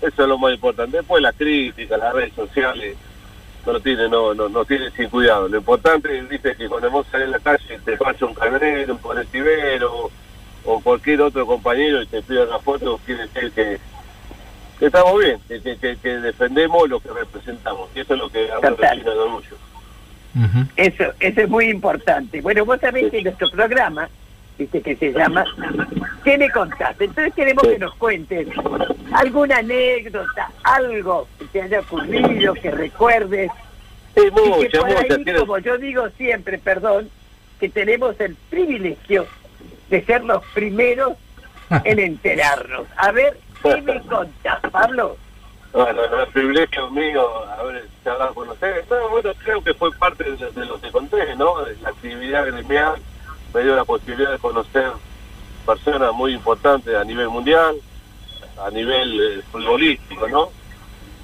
Eso 0.00 0.22
es 0.22 0.28
lo 0.28 0.38
más 0.38 0.54
importante. 0.54 0.96
Después 0.96 1.22
la 1.22 1.34
crítica, 1.34 1.98
las 1.98 2.14
redes 2.14 2.32
sociales, 2.34 2.96
no 3.66 3.72
lo 3.74 3.80
tiene, 3.80 4.08
no, 4.08 4.34
no, 4.34 4.48
no 4.48 4.64
tiene 4.64 4.90
sin 4.92 5.08
cuidado. 5.10 5.48
Lo 5.48 5.58
importante 5.58 6.16
es 6.18 6.28
dice, 6.28 6.54
que 6.56 6.68
cuando 6.68 6.90
vos 6.90 7.06
salís 7.10 7.28
a 7.28 7.30
la 7.32 7.38
calle 7.40 7.78
te 7.84 7.96
pasa 7.96 8.26
un 8.26 8.34
camionero, 8.34 8.94
un 8.94 8.98
colectivero 9.00 10.10
o 10.64 10.80
cualquier 10.80 11.20
otro 11.22 11.46
compañero 11.46 12.02
y 12.02 12.06
te 12.06 12.22
pide 12.22 12.44
una 12.46 12.58
foto, 12.58 12.98
quiere 13.04 13.26
decir 13.26 13.52
que, 13.52 13.78
que 14.78 14.86
estamos 14.86 15.18
bien, 15.18 15.38
que, 15.48 15.60
que, 15.60 15.76
que- 15.76 15.96
que 15.96 16.08
defendemos 16.20 16.88
lo 16.88 17.00
que 17.00 17.10
representamos. 17.10 17.88
Y 17.94 18.00
eso 18.00 18.14
es 18.14 18.20
lo 18.20 18.28
que 18.30 18.50
a 18.50 18.58
uno 18.58 18.70
le 18.70 18.76
Total. 18.76 18.98
llena 18.98 19.10
de 19.10 19.18
orgullo. 19.18 19.56
Eso, 20.76 21.04
eso 21.18 21.40
es 21.40 21.48
muy 21.48 21.68
importante. 21.70 22.40
Bueno, 22.40 22.64
vos 22.64 22.78
sabés 22.80 23.10
que 23.10 23.22
nuestro 23.22 23.50
programa, 23.50 24.08
viste 24.60 24.82
que 24.82 24.94
se 24.96 25.12
llama 25.12 25.44
¿Qué 26.22 26.36
me 26.36 26.50
contaste? 26.50 27.06
Entonces 27.06 27.34
queremos 27.34 27.66
que 27.66 27.78
nos 27.78 27.94
cuentes 27.94 28.46
alguna 29.12 29.56
anécdota, 29.56 30.50
algo 30.64 31.26
que 31.38 31.46
te 31.46 31.62
haya 31.62 31.80
ocurrido, 31.80 32.52
que 32.54 32.70
recuerdes. 32.70 33.50
Sí, 34.14 34.20
y 34.20 34.24
que 34.24 34.30
mucha, 34.30 34.80
por 34.80 34.88
mucha, 34.90 35.14
ahí, 35.14 35.38
como 35.38 35.58
yo 35.58 35.78
digo 35.78 36.08
siempre, 36.10 36.58
perdón, 36.58 37.08
que 37.58 37.70
tenemos 37.70 38.20
el 38.20 38.34
privilegio 38.50 39.26
de 39.88 40.04
ser 40.04 40.24
los 40.24 40.44
primeros 40.52 41.14
en 41.84 41.98
enterarnos. 42.10 42.86
A 42.96 43.12
ver, 43.12 43.38
¿qué 43.62 43.80
me 43.80 43.98
contás, 44.02 44.60
Pablo? 44.70 45.16
Bueno, 45.72 46.02
no, 46.10 46.22
el 46.22 46.28
privilegio 46.28 46.90
mío 46.90 47.46
haber 47.58 47.86
charlado 48.04 48.34
con 48.34 48.48
ustedes. 48.50 48.84
No, 48.90 49.08
bueno, 49.08 49.30
creo 49.42 49.62
que 49.62 49.72
fue 49.72 49.90
parte 49.92 50.24
de, 50.24 50.50
de 50.50 50.66
lo 50.66 50.78
que 50.80 50.90
conté, 50.90 51.34
¿no? 51.36 51.64
De 51.64 51.76
La 51.76 51.90
actividad 51.90 52.46
gremial 52.46 53.00
me 53.54 53.62
dio 53.62 53.74
la 53.74 53.84
posibilidad 53.84 54.32
de 54.32 54.38
conocer 54.38 54.90
personas 55.66 56.12
muy 56.12 56.32
importantes 56.34 56.94
a 56.94 57.04
nivel 57.04 57.28
mundial, 57.28 57.76
a 58.64 58.70
nivel 58.70 59.20
eh, 59.20 59.42
futbolístico, 59.50 60.28
¿no? 60.28 60.48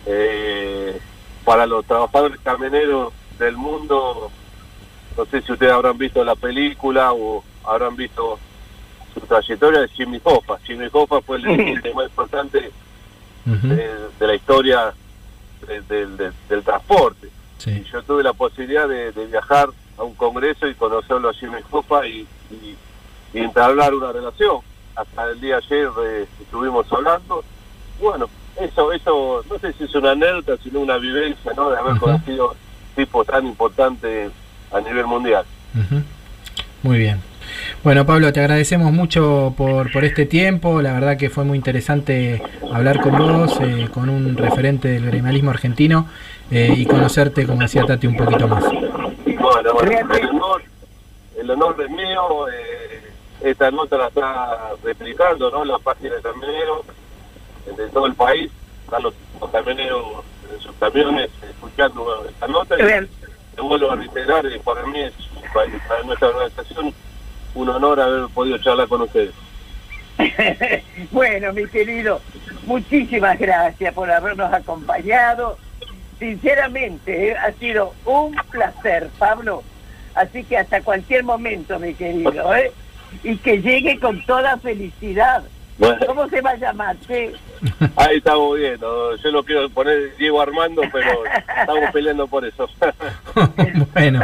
Eh, 0.06 0.98
para 1.44 1.66
los 1.66 1.84
trabajadores 1.84 2.38
camioneros 2.42 3.12
del 3.38 3.56
mundo, 3.56 4.30
no 5.16 5.24
sé 5.26 5.42
si 5.42 5.52
ustedes 5.52 5.72
habrán 5.72 5.98
visto 5.98 6.24
la 6.24 6.34
película 6.34 7.12
o 7.12 7.44
habrán 7.64 7.96
visto 7.96 8.38
su 9.14 9.20
trayectoria 9.20 9.80
de 9.80 9.88
Jimmy 9.88 10.20
Hoffa. 10.24 10.58
Jimmy 10.64 10.88
Hoffa 10.92 11.20
fue 11.22 11.36
el 11.38 11.44
dirigente 11.44 11.92
más 11.94 12.06
importante 12.08 12.70
de, 13.76 13.90
de 14.18 14.26
la 14.26 14.34
historia 14.34 14.92
de- 15.66 15.80
del- 16.48 16.62
transporte. 16.64 17.28
Y 17.70 17.84
yo 17.84 18.02
tuve 18.02 18.22
la 18.22 18.32
posibilidad 18.32 18.86
de 18.88 19.10
viajar 19.26 19.68
a 19.98 20.02
un 20.02 20.14
congreso 20.14 20.66
y 20.66 20.74
conocerlo 20.74 21.28
a 21.28 21.34
Jimmy 21.34 21.58
Hoffa 21.70 22.06
y, 22.06 22.26
y, 22.50 22.76
y 23.34 23.38
entablar 23.38 23.94
una 23.94 24.12
relación. 24.12 24.58
Hasta 24.94 25.30
el 25.30 25.40
día 25.40 25.56
ayer 25.58 25.88
eh, 26.04 26.26
estuvimos 26.40 26.90
hablando. 26.92 27.44
Bueno, 28.00 28.28
eso, 28.60 28.92
eso, 28.92 29.44
no 29.50 29.58
sé 29.58 29.72
si 29.74 29.84
es 29.84 29.94
una 29.94 30.12
anécdota, 30.12 30.56
sino 30.62 30.80
una 30.80 30.96
vivencia, 30.96 31.52
¿no? 31.56 31.70
De 31.70 31.78
haber 31.78 31.98
conocido 31.98 32.54
tipos 32.94 33.26
tan 33.26 33.46
importantes 33.46 34.32
a 34.72 34.80
nivel 34.80 35.06
mundial. 35.06 35.44
Muy 36.82 36.98
bien. 36.98 37.20
Bueno, 37.84 38.04
Pablo, 38.04 38.32
te 38.32 38.40
agradecemos 38.40 38.92
mucho 38.92 39.54
por, 39.56 39.92
por 39.92 40.04
este 40.04 40.26
tiempo. 40.26 40.82
La 40.82 40.92
verdad 40.92 41.16
que 41.16 41.30
fue 41.30 41.44
muy 41.44 41.56
interesante 41.56 42.42
hablar 42.72 43.00
con 43.00 43.16
vos, 43.18 43.58
eh, 43.60 43.88
con 43.92 44.08
un 44.08 44.36
referente 44.36 44.88
del 44.88 45.06
gremialismo 45.06 45.50
argentino 45.50 46.08
eh, 46.50 46.74
y 46.76 46.86
conocerte, 46.86 47.46
como 47.46 47.60
decía 47.60 47.84
Tati, 47.84 48.06
un 48.06 48.16
poquito 48.16 48.48
más. 48.48 48.64
Bueno, 49.62 49.72
bueno, 49.74 50.14
el 50.14 50.26
honor, 50.28 50.62
el 51.36 51.50
honor 51.50 51.82
es 51.82 51.90
mío. 51.90 52.48
eh, 52.48 53.02
esta 53.40 53.70
nota 53.70 53.96
la 53.96 54.08
está 54.08 54.70
replicando, 54.82 55.50
¿no? 55.50 55.64
La 55.64 55.78
página 55.78 56.14
de 56.14 56.22
camioneros 56.22 56.86
de 57.76 57.88
todo 57.88 58.06
el 58.06 58.14
país. 58.14 58.50
Están 58.84 59.02
los, 59.02 59.14
los 59.40 59.50
camioneros 59.50 60.04
en 60.52 60.60
sus 60.60 60.74
camiones 60.76 61.30
escuchando 61.42 62.26
esta 62.28 62.46
nota. 62.48 62.76
Y 62.76 63.06
te 63.56 63.62
vuelvo 63.62 63.90
a 63.90 63.96
reiterar, 63.96 64.44
para 64.62 64.86
mí 64.86 65.00
es, 65.00 65.14
para, 65.52 65.70
para 65.88 66.02
nuestra 66.02 66.28
organización, 66.28 66.94
un 67.54 67.68
honor 67.68 68.00
haber 68.00 68.28
podido 68.28 68.58
charlar 68.58 68.88
con 68.88 69.02
ustedes. 69.02 69.34
bueno, 71.10 71.52
mi 71.52 71.66
querido, 71.66 72.20
muchísimas 72.66 73.38
gracias 73.38 73.94
por 73.94 74.10
habernos 74.10 74.52
acompañado. 74.52 75.58
Sinceramente, 76.18 77.28
eh, 77.28 77.36
ha 77.36 77.52
sido 77.52 77.92
un 78.04 78.34
placer, 78.50 79.08
Pablo. 79.18 79.62
Así 80.14 80.44
que 80.44 80.56
hasta 80.56 80.80
cualquier 80.80 81.24
momento, 81.24 81.78
mi 81.78 81.92
querido, 81.94 82.54
¿eh? 82.54 82.72
Y 83.22 83.36
que 83.36 83.60
llegue 83.60 84.00
con 84.00 84.24
toda 84.24 84.56
felicidad. 84.58 85.42
Bueno. 85.78 86.06
¿Cómo 86.06 86.28
se 86.28 86.40
va 86.40 86.50
a 86.50 86.56
llamar? 86.56 86.96
che? 87.06 87.32
Ahí 87.96 88.16
estamos 88.16 88.56
viendo. 88.56 89.14
Yo 89.16 89.30
lo 89.30 89.44
quiero 89.44 89.68
poner 89.68 90.16
Diego 90.16 90.40
Armando, 90.40 90.82
pero 90.90 91.24
estamos 91.60 91.90
peleando 91.92 92.26
por 92.26 92.44
eso. 92.44 92.68
Bueno, 93.92 94.22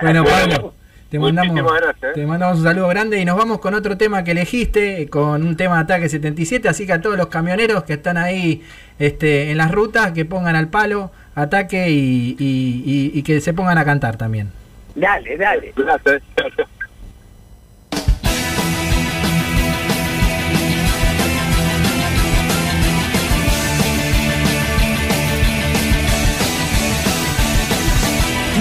bueno, 0.00 0.24
Pablo, 0.24 0.74
te 1.10 1.18
mandamos, 1.18 1.52
Muchísimas 1.52 1.80
gracias. 1.80 2.10
¿eh? 2.10 2.14
te 2.14 2.26
mandamos 2.26 2.58
un 2.58 2.64
saludo 2.64 2.88
grande 2.88 3.18
y 3.20 3.24
nos 3.24 3.36
vamos 3.36 3.58
con 3.58 3.74
otro 3.74 3.96
tema 3.96 4.22
que 4.24 4.30
elegiste, 4.32 5.08
con 5.08 5.44
un 5.44 5.56
tema 5.56 5.76
de 5.76 5.82
Ataque 5.82 6.08
77. 6.08 6.68
Así 6.68 6.86
que 6.86 6.92
a 6.92 7.00
todos 7.00 7.16
los 7.16 7.26
camioneros 7.26 7.84
que 7.84 7.94
están 7.94 8.16
ahí 8.16 8.62
este, 8.98 9.50
en 9.50 9.58
las 9.58 9.72
rutas, 9.72 10.12
que 10.12 10.24
pongan 10.24 10.56
al 10.56 10.68
palo, 10.68 11.10
ataque 11.34 11.90
y, 11.90 12.36
y- 12.38 12.82
y- 12.84 13.18
y 13.18 13.22
que 13.22 13.40
se 13.40 13.52
pongan 13.52 13.78
a 13.78 13.84
cantar 13.84 14.16
también. 14.16 14.50
Dale, 14.94 15.36
dale. 15.36 15.72
Gracias. 15.76 16.22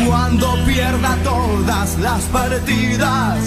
Cuando 0.08 0.56
pierda 0.66 1.16
todas 1.24 1.98
las 2.00 2.22
partidas, 2.26 3.38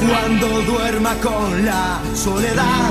cuando 0.00 0.62
duerma 0.62 1.14
con 1.22 1.64
la 1.64 2.00
soledad, 2.14 2.90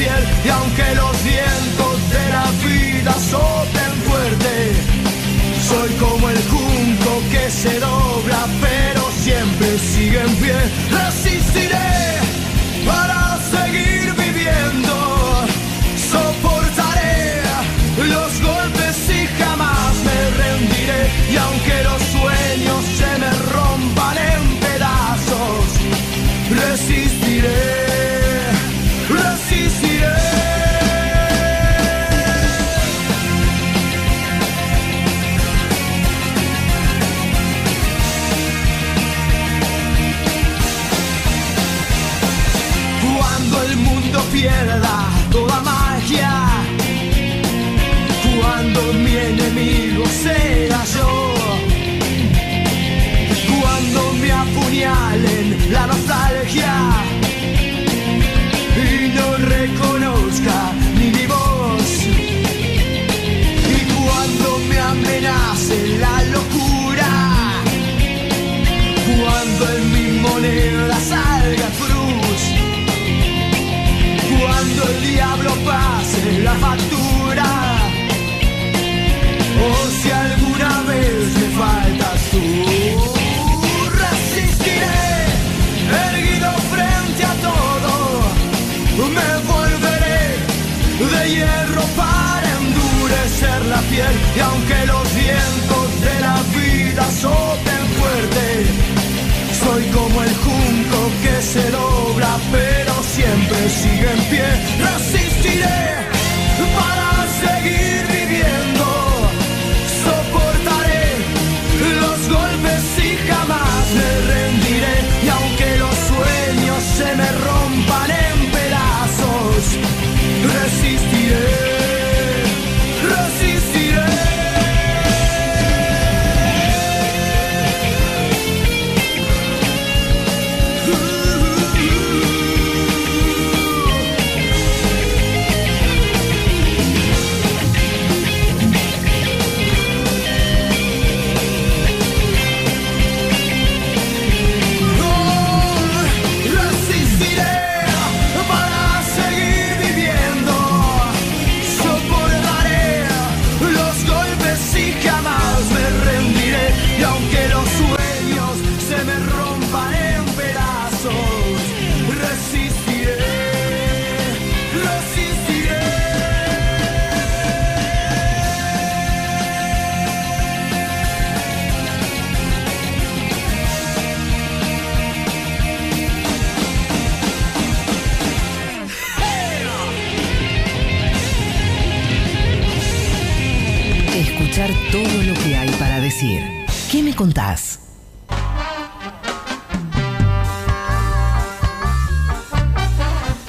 y 0.00 0.48
aunque 0.48 0.94
los 0.94 1.24
vientos 1.24 2.10
de 2.10 2.28
la 2.30 2.46
vida 2.64 3.12
soplen 3.18 3.92
fuerte, 4.06 4.72
soy 5.68 5.90
como 5.94 6.28
el 6.28 6.38
junco 6.48 7.22
que 7.32 7.50
se 7.50 7.80
dobla 7.80 8.46
pero 8.60 9.10
siempre 9.20 9.78
sigue 9.78 10.20
en 10.20 10.36
pie, 10.36 10.54
resistiré. 10.90 12.17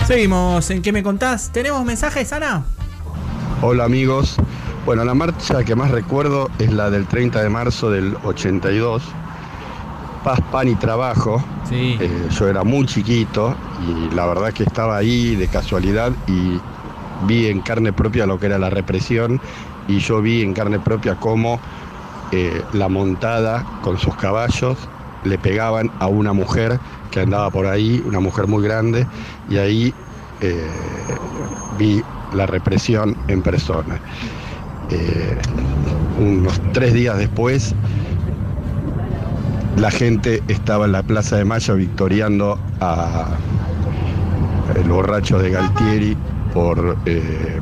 Seguimos 0.09 0.71
en 0.71 0.81
¿Qué 0.81 0.91
me 0.91 1.03
contás? 1.03 1.51
¿Tenemos 1.51 1.85
mensajes, 1.85 2.33
Ana? 2.33 2.63
Hola 3.61 3.83
amigos. 3.83 4.37
Bueno, 4.83 5.05
la 5.05 5.13
marcha 5.13 5.63
que 5.63 5.75
más 5.75 5.91
recuerdo 5.91 6.49
es 6.57 6.73
la 6.73 6.89
del 6.89 7.05
30 7.05 7.43
de 7.43 7.47
marzo 7.47 7.91
del 7.91 8.17
82. 8.23 9.03
Paz, 10.23 10.39
pan 10.51 10.67
y 10.67 10.73
trabajo. 10.73 11.43
Eh, 11.69 12.09
yo 12.31 12.47
era 12.47 12.63
muy 12.63 12.87
chiquito 12.87 13.55
y 13.87 14.15
la 14.15 14.25
verdad 14.25 14.51
que 14.51 14.63
estaba 14.63 14.97
ahí 14.97 15.35
de 15.35 15.47
casualidad 15.47 16.11
y 16.25 16.59
vi 17.27 17.45
en 17.45 17.61
carne 17.61 17.93
propia 17.93 18.25
lo 18.25 18.39
que 18.39 18.47
era 18.47 18.57
la 18.57 18.71
represión 18.71 19.39
y 19.87 19.99
yo 19.99 20.23
vi 20.23 20.41
en 20.41 20.55
carne 20.55 20.79
propia 20.79 21.17
cómo 21.19 21.59
eh, 22.31 22.63
la 22.73 22.89
montada 22.89 23.63
con 23.83 23.99
sus 23.99 24.15
caballos 24.15 24.75
le 25.23 25.37
pegaban 25.37 25.91
a 25.99 26.07
una 26.07 26.33
mujer 26.33 26.79
que 27.11 27.21
andaba 27.21 27.49
por 27.49 27.65
ahí, 27.65 28.03
una 28.05 28.19
mujer 28.19 28.47
muy 28.47 28.63
grande, 28.63 29.05
y 29.49 29.57
ahí 29.57 29.93
eh, 30.41 30.67
vi 31.77 32.01
la 32.33 32.45
represión 32.45 33.17
en 33.27 33.41
persona. 33.41 33.99
Eh, 34.91 35.37
unos 36.19 36.59
tres 36.73 36.93
días 36.93 37.17
después, 37.17 37.73
la 39.77 39.91
gente 39.91 40.43
estaba 40.47 40.85
en 40.85 40.91
la 40.91 41.03
Plaza 41.03 41.37
de 41.37 41.45
Mayo 41.45 41.75
victoriando 41.75 42.59
a 42.81 43.27
el 44.75 44.89
borracho 44.89 45.39
de 45.39 45.51
Galtieri 45.51 46.17
por 46.53 46.97
eh, 47.05 47.59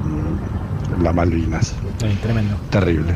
las 1.02 1.14
Malvinas. 1.14 1.76
tremendo. 2.22 2.56
Terrible. 2.70 3.14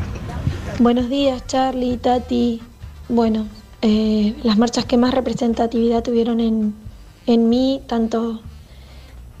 Buenos 0.78 1.08
días, 1.08 1.46
Charlie, 1.46 1.96
Tati. 1.98 2.62
Bueno, 3.08 3.46
eh, 3.82 4.36
las 4.44 4.58
marchas 4.58 4.84
que 4.86 4.96
más 4.96 5.12
representatividad 5.12 6.02
tuvieron 6.02 6.40
en, 6.40 6.74
en 7.26 7.48
mí, 7.48 7.82
tanto 7.86 8.40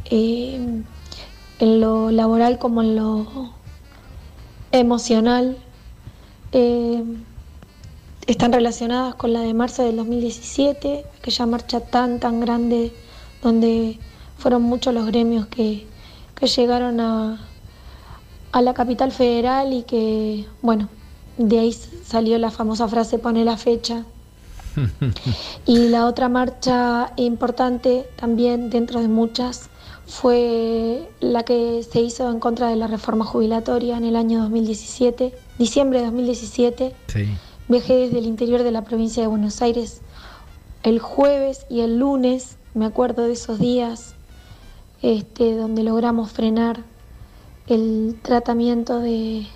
eh, 0.06 0.82
en 1.60 1.80
lo 1.80 2.10
laboral 2.10 2.58
como 2.58 2.82
en 2.82 2.96
lo 2.96 3.52
emocional, 4.72 5.56
eh, 6.50 7.04
están 8.26 8.52
relacionadas 8.52 9.14
con 9.14 9.32
la 9.32 9.40
de 9.40 9.54
marzo 9.54 9.84
del 9.84 9.96
2017, 9.96 11.04
aquella 11.18 11.46
marcha 11.46 11.80
tan, 11.80 12.18
tan 12.20 12.40
grande 12.40 12.92
donde 13.42 13.98
fueron 14.38 14.62
muchos 14.62 14.92
los 14.92 15.06
gremios 15.06 15.46
que, 15.46 15.86
que 16.34 16.46
llegaron 16.48 16.98
a, 17.00 17.46
a 18.50 18.62
la 18.62 18.74
capital 18.74 19.12
federal 19.12 19.72
y 19.72 19.82
que, 19.84 20.46
bueno, 20.62 20.88
de 21.38 21.60
ahí 21.60 21.72
salió 21.72 22.38
la 22.38 22.50
famosa 22.50 22.88
frase 22.88 23.18
pone 23.18 23.44
la 23.44 23.56
fecha. 23.56 24.04
Y 25.66 25.88
la 25.88 26.06
otra 26.06 26.28
marcha 26.28 27.12
importante 27.16 28.06
también 28.16 28.70
dentro 28.70 29.00
de 29.00 29.08
muchas 29.08 29.68
fue 30.06 31.08
la 31.20 31.42
que 31.44 31.82
se 31.90 32.00
hizo 32.00 32.30
en 32.30 32.40
contra 32.40 32.68
de 32.68 32.76
la 32.76 32.86
reforma 32.86 33.24
jubilatoria 33.24 33.96
en 33.96 34.04
el 34.04 34.16
año 34.16 34.40
2017, 34.40 35.32
diciembre 35.58 36.00
de 36.00 36.06
2017. 36.06 36.94
Viajé 37.68 37.94
desde 37.94 38.18
el 38.18 38.26
interior 38.26 38.62
de 38.62 38.72
la 38.72 38.82
provincia 38.82 39.22
de 39.22 39.28
Buenos 39.28 39.62
Aires 39.62 40.02
el 40.82 40.98
jueves 40.98 41.66
y 41.70 41.80
el 41.80 41.98
lunes, 41.98 42.56
me 42.74 42.86
acuerdo 42.86 43.22
de 43.22 43.32
esos 43.32 43.58
días, 43.58 44.14
este, 45.00 45.56
donde 45.56 45.82
logramos 45.82 46.32
frenar 46.32 46.82
el 47.68 48.18
tratamiento 48.22 48.98
de, 48.98 49.46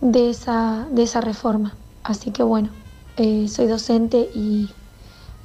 de, 0.00 0.30
esa, 0.30 0.86
de 0.92 1.02
esa 1.02 1.20
reforma. 1.20 1.74
Así 2.04 2.30
que 2.30 2.42
bueno, 2.42 2.70
eh, 3.16 3.46
soy 3.48 3.66
docente 3.66 4.28
y 4.34 4.68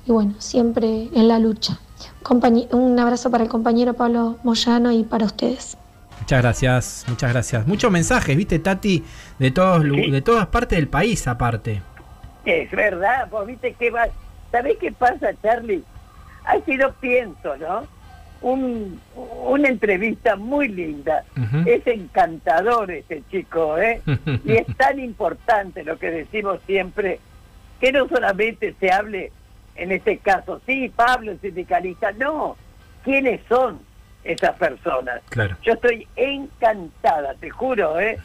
y 0.07 0.11
bueno, 0.11 0.35
siempre 0.37 1.09
en 1.15 1.27
la 1.27 1.39
lucha. 1.39 1.79
Compañ- 2.21 2.71
un 2.73 2.99
abrazo 2.99 3.31
para 3.31 3.43
el 3.43 3.49
compañero 3.49 3.95
Pablo 3.95 4.37
Moyano 4.43 4.91
y 4.91 5.03
para 5.03 5.25
ustedes. 5.25 5.77
Muchas 6.19 6.41
gracias, 6.43 7.05
muchas 7.07 7.33
gracias. 7.33 7.65
Muchos 7.65 7.91
mensajes, 7.91 8.37
viste, 8.37 8.59
Tati, 8.59 9.03
de 9.39 9.49
todos 9.51 9.81
de 9.83 10.21
todas 10.21 10.45
partes 10.47 10.77
del 10.77 10.87
país 10.87 11.27
aparte. 11.27 11.81
Es 12.45 12.69
verdad, 12.69 13.27
vos 13.31 13.47
viste 13.47 13.73
que 13.73 13.89
va. 13.89 14.07
¿Sabés 14.51 14.77
qué 14.79 14.91
pasa, 14.91 15.29
Charlie? 15.41 15.83
Ha 16.45 16.59
sido, 16.65 16.93
pienso, 17.01 17.57
¿no? 17.57 17.87
Un, 18.41 18.99
una 19.47 19.67
entrevista 19.69 20.35
muy 20.35 20.67
linda. 20.67 21.23
Es 21.65 21.85
encantador 21.87 22.91
ese 22.91 23.23
chico, 23.31 23.77
¿eh? 23.79 24.01
y 24.45 24.51
es 24.53 24.67
tan 24.77 24.99
importante 24.99 25.83
lo 25.83 25.97
que 25.97 26.11
decimos 26.11 26.59
siempre, 26.67 27.19
que 27.79 27.91
no 27.91 28.07
solamente 28.07 28.75
se 28.79 28.91
hable, 28.91 29.31
en 29.75 29.91
este 29.91 30.17
caso, 30.17 30.61
sí, 30.65 30.91
Pablo 30.95 31.33
es 31.33 31.41
sindicalista, 31.41 32.11
no, 32.13 32.55
¿quiénes 33.03 33.41
son 33.49 33.79
esas 34.23 34.57
personas? 34.57 35.21
Claro. 35.29 35.57
Yo 35.63 35.73
estoy 35.73 36.07
encantada, 36.15 37.35
te 37.35 37.49
juro, 37.49 37.99
¿eh? 37.99 38.17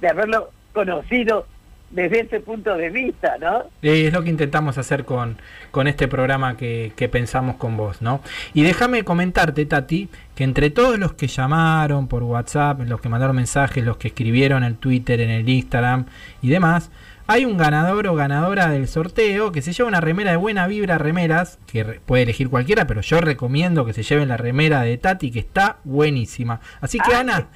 De 0.00 0.08
haberlo 0.08 0.50
conocido 0.72 1.46
desde 1.94 2.20
ese 2.20 2.40
punto 2.40 2.76
de 2.76 2.90
vista, 2.90 3.36
¿no? 3.40 3.64
Eh, 3.82 4.06
es 4.08 4.12
lo 4.12 4.22
que 4.24 4.30
intentamos 4.30 4.78
hacer 4.78 5.04
con, 5.04 5.38
con 5.70 5.86
este 5.86 6.08
programa 6.08 6.56
que, 6.56 6.92
que 6.96 7.08
pensamos 7.08 7.56
con 7.56 7.76
vos, 7.76 8.02
¿no? 8.02 8.20
Y 8.52 8.64
déjame 8.64 9.04
comentarte, 9.04 9.64
Tati, 9.64 10.08
que 10.34 10.42
entre 10.42 10.70
todos 10.70 10.98
los 10.98 11.14
que 11.14 11.28
llamaron 11.28 12.08
por 12.08 12.24
WhatsApp, 12.24 12.80
los 12.80 13.00
que 13.00 13.08
mandaron 13.08 13.36
mensajes, 13.36 13.84
los 13.84 13.96
que 13.96 14.08
escribieron 14.08 14.64
en 14.64 14.70
el 14.70 14.76
Twitter, 14.76 15.20
en 15.20 15.30
el 15.30 15.48
Instagram 15.48 16.06
y 16.42 16.48
demás, 16.48 16.90
hay 17.26 17.44
un 17.44 17.56
ganador 17.56 18.06
o 18.06 18.14
ganadora 18.14 18.68
del 18.68 18.86
sorteo 18.88 19.50
que 19.52 19.62
se 19.62 19.72
lleva 19.72 19.88
una 19.88 20.00
remera 20.00 20.30
de 20.32 20.36
buena 20.36 20.66
vibra 20.66 20.98
remeras, 20.98 21.58
que 21.66 21.84
re- 21.84 22.00
puede 22.04 22.24
elegir 22.24 22.48
cualquiera, 22.50 22.86
pero 22.86 23.00
yo 23.00 23.20
recomiendo 23.20 23.84
que 23.86 23.92
se 23.92 24.02
lleven 24.02 24.28
la 24.28 24.36
remera 24.36 24.82
de 24.82 24.96
Tati, 24.98 25.30
que 25.30 25.38
está 25.40 25.78
buenísima. 25.84 26.60
Así 26.80 26.98
que 26.98 27.14
Ah, 27.14 27.20
Ana. 27.20 27.46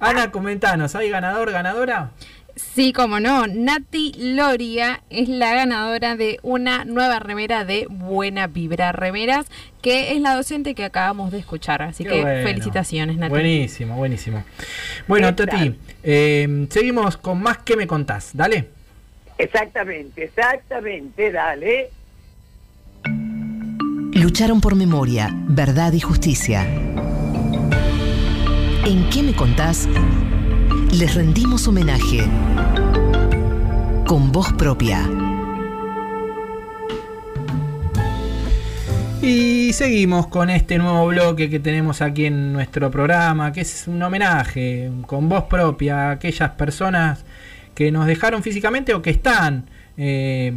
Ana, 0.00 0.30
comentanos, 0.30 0.94
¿hay 0.94 1.08
ganador, 1.10 1.50
ganadora? 1.52 2.10
Sí, 2.56 2.92
como 2.92 3.18
no, 3.18 3.48
Nati 3.48 4.12
Loria 4.16 5.02
es 5.10 5.28
la 5.28 5.54
ganadora 5.54 6.14
de 6.14 6.38
una 6.42 6.84
nueva 6.84 7.18
remera 7.18 7.64
de 7.64 7.86
Buena 7.90 8.46
Vibra 8.46 8.92
Remeras, 8.92 9.46
que 9.82 10.12
es 10.12 10.20
la 10.20 10.36
docente 10.36 10.76
que 10.76 10.84
acabamos 10.84 11.32
de 11.32 11.38
escuchar. 11.38 11.82
Así 11.82 12.04
Qué 12.04 12.10
que 12.10 12.20
bueno. 12.20 12.46
felicitaciones, 12.46 13.16
Nati. 13.16 13.30
Buenísimo, 13.30 13.96
buenísimo. 13.96 14.44
Bueno, 15.08 15.34
¿Qué 15.34 15.46
Tati, 15.46 15.74
eh, 16.04 16.66
seguimos 16.70 17.16
con 17.16 17.42
más 17.42 17.58
que 17.58 17.74
me 17.76 17.88
contás. 17.88 18.30
Dale. 18.34 18.68
Exactamente, 19.38 20.24
exactamente, 20.24 21.32
dale. 21.32 21.90
Lucharon 24.12 24.60
por 24.60 24.76
memoria, 24.76 25.30
verdad 25.48 25.92
y 25.92 26.00
justicia. 26.00 26.64
¿En 28.84 29.10
qué 29.10 29.22
me 29.22 29.34
contás? 29.34 29.88
Les 30.92 31.14
rendimos 31.14 31.66
homenaje. 31.66 32.20
Con 34.06 34.30
voz 34.30 34.52
propia. 34.52 35.08
Y 39.20 39.72
seguimos 39.72 40.26
con 40.28 40.50
este 40.50 40.78
nuevo 40.78 41.06
bloque 41.06 41.50
que 41.50 41.58
tenemos 41.58 42.02
aquí 42.02 42.26
en 42.26 42.52
nuestro 42.52 42.90
programa, 42.90 43.52
que 43.52 43.62
es 43.62 43.88
un 43.88 44.02
homenaje 44.02 44.92
con 45.06 45.28
voz 45.28 45.44
propia 45.44 46.08
a 46.08 46.10
aquellas 46.12 46.50
personas 46.50 47.24
que 47.74 47.90
nos 47.90 48.06
dejaron 48.06 48.42
físicamente 48.42 48.94
o 48.94 49.02
que 49.02 49.10
están 49.10 49.66
eh, 49.96 50.52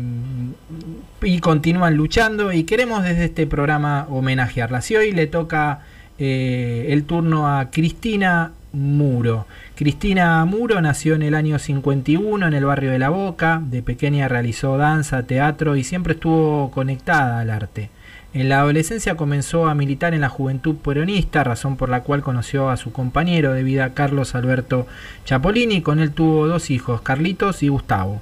y 1.22 1.40
continúan 1.40 1.96
luchando 1.96 2.52
y 2.52 2.64
queremos 2.64 3.04
desde 3.04 3.26
este 3.26 3.48
programa 3.48 4.08
homenajearlas. 4.10 4.90
Y 4.92 4.96
hoy 4.96 5.12
le 5.12 5.28
toca 5.28 5.82
eh, 6.18 6.88
el 6.90 7.04
turno 7.04 7.48
a 7.48 7.70
Cristina 7.70 8.54
Muro. 8.74 9.46
Cristina 9.76 10.44
Muro 10.46 10.82
nació 10.82 11.16
en 11.16 11.22
el 11.22 11.36
año 11.36 11.60
51 11.60 12.48
en 12.48 12.54
el 12.54 12.66
barrio 12.66 12.92
de 12.92 13.00
La 13.00 13.10
Boca. 13.10 13.62
De 13.64 13.82
pequeña 13.82 14.28
realizó 14.28 14.78
danza, 14.78 15.24
teatro 15.24 15.76
y 15.76 15.84
siempre 15.84 16.14
estuvo 16.14 16.72
conectada 16.72 17.40
al 17.40 17.50
arte. 17.50 17.90
En 18.34 18.50
la 18.50 18.60
adolescencia 18.60 19.16
comenzó 19.16 19.68
a 19.68 19.74
militar 19.74 20.14
en 20.14 20.22
la 20.22 20.30
juventud 20.30 20.76
peronista, 20.76 21.46
razón 21.46 21.78
por 21.78 21.88
la 21.88 22.04
cual 22.04 22.22
conoció 22.22 22.70
a 22.70 22.78
su 22.78 22.92
compañero 22.92 23.54
de 23.54 23.64
vida 23.64 23.94
Carlos 23.94 24.36
Alberto 24.36 24.86
Chapolini. 25.24 25.82
Con 25.82 26.00
él 26.00 26.12
tuvo 26.12 26.46
dos 26.46 26.70
hijos, 26.70 27.02
Carlitos 27.02 27.64
y 27.64 27.70
Gustavo. 27.70 28.22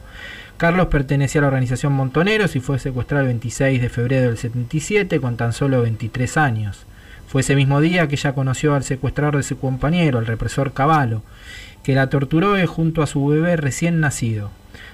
Carlos 0.58 0.88
pertenecía 0.88 1.42
a 1.42 1.44
la 1.44 1.48
organización 1.48 1.94
Montoneros 1.94 2.56
y 2.56 2.60
fue 2.60 2.78
secuestrado 2.78 3.24
el 3.24 3.30
26 3.30 3.82
de 3.82 3.90
febrero 3.90 4.28
del 4.28 4.38
77 4.38 5.20
con 5.20 5.38
tan 5.38 5.54
solo 5.54 5.82
23 5.82 6.38
años. 6.38 6.86
Fue 7.28 7.42
ese 7.42 7.56
mismo 7.56 7.82
día 7.82 8.08
que 8.08 8.16
ella 8.16 8.34
conoció 8.34 8.76
al 8.76 8.84
secuestrador 8.84 9.38
de 9.38 9.44
su 9.44 9.58
compañero, 9.58 10.20
el 10.20 10.28
represor 10.28 10.72
Cavallo, 10.72 11.24
que 11.84 11.96
la 11.96 12.10
torturó 12.10 12.56
junto 12.68 13.02
a 13.02 13.08
su 13.08 13.26
bebé 13.26 13.58
recién 13.58 14.00
nacido. 14.00 14.52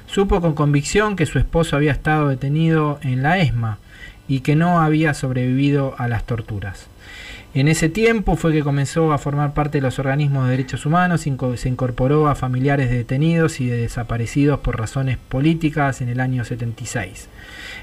Supo 0.07 0.41
con 0.41 0.55
convicción 0.55 1.15
que 1.15 1.25
su 1.25 1.37
esposo 1.37 1.75
había 1.75 1.91
estado 1.91 2.29
detenido 2.29 2.99
en 3.03 3.21
la 3.21 3.39
ESMA 3.39 3.77
y 4.31 4.39
que 4.39 4.55
no 4.55 4.79
había 4.79 5.13
sobrevivido 5.13 5.93
a 5.97 6.07
las 6.07 6.23
torturas. 6.23 6.87
En 7.53 7.67
ese 7.67 7.89
tiempo 7.89 8.37
fue 8.37 8.53
que 8.53 8.63
comenzó 8.63 9.11
a 9.11 9.17
formar 9.17 9.53
parte 9.53 9.79
de 9.79 9.81
los 9.81 9.99
organismos 9.99 10.45
de 10.45 10.51
derechos 10.51 10.85
humanos, 10.85 11.27
se 11.55 11.67
incorporó 11.67 12.29
a 12.29 12.35
familiares 12.35 12.89
de 12.89 12.95
detenidos 12.95 13.59
y 13.59 13.67
de 13.67 13.75
desaparecidos 13.75 14.61
por 14.61 14.79
razones 14.79 15.17
políticas 15.17 15.99
en 15.99 16.07
el 16.07 16.21
año 16.21 16.45
76. 16.45 17.27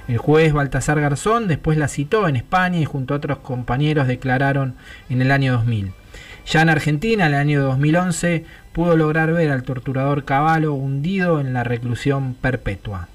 El 0.09 0.17
juez 0.17 0.55
Baltasar 0.55 1.03
Garzón 1.03 1.49
después 1.49 1.77
la 1.77 1.87
citó 1.87 2.27
en 2.29 2.37
España 2.37 2.79
y 2.79 2.87
junto 2.87 3.13
a 3.13 3.19
otros 3.19 3.41
compañeros 3.41 4.07
declararon 4.09 4.75
en 5.11 5.21
el 5.21 5.31
año 5.31 5.53
2000. 5.53 5.93
Ya 6.47 6.63
en 6.63 6.71
Argentina, 6.71 7.27
en 7.27 7.35
el 7.35 7.41
año 7.41 7.63
2011, 7.63 8.47
pudo 8.73 8.97
lograr 8.97 9.35
ver 9.35 9.51
al 9.51 9.65
torturador 9.65 10.25
Cavallo 10.25 10.73
hundido 10.73 11.41
en 11.41 11.53
la 11.53 11.63
reclusión 11.63 12.33
perpetua. 12.33 13.09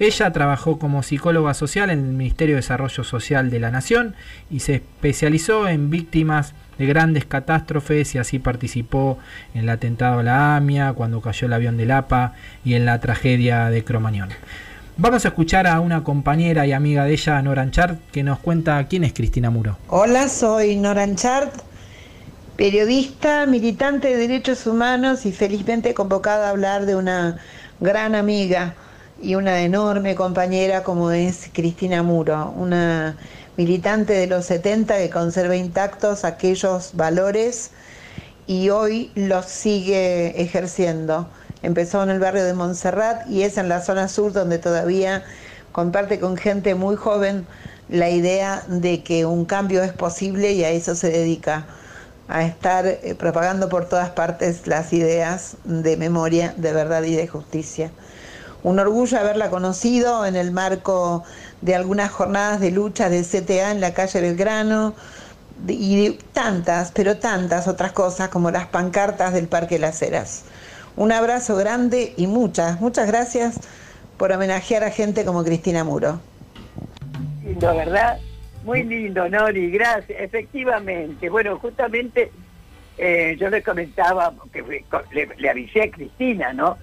Ella 0.00 0.32
trabajó 0.32 0.78
como 0.78 1.02
psicóloga 1.02 1.52
social 1.52 1.90
en 1.90 1.98
el 1.98 2.12
Ministerio 2.12 2.54
de 2.54 2.62
Desarrollo 2.62 3.04
Social 3.04 3.50
de 3.50 3.60
la 3.60 3.70
Nación 3.70 4.14
y 4.50 4.60
se 4.60 4.76
especializó 4.76 5.68
en 5.68 5.90
víctimas 5.90 6.54
de 6.78 6.86
grandes 6.86 7.26
catástrofes 7.26 8.14
y 8.14 8.18
así 8.18 8.38
participó 8.38 9.18
en 9.52 9.60
el 9.60 9.68
atentado 9.68 10.20
a 10.20 10.22
la 10.22 10.56
AMIA, 10.56 10.94
cuando 10.94 11.20
cayó 11.20 11.46
el 11.46 11.52
avión 11.52 11.76
del 11.76 11.90
APA 11.90 12.32
y 12.64 12.76
en 12.76 12.86
la 12.86 12.98
tragedia 12.98 13.68
de 13.68 13.84
Cromañón. 13.84 14.30
Vamos 14.96 15.26
a 15.26 15.28
escuchar 15.28 15.66
a 15.66 15.80
una 15.80 16.02
compañera 16.02 16.66
y 16.66 16.72
amiga 16.72 17.04
de 17.04 17.12
ella, 17.12 17.42
Nora 17.42 17.60
Anchart, 17.60 18.00
que 18.10 18.22
nos 18.22 18.38
cuenta 18.38 18.82
quién 18.88 19.04
es 19.04 19.12
Cristina 19.12 19.50
Muro. 19.50 19.76
Hola, 19.88 20.30
soy 20.30 20.76
Nora 20.76 21.02
Anchart, 21.02 21.52
periodista, 22.56 23.44
militante 23.44 24.08
de 24.08 24.16
derechos 24.16 24.66
humanos 24.66 25.26
y 25.26 25.32
felizmente 25.32 25.92
convocada 25.92 26.46
a 26.46 26.50
hablar 26.52 26.86
de 26.86 26.96
una 26.96 27.36
gran 27.80 28.14
amiga 28.14 28.76
y 29.22 29.34
una 29.34 29.62
enorme 29.62 30.14
compañera 30.14 30.82
como 30.82 31.10
es 31.10 31.50
Cristina 31.52 32.02
Muro, 32.02 32.52
una 32.56 33.16
militante 33.56 34.14
de 34.14 34.26
los 34.26 34.46
70 34.46 34.96
que 34.96 35.10
conserva 35.10 35.56
intactos 35.56 36.24
aquellos 36.24 36.92
valores 36.94 37.70
y 38.46 38.70
hoy 38.70 39.10
los 39.14 39.46
sigue 39.46 40.40
ejerciendo. 40.40 41.28
Empezó 41.62 42.02
en 42.02 42.10
el 42.10 42.20
barrio 42.20 42.44
de 42.44 42.54
Montserrat 42.54 43.28
y 43.28 43.42
es 43.42 43.58
en 43.58 43.68
la 43.68 43.82
zona 43.82 44.08
sur 44.08 44.32
donde 44.32 44.58
todavía 44.58 45.24
comparte 45.72 46.18
con 46.18 46.36
gente 46.36 46.74
muy 46.74 46.96
joven 46.96 47.46
la 47.90 48.08
idea 48.08 48.64
de 48.68 49.02
que 49.02 49.26
un 49.26 49.44
cambio 49.44 49.82
es 49.82 49.92
posible 49.92 50.52
y 50.52 50.64
a 50.64 50.70
eso 50.70 50.94
se 50.94 51.10
dedica, 51.10 51.66
a 52.28 52.44
estar 52.44 52.86
eh, 52.86 53.14
propagando 53.18 53.68
por 53.68 53.88
todas 53.88 54.10
partes 54.10 54.66
las 54.66 54.92
ideas 54.92 55.56
de 55.64 55.96
memoria, 55.96 56.54
de 56.56 56.72
verdad 56.72 57.02
y 57.02 57.16
de 57.16 57.26
justicia. 57.26 57.90
Un 58.62 58.78
orgullo 58.78 59.18
haberla 59.18 59.48
conocido 59.50 60.26
en 60.26 60.36
el 60.36 60.52
marco 60.52 61.24
de 61.62 61.74
algunas 61.74 62.10
jornadas 62.10 62.60
de 62.60 62.70
lucha 62.70 63.08
del 63.08 63.24
CTA 63.24 63.70
en 63.70 63.80
la 63.80 63.94
calle 63.94 64.20
Belgrano 64.20 64.94
y 65.66 66.12
tantas, 66.32 66.92
pero 66.92 67.18
tantas 67.18 67.68
otras 67.68 67.92
cosas 67.92 68.28
como 68.28 68.50
las 68.50 68.66
pancartas 68.66 69.32
del 69.32 69.48
Parque 69.48 69.78
Las 69.78 70.00
Heras. 70.02 70.44
Un 70.96 71.12
abrazo 71.12 71.56
grande 71.56 72.12
y 72.16 72.26
muchas, 72.26 72.80
muchas 72.80 73.06
gracias 73.06 73.60
por 74.16 74.32
homenajear 74.32 74.84
a 74.84 74.90
gente 74.90 75.24
como 75.24 75.44
Cristina 75.44 75.84
Muro. 75.84 76.20
Lindo, 77.44 77.74
¿verdad? 77.74 78.18
Muy 78.64 78.82
lindo, 78.82 79.28
Nori, 79.28 79.70
gracias. 79.70 80.20
Efectivamente. 80.20 81.30
Bueno, 81.30 81.58
justamente 81.58 82.30
eh, 82.98 83.36
yo 83.40 83.48
le 83.48 83.62
comentaba, 83.62 84.34
que 84.52 84.62
le, 85.12 85.28
le 85.36 85.50
avisé 85.50 85.84
a 85.84 85.90
Cristina, 85.90 86.52
¿no? 86.52 86.76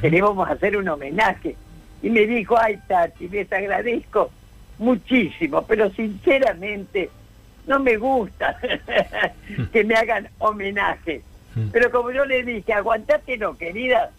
Que 0.00 0.10
le 0.10 0.18
íbamos 0.18 0.48
a 0.48 0.52
hacer 0.52 0.76
un 0.76 0.88
homenaje. 0.88 1.56
Y 2.02 2.10
me 2.10 2.26
dijo, 2.26 2.56
ay, 2.58 2.78
Tati, 2.88 3.28
les 3.28 3.52
agradezco 3.52 4.30
muchísimo, 4.78 5.62
pero 5.66 5.90
sinceramente 5.90 7.10
no 7.66 7.78
me 7.80 7.96
gusta 7.96 8.56
que 9.72 9.84
me 9.84 9.94
hagan 9.94 10.28
homenaje. 10.38 11.22
Pero 11.72 11.90
como 11.90 12.12
yo 12.12 12.24
le 12.24 12.44
dije, 12.44 12.72
aguantátelo, 12.72 13.56
querida, 13.58 14.10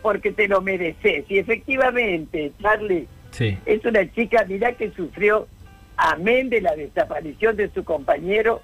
porque 0.00 0.30
te 0.32 0.46
lo 0.46 0.60
mereces. 0.60 1.24
Y 1.28 1.38
efectivamente, 1.38 2.52
Charlie, 2.62 3.08
Sí. 3.30 3.58
es 3.66 3.84
una 3.84 4.08
chica, 4.12 4.44
mirá 4.46 4.74
que 4.74 4.92
sufrió 4.92 5.48
amén 5.96 6.50
de 6.50 6.60
la 6.60 6.76
desaparición 6.76 7.56
de 7.56 7.68
su 7.70 7.82
compañero, 7.82 8.62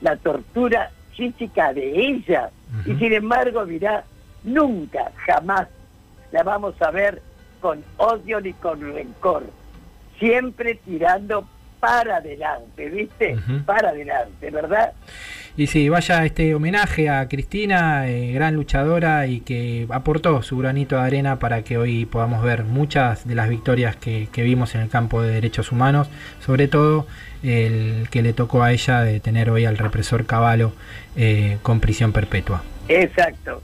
la 0.00 0.16
tortura 0.16 0.90
física 1.16 1.72
de 1.72 1.88
ella. 2.08 2.50
Y 2.84 2.94
sin 2.96 3.12
embargo, 3.12 3.64
dirá, 3.64 4.04
nunca, 4.44 5.12
jamás 5.26 5.68
la 6.30 6.42
vamos 6.42 6.74
a 6.80 6.90
ver 6.90 7.22
con 7.60 7.82
odio 7.96 8.40
ni 8.40 8.52
con 8.54 8.80
rencor. 8.80 9.44
Siempre 10.18 10.76
tirando 10.76 11.46
para 11.80 12.18
adelante, 12.18 12.88
¿viste? 12.88 13.36
Para 13.66 13.88
adelante, 13.88 14.50
¿verdad? 14.50 14.92
Y 15.56 15.66
sí, 15.66 15.88
vaya 15.88 16.24
este 16.24 16.54
homenaje 16.54 17.10
a 17.10 17.28
Cristina, 17.28 18.08
eh, 18.08 18.32
gran 18.32 18.54
luchadora 18.54 19.26
y 19.26 19.40
que 19.40 19.86
aportó 19.90 20.42
su 20.42 20.56
granito 20.56 20.96
de 20.96 21.02
arena 21.02 21.40
para 21.40 21.62
que 21.62 21.78
hoy 21.78 22.06
podamos 22.06 22.42
ver 22.42 22.64
muchas 22.64 23.26
de 23.26 23.34
las 23.34 23.48
victorias 23.48 23.96
que, 23.96 24.28
que 24.32 24.42
vimos 24.42 24.74
en 24.76 24.82
el 24.82 24.88
campo 24.88 25.20
de 25.22 25.32
derechos 25.32 25.72
humanos, 25.72 26.08
sobre 26.40 26.68
todo 26.68 27.06
el 27.42 28.08
que 28.10 28.22
le 28.22 28.32
tocó 28.32 28.62
a 28.62 28.72
ella 28.72 29.00
de 29.00 29.18
tener 29.18 29.50
hoy 29.50 29.64
al 29.64 29.76
represor 29.76 30.24
Caballo 30.24 30.72
eh, 31.16 31.58
con 31.62 31.80
prisión 31.80 32.12
perpetua. 32.12 32.62
Exacto. 32.88 33.60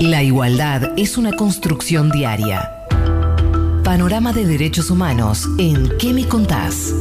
La 0.00 0.22
igualdad 0.22 0.92
es 0.96 1.16
una 1.16 1.32
construcción 1.32 2.10
diaria. 2.10 2.70
Panorama 3.84 4.32
de 4.32 4.46
Derechos 4.46 4.90
Humanos 4.90 5.48
en 5.58 5.96
¿Qué 5.98 6.12
me 6.12 6.26
contás? 6.26 6.92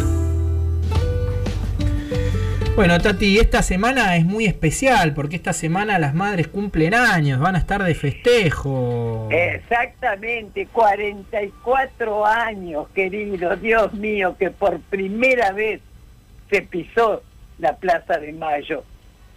Bueno, 2.76 3.00
Tati, 3.00 3.38
esta 3.38 3.62
semana 3.62 4.16
es 4.16 4.26
muy 4.26 4.46
especial 4.46 5.14
porque 5.14 5.36
esta 5.36 5.54
semana 5.54 6.00
las 6.00 6.16
madres 6.16 6.48
cumplen 6.48 6.96
años, 6.96 7.39
van 7.39 7.56
a 7.56 7.60
estar 7.60 7.84
de 7.84 7.94
festejo. 7.94 9.28
Exactamente, 9.32 10.68
44 10.68 12.26
años, 12.26 12.88
querido, 12.96 13.56
Dios 13.58 13.94
mío, 13.94 14.36
que 14.39 14.50
por 14.50 14.80
primera 14.80 15.52
vez 15.52 15.82
se 16.50 16.64
pisó 16.64 17.22
la 17.60 17.76
Plaza 17.76 18.18
de 18.18 18.34
Mayo 18.34 18.84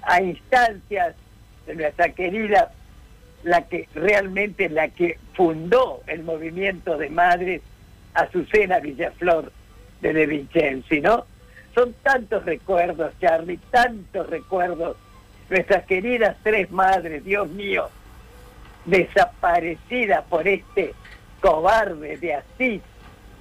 a 0.03 0.23
instancias 0.23 1.15
de 1.67 1.75
nuestra 1.75 2.09
querida, 2.11 2.73
la 3.47 3.63
que 3.63 3.89
realmente 3.95 4.69
la 4.69 4.89
que 4.89 5.21
fundó 5.35 6.03
el 6.09 6.25
movimiento 6.25 6.99
de 6.99 7.09
madres, 7.11 7.63
Azucena 8.13 8.81
Villaflor 8.81 9.53
de 10.01 10.13
De 10.13 10.27
Vincenzi, 10.27 11.01
¿no? 11.01 11.27
Son 11.73 11.95
tantos 12.03 12.45
recuerdos, 12.45 13.13
Charlie, 13.21 13.61
tantos 13.71 14.29
recuerdos. 14.29 14.97
Nuestras 15.49 15.87
queridas 15.87 16.37
tres 16.43 16.73
madres, 16.73 17.25
Dios 17.25 17.49
mío, 17.51 17.89
desaparecidas 18.85 20.25
por 20.25 20.49
este 20.49 20.93
cobarde 21.41 22.17
de 22.17 22.35
Asís, 22.35 22.83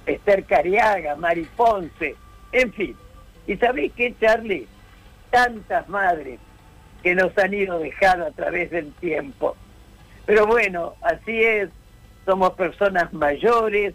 Esther 0.06 0.44
Cariaga, 0.44 1.16
Mari 1.16 1.48
Ponce, 1.56 2.14
en 2.52 2.72
fin. 2.72 2.96
¿Y 3.48 3.56
sabéis 3.56 3.92
qué, 3.96 4.14
Charlie? 4.20 4.68
Tantas 5.30 5.88
madres 5.88 6.38
que 7.02 7.16
nos 7.16 7.36
han 7.36 7.52
ido 7.52 7.80
dejando 7.80 8.26
a 8.26 8.30
través 8.30 8.70
del 8.70 8.92
tiempo. 8.92 9.56
Pero 10.26 10.46
bueno, 10.46 10.94
así 11.02 11.42
es, 11.42 11.70
somos 12.24 12.52
personas 12.54 13.12
mayores, 13.12 13.94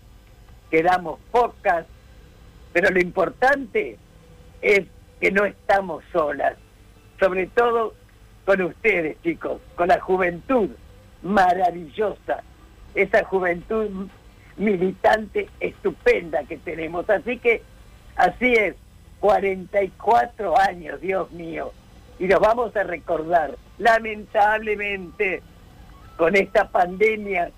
quedamos 0.69 1.19
pocas, 1.29 1.85
pero 2.71 2.89
lo 2.89 3.01
importante 3.01 3.97
es 4.61 4.83
que 5.19 5.31
no 5.31 5.45
estamos 5.45 6.03
solas, 6.13 6.55
sobre 7.19 7.47
todo 7.47 7.93
con 8.45 8.61
ustedes, 8.61 9.21
chicos, 9.21 9.61
con 9.75 9.89
la 9.89 9.99
juventud 9.99 10.69
maravillosa, 11.21 12.43
esa 12.95 13.23
juventud 13.25 14.07
militante 14.55 15.49
estupenda 15.59 16.43
que 16.45 16.57
tenemos. 16.57 17.09
Así 17.09 17.37
que, 17.37 17.61
así 18.15 18.53
es, 18.53 18.75
44 19.19 20.57
años, 20.57 21.01
Dios 21.01 21.29
mío, 21.31 21.73
y 22.19 22.27
nos 22.27 22.39
vamos 22.39 22.75
a 22.75 22.83
recordar, 22.83 23.55
lamentablemente, 23.77 25.43
con 26.21 26.35
esta 26.35 26.69
pandemia 26.69 27.49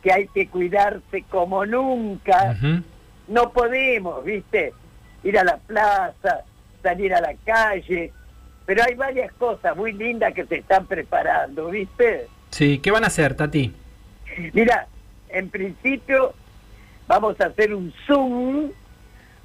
que 0.00 0.12
hay 0.12 0.28
que 0.28 0.46
cuidarse 0.46 1.24
como 1.28 1.66
nunca, 1.66 2.56
no 3.26 3.50
podemos, 3.50 4.24
viste, 4.24 4.72
ir 5.24 5.36
a 5.40 5.42
la 5.42 5.56
plaza, 5.56 6.44
salir 6.84 7.12
a 7.16 7.20
la 7.20 7.34
calle, 7.44 8.12
pero 8.64 8.84
hay 8.84 8.94
varias 8.94 9.32
cosas 9.32 9.76
muy 9.76 9.92
lindas 9.92 10.34
que 10.34 10.46
se 10.46 10.58
están 10.58 10.86
preparando, 10.86 11.70
¿viste? 11.70 12.28
Sí, 12.50 12.78
¿qué 12.78 12.92
van 12.92 13.02
a 13.02 13.08
hacer, 13.08 13.34
Tati? 13.34 13.74
Mira, 14.52 14.86
en 15.28 15.50
principio 15.50 16.32
vamos 17.08 17.40
a 17.40 17.46
hacer 17.46 17.74
un 17.74 17.92
Zoom 18.06 18.70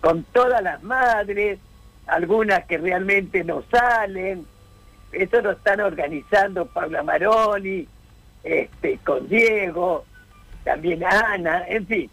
con 0.01 0.23
todas 0.25 0.61
las 0.61 0.83
madres, 0.83 1.57
algunas 2.05 2.63
que 2.65 2.77
realmente 2.77 3.43
no 3.43 3.63
salen, 3.71 4.45
eso 5.13 5.41
lo 5.41 5.53
están 5.53 5.81
organizando 5.81 6.67
Paula 6.67 7.01
Maroni, 7.01 7.87
este, 8.47 8.97
con 9.05 9.27
Diego, 9.27 10.05
también 10.63 11.03
Ana, 11.03 11.63
en 11.67 11.85
fin. 11.87 12.09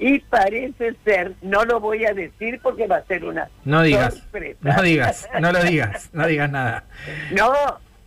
Y 0.00 0.20
parece 0.20 0.94
ser, 1.04 1.34
no 1.42 1.64
lo 1.64 1.80
voy 1.80 2.04
a 2.06 2.14
decir 2.14 2.60
porque 2.62 2.86
va 2.86 2.96
a 2.98 3.04
ser 3.06 3.24
una 3.24 3.48
No 3.64 3.82
digas, 3.82 4.14
sorpresa. 4.14 4.58
no 4.62 4.82
digas, 4.82 5.28
no 5.40 5.50
lo 5.52 5.62
digas, 5.64 6.10
no 6.12 6.26
digas 6.26 6.50
nada. 6.50 6.84
No, 7.32 7.52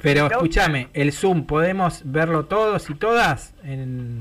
Pero 0.02 0.22
no. 0.22 0.28
escúchame, 0.36 0.88
el 0.94 1.12
Zoom, 1.12 1.46
¿podemos 1.46 2.02
verlo 2.06 2.46
todos 2.46 2.90
y 2.90 2.96
todas? 2.96 3.54
En- 3.64 4.20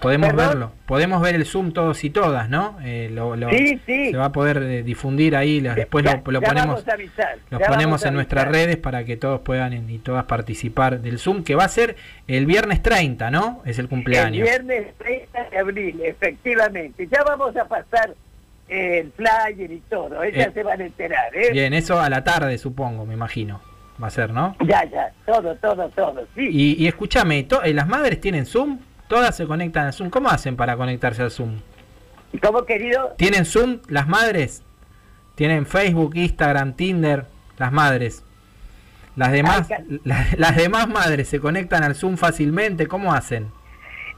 Podemos 0.00 0.30
¿Perdón? 0.30 0.48
verlo, 0.48 0.72
podemos 0.86 1.20
ver 1.20 1.34
el 1.34 1.44
Zoom 1.44 1.72
todos 1.72 2.02
y 2.04 2.10
todas, 2.10 2.48
¿no? 2.48 2.78
Eh, 2.82 3.10
lo- 3.12 3.36
lo- 3.36 3.50
Sí, 3.50 3.78
sí. 3.84 4.10
Se 4.10 4.16
va 4.16 4.26
a 4.26 4.32
poder 4.32 4.58
eh, 4.62 4.82
difundir 4.82 5.36
ahí, 5.36 5.60
después 5.60 6.04
Ya- 6.04 6.22
lo, 6.24 6.32
lo 6.32 6.40
ya 6.40 6.48
ponemos, 6.48 6.88
avisar, 6.88 7.38
ponemos 7.68 8.04
en 8.06 8.14
nuestras 8.14 8.48
redes 8.48 8.76
para 8.78 9.04
que 9.04 9.16
todos 9.16 9.40
puedan 9.40 9.90
y 9.90 9.98
todas 9.98 10.24
participar 10.24 11.00
del 11.00 11.18
Zoom, 11.18 11.44
que 11.44 11.54
va 11.54 11.64
a 11.64 11.68
ser 11.68 11.96
el 12.28 12.46
viernes 12.46 12.82
30, 12.82 13.30
¿no? 13.30 13.60
Es 13.66 13.78
el 13.78 13.84
El 13.84 13.88
cumpleaños. 13.90 14.42
viernes 14.42 14.86
30 14.98 15.50
de 15.50 15.58
abril, 15.58 16.00
efectivamente. 16.02 17.06
Ya 17.10 17.22
vamos 17.24 17.54
a 17.56 17.64
pasar 17.66 18.14
el 18.68 19.12
flyer 19.12 19.70
y 19.70 19.82
todo, 19.90 20.22
ellas 20.22 20.46
Eh, 20.48 20.50
se 20.54 20.62
van 20.62 20.80
a 20.80 20.84
enterar, 20.86 21.36
¿eh? 21.36 21.50
Bien, 21.52 21.74
eso 21.74 22.00
a 22.00 22.08
la 22.08 22.22
tarde, 22.24 22.56
supongo, 22.56 23.04
me 23.04 23.14
imagino. 23.14 23.60
Va 24.02 24.06
a 24.06 24.10
ser, 24.10 24.32
¿no? 24.32 24.56
Ya, 24.64 24.82
ya, 24.84 25.12
todo, 25.26 25.54
todo, 25.56 25.90
todo, 25.90 26.26
sí. 26.34 26.48
Y, 26.50 26.82
y 26.82 26.86
escúchame, 26.88 27.42
to- 27.42 27.62
eh, 27.62 27.74
¿las 27.74 27.86
madres 27.86 28.18
tienen 28.18 28.46
Zoom? 28.46 28.78
¿Todas 29.10 29.36
se 29.36 29.44
conectan 29.44 29.86
al 29.88 29.92
Zoom? 29.92 30.08
¿Cómo 30.08 30.28
hacen 30.30 30.54
para 30.54 30.76
conectarse 30.76 31.20
al 31.20 31.32
Zoom? 31.32 31.56
¿Cómo, 32.40 32.64
querido? 32.64 33.12
¿Tienen 33.18 33.44
Zoom 33.44 33.80
las 33.88 34.06
madres? 34.06 34.62
¿Tienen 35.34 35.66
Facebook, 35.66 36.12
Instagram, 36.14 36.74
Tinder? 36.74 37.24
Las 37.58 37.72
madres. 37.72 38.22
Las 39.16 39.32
demás, 39.32 39.68
la- 40.04 40.26
las 40.36 40.56
demás 40.56 40.88
madres 40.88 41.28
se 41.28 41.40
conectan 41.40 41.82
al 41.82 41.96
Zoom 41.96 42.16
fácilmente, 42.16 42.86
¿cómo 42.86 43.12
hacen? 43.12 43.50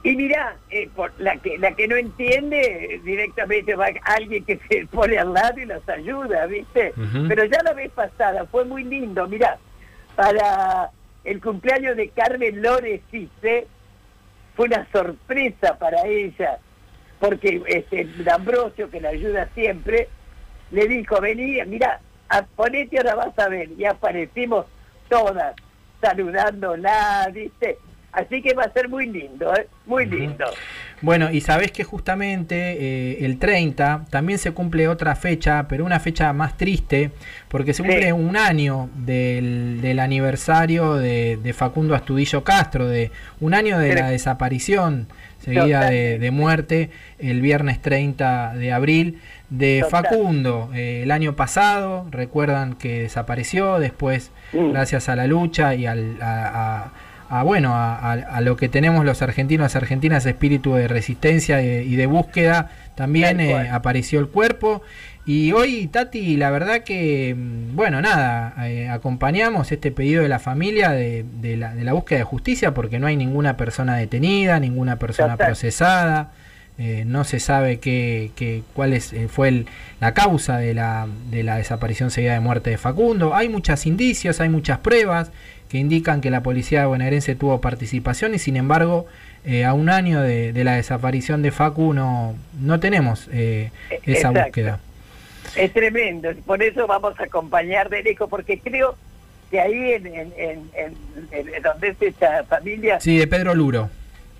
Y 0.03 0.15
mira, 0.15 0.57
eh, 0.69 0.87
por 0.95 1.11
la 1.17 1.37
que 1.37 1.57
la 1.57 1.71
que 1.71 1.87
no 1.87 1.95
entiende, 1.95 3.01
directamente 3.03 3.73
va 3.73 3.87
alguien 4.03 4.45
que 4.45 4.59
se 4.69 4.85
pone 4.91 5.17
al 5.17 5.33
lado 5.33 5.59
y 5.59 5.65
los 5.65 5.89
ayuda, 5.89 6.45
¿viste? 6.45 6.93
Pero 7.27 7.45
ya 7.45 7.63
la 7.63 7.73
vez 7.73 7.91
pasada 7.91 8.45
fue 8.45 8.63
muy 8.63 8.83
lindo, 8.83 9.27
mira, 9.27 9.57
para 10.15 10.91
el 11.23 11.41
cumpleaños 11.41 11.97
de 11.97 12.09
Carmen 12.09 12.61
Lores 12.61 13.01
Cisse, 13.09 13.65
fue 14.55 14.67
una 14.67 14.87
sorpresa 14.91 15.77
para 15.77 16.05
ella, 16.05 16.59
porque 17.19 17.61
este 17.67 18.05
D'Ambrosio, 18.23 18.89
que 18.89 19.01
la 19.01 19.09
ayuda 19.09 19.49
siempre, 19.53 20.09
le 20.71 20.87
dijo, 20.87 21.19
vení, 21.21 21.59
mira, 21.65 21.99
ponete 22.55 22.97
ahora 22.97 23.15
vas 23.15 23.39
a 23.39 23.49
ver, 23.49 23.69
y 23.77 23.85
aparecimos 23.85 24.65
todas 25.09 25.55
saludándola, 26.01 27.29
¿viste? 27.31 27.77
Así 28.13 28.41
que 28.43 28.53
va 28.53 28.63
a 28.63 28.71
ser 28.71 28.89
muy 28.89 29.07
lindo, 29.07 29.51
¿eh? 29.55 29.67
Muy 29.87 30.05
lindo. 30.05 30.45
Bueno, 31.01 31.31
y 31.31 31.41
sabés 31.41 31.71
que 31.71 31.83
justamente 31.83 32.55
eh, 32.55 33.25
el 33.25 33.39
30 33.39 34.05
también 34.11 34.37
se 34.39 34.51
cumple 34.51 34.87
otra 34.87 35.15
fecha, 35.15 35.67
pero 35.67 35.83
una 35.83 35.99
fecha 35.99 36.31
más 36.31 36.55
triste, 36.55 37.09
porque 37.49 37.73
se 37.73 37.81
cumple 37.81 38.05
Sí. 38.05 38.11
un 38.11 38.37
año 38.37 38.89
del, 38.95 39.81
del 39.81 39.99
aniversario 39.99 40.93
de, 40.95 41.37
de 41.41 41.53
Facundo 41.53 41.95
Astudillo 41.95 42.43
Castro, 42.43 42.87
de 42.87 43.11
un 43.39 43.53
año 43.55 43.79
de 43.79 43.95
la 43.95 44.09
desaparición 44.11 45.07
seguida 45.39 45.89
de, 45.89 46.19
de 46.19 46.31
muerte 46.31 46.89
el 47.19 47.41
viernes 47.41 47.81
30 47.81 48.53
de 48.55 48.71
abril 48.71 49.19
de 49.49 49.81
Total. 49.81 50.03
Facundo. 50.05 50.69
Eh, 50.73 51.01
el 51.03 51.11
año 51.11 51.35
pasado, 51.35 52.07
recuerdan 52.11 52.75
que 52.75 53.01
desapareció, 53.01 53.79
después, 53.79 54.31
Mm. 54.53 54.71
gracias 54.71 55.09
a 55.09 55.15
la 55.15 55.25
lucha 55.25 55.73
y 55.73 55.87
al, 55.87 56.17
a, 56.21 56.83
a- 56.85 56.91
a, 57.39 57.43
bueno, 57.43 57.73
a, 57.75 57.95
a- 57.95 58.13
a 58.13 58.41
lo 58.41 58.55
que 58.57 58.69
tenemos 58.69 59.05
los 59.05 59.21
argentinos, 59.21 59.75
argentinas, 59.75 60.25
espíritu 60.25 60.73
de 60.75 60.87
resistencia 60.87 61.61
y 61.61 61.67
de, 61.67 61.83
y 61.83 61.95
de 61.95 62.05
búsqueda, 62.05 62.69
también 62.95 63.39
eh, 63.39 63.69
apareció 63.69 64.19
el 64.19 64.27
cuerpo. 64.27 64.81
Y 65.25 65.53
hoy, 65.53 65.87
Tati, 65.87 66.35
la 66.35 66.51
verdad 66.51 66.81
que, 66.83 67.33
mm, 67.33 67.75
bueno, 67.75 68.01
nada, 68.01 68.53
eh, 68.67 68.89
acompañamos 68.89 69.71
este 69.71 69.89
pedido 69.91 70.21
de 70.21 70.29
la 70.29 70.39
familia 70.39 70.91
de, 70.91 71.25
de 71.41 71.55
la, 71.57 71.73
de 71.73 71.83
la 71.85 71.93
búsqueda 71.93 72.19
de 72.19 72.25
justicia 72.25 72.73
porque 72.73 72.99
no 72.99 73.07
hay 73.07 73.15
ninguna 73.15 73.55
persona 73.55 73.95
detenida, 73.95 74.59
ninguna 74.59 74.97
persona 74.97 75.33
Total. 75.33 75.47
procesada. 75.47 76.31
Eh, 76.77 77.03
no 77.05 77.23
se 77.23 77.39
sabe 77.39 77.79
qué, 77.79 78.31
qué- 78.35 78.63
cuál 78.73 78.93
es, 78.93 79.13
eh, 79.13 79.27
fue 79.27 79.47
el- 79.49 79.65
la 79.99 80.13
causa 80.13 80.57
de 80.57 80.73
la, 80.73 81.07
de 81.29 81.43
la 81.43 81.57
desaparición 81.57 82.09
seguida 82.11 82.33
de 82.33 82.39
muerte 82.39 82.69
de 82.71 82.77
Facundo. 82.77 83.35
Hay 83.35 83.47
muchos 83.49 83.85
indicios, 83.85 84.41
hay 84.41 84.49
muchas 84.49 84.79
pruebas 84.79 85.31
que 85.69 85.77
indican 85.77 86.21
que 86.21 86.29
la 86.29 86.41
policía 86.43 86.85
bonaerense 86.87 87.35
tuvo 87.35 87.61
participación 87.61 88.33
y 88.35 88.39
sin 88.39 88.57
embargo 88.57 89.05
eh, 89.45 89.65
a 89.65 89.73
un 89.73 89.89
año 89.89 90.21
de, 90.21 90.53
de 90.53 90.63
la 90.63 90.75
desaparición 90.75 91.41
de 91.41 91.51
Facu 91.51 91.93
no, 91.93 92.35
no 92.59 92.79
tenemos 92.79 93.27
eh, 93.33 93.71
esa 94.03 94.29
Exacto. 94.29 94.41
búsqueda. 94.43 94.79
Es 95.55 95.73
tremendo, 95.73 96.29
por 96.45 96.63
eso 96.63 96.87
vamos 96.87 97.19
a 97.19 97.23
acompañar 97.23 97.89
de 97.89 98.01
lejos, 98.03 98.29
porque 98.29 98.57
creo 98.59 98.95
que 99.51 99.59
ahí 99.59 99.93
en, 99.93 100.07
en, 100.07 100.33
en, 100.37 100.59
en- 101.31 101.53
en 101.53 101.61
donde 101.61 101.89
es 101.89 102.01
esta 102.01 102.43
familia, 102.45 102.99
Sí, 103.01 103.17
de 103.17 103.27
Pedro 103.27 103.53
Luro. 103.53 103.89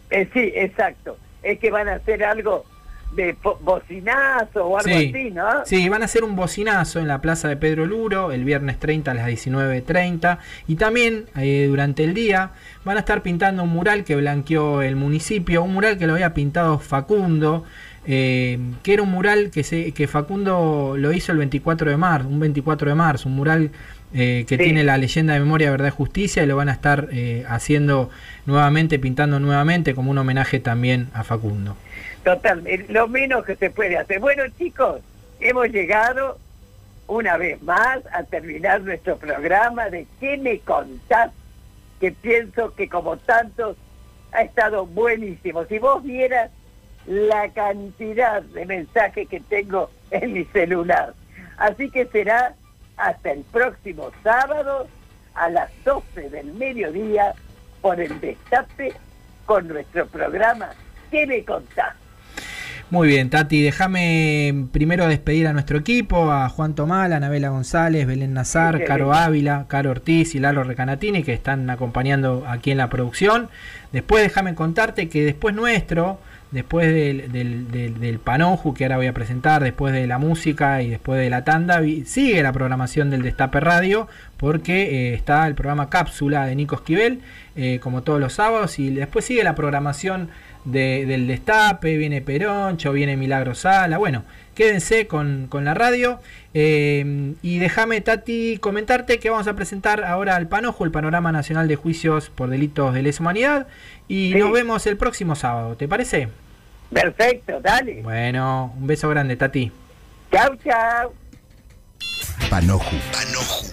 eh, 0.09 0.27
sí, 0.33 0.51
exacto, 0.55 1.17
es 1.43 1.59
que 1.59 1.69
van 1.71 1.89
a 1.89 1.95
hacer 1.95 2.23
algo 2.23 2.65
de 3.15 3.35
bocinazo 3.61 4.65
o 4.65 4.77
algo 4.77 4.89
Sí, 4.89 5.11
así, 5.13 5.31
¿no? 5.31 5.45
sí, 5.65 5.87
van 5.87 6.01
a 6.01 6.05
hacer 6.05 6.23
un 6.23 6.35
bocinazo 6.35 6.99
en 6.99 7.07
la 7.07 7.21
plaza 7.21 7.47
de 7.47 7.57
Pedro 7.57 7.85
Luro 7.85 8.31
el 8.31 8.43
viernes 8.43 8.79
30 8.79 9.11
a 9.11 9.13
las 9.13 9.27
19.30 9.27 10.39
y 10.67 10.75
también 10.75 11.25
eh, 11.37 11.67
durante 11.69 12.03
el 12.03 12.13
día 12.15 12.51
van 12.83 12.97
a 12.97 13.01
estar 13.01 13.21
pintando 13.21 13.63
un 13.63 13.69
mural 13.69 14.03
que 14.03 14.15
blanqueó 14.15 14.81
el 14.81 14.95
municipio, 14.95 15.63
un 15.63 15.73
mural 15.73 15.97
que 15.99 16.07
lo 16.07 16.13
había 16.13 16.33
pintado 16.33 16.79
Facundo, 16.79 17.65
eh, 18.07 18.57
que 18.81 18.93
era 18.93 19.03
un 19.03 19.11
mural 19.11 19.51
que, 19.51 19.63
se, 19.63 19.91
que 19.91 20.07
Facundo 20.07 20.95
lo 20.97 21.13
hizo 21.13 21.31
el 21.31 21.37
24 21.37 21.91
de 21.91 21.97
marzo, 21.97 22.27
un 22.27 22.39
24 22.39 22.89
de 22.89 22.95
marzo, 22.95 23.29
un 23.29 23.35
mural 23.35 23.69
eh, 24.13 24.45
que 24.47 24.57
Sí. 24.57 24.63
tiene 24.63 24.83
la 24.83 24.97
leyenda 24.97 25.33
de 25.33 25.39
memoria, 25.39 25.71
verdad 25.71 25.87
y 25.87 25.91
justicia 25.91 26.43
y 26.43 26.45
lo 26.45 26.55
van 26.55 26.69
a 26.69 26.73
estar 26.73 27.09
eh, 27.11 27.45
haciendo 27.47 28.09
nuevamente, 28.45 28.99
pintando 28.99 29.39
nuevamente 29.39 29.95
como 29.95 30.11
un 30.11 30.17
homenaje 30.17 30.59
también 30.59 31.09
a 31.13 31.23
Facundo. 31.23 31.75
Total, 32.23 32.61
eh, 32.67 32.85
lo 32.89 33.07
menos 33.07 33.43
que 33.45 33.55
se 33.55 33.69
puede 33.69 33.97
hacer. 33.97 34.19
Bueno, 34.19 34.43
chicos, 34.57 35.01
hemos 35.39 35.67
llegado 35.69 36.37
una 37.07 37.37
vez 37.37 37.61
más 37.63 37.99
a 38.13 38.23
terminar 38.23 38.81
nuestro 38.81 39.17
programa 39.17 39.89
de 39.89 40.07
¿Qué 40.19 40.37
me 40.37 40.59
contás? 40.59 41.31
Que 41.99 42.11
pienso 42.11 42.73
que 42.75 42.87
como 42.87 43.17
tantos 43.17 43.77
ha 44.31 44.41
estado 44.41 44.85
buenísimo. 44.85 45.65
Si 45.65 45.79
vos 45.79 46.03
vieras 46.03 46.49
la 47.05 47.49
cantidad 47.49 48.41
de 48.41 48.65
mensajes 48.65 49.27
que 49.27 49.41
tengo 49.41 49.89
en 50.11 50.33
mi 50.33 50.45
celular. 50.45 51.13
Así 51.57 51.89
que 51.89 52.05
será 52.05 52.55
hasta 52.97 53.31
el 53.31 53.43
próximo 53.43 54.11
sábado 54.23 54.87
a 55.35 55.49
las 55.49 55.69
12 55.83 56.29
del 56.29 56.53
mediodía 56.53 57.33
por 57.81 57.99
el 57.99 58.19
Destape 58.21 58.93
con 59.45 59.67
nuestro 59.67 60.07
programa 60.07 60.69
¿Qué 61.13 61.27
me 61.27 61.43
contás? 61.45 61.93
Muy 62.89 63.07
bien, 63.07 63.29
Tati, 63.29 63.61
déjame 63.61 64.65
primero 64.71 65.07
despedir 65.07 65.47
a 65.47 65.53
nuestro 65.53 65.77
equipo, 65.77 66.31
a 66.31 66.49
Juan 66.49 66.73
Tomal, 66.73 67.13
a 67.13 67.17
Anabela 67.17 67.49
González, 67.49 68.07
Belén 68.07 68.33
Nazar, 68.33 68.79
Sí, 68.79 68.83
Caro. 68.83 69.13
Ávila, 69.13 69.65
Caro 69.67 69.91
Ortiz 69.91 70.33
y 70.33 70.39
Lalo 70.39 70.63
Recanatini, 70.63 71.23
que 71.23 71.33
están 71.33 71.69
acompañando 71.69 72.45
aquí 72.47 72.71
en 72.71 72.77
la 72.77 72.89
producción. 72.89 73.49
Después 73.91 74.23
déjame 74.23 74.55
contarte 74.55 75.07
que 75.07 75.23
después 75.23 75.53
nuestro, 75.53 76.19
después 76.53 76.87
del, 76.93 77.31
del, 77.31 77.69
del- 77.71 77.99
del 77.99 78.19
Panoju, 78.19 78.73
que 78.73 78.85
ahora 78.85 78.97
voy 78.97 79.07
a 79.07 79.13
presentar, 79.13 79.61
después 79.63 79.93
de 79.93 80.07
la 80.07 80.17
música 80.19 80.81
y 80.81 80.89
después 80.89 81.19
de 81.19 81.29
la 81.29 81.43
tanda, 81.43 81.81
sigue 82.05 82.41
la 82.43 82.53
programación 82.53 83.09
del 83.09 83.23
Destape 83.23 83.59
Radio, 83.59 84.07
porque 84.37 85.09
eh, 85.09 85.13
está 85.15 85.45
el 85.47 85.55
programa 85.55 85.89
Cápsula 85.89 86.45
de 86.45 86.55
Nico 86.55 86.75
Esquivel, 86.75 87.19
eh, 87.55 87.79
como 87.81 88.03
todos 88.03 88.19
los 88.21 88.33
sábados, 88.33 88.79
y 88.79 88.89
después 88.91 89.25
sigue 89.25 89.43
la 89.43 89.55
programación 89.55 90.29
de- 90.63 91.05
del 91.05 91.27
Destape, 91.27 91.97
viene 91.97 92.21
Peroncho, 92.21 92.93
viene 92.93 93.17
Milagro 93.17 93.53
Sala, 93.55 93.97
bueno, 93.97 94.23
quédense 94.55 95.07
con, 95.07 95.47
con 95.49 95.65
la 95.65 95.73
radio. 95.73 96.19
eh, 96.55 97.33
y 97.41 97.57
déjame, 97.57 97.99
Tati, 98.01 98.59
comentarte 98.61 99.17
que 99.17 99.29
vamos 99.31 99.47
a 99.47 99.55
presentar 99.55 100.03
ahora 100.03 100.35
al 100.35 100.47
Panojo, 100.47 100.85
el 100.85 100.91
Panorama 100.91 101.31
Nacional 101.31 101.67
de 101.67 101.75
Juicios 101.75 102.29
por 102.29 102.49
Delitos 102.49 102.93
de 102.93 103.01
Lesa 103.01 103.23
Humanidad, 103.23 103.65
y 104.07 104.33
Sí. 104.33 104.37
nos 104.39 104.51
vemos 104.51 104.85
el 104.85 104.95
próximo 104.97 105.35
sábado, 105.35 105.75
¿te 105.75 105.87
parece? 105.87 106.27
Perfecto, 106.93 107.59
dale. 107.59 108.01
Bueno, 108.01 108.73
un 108.77 108.87
beso 108.87 109.09
grande, 109.09 109.35
Tati. 109.35 109.71
Chau, 110.31 110.55
chau. 110.63 111.13
Panoju. 112.49 112.95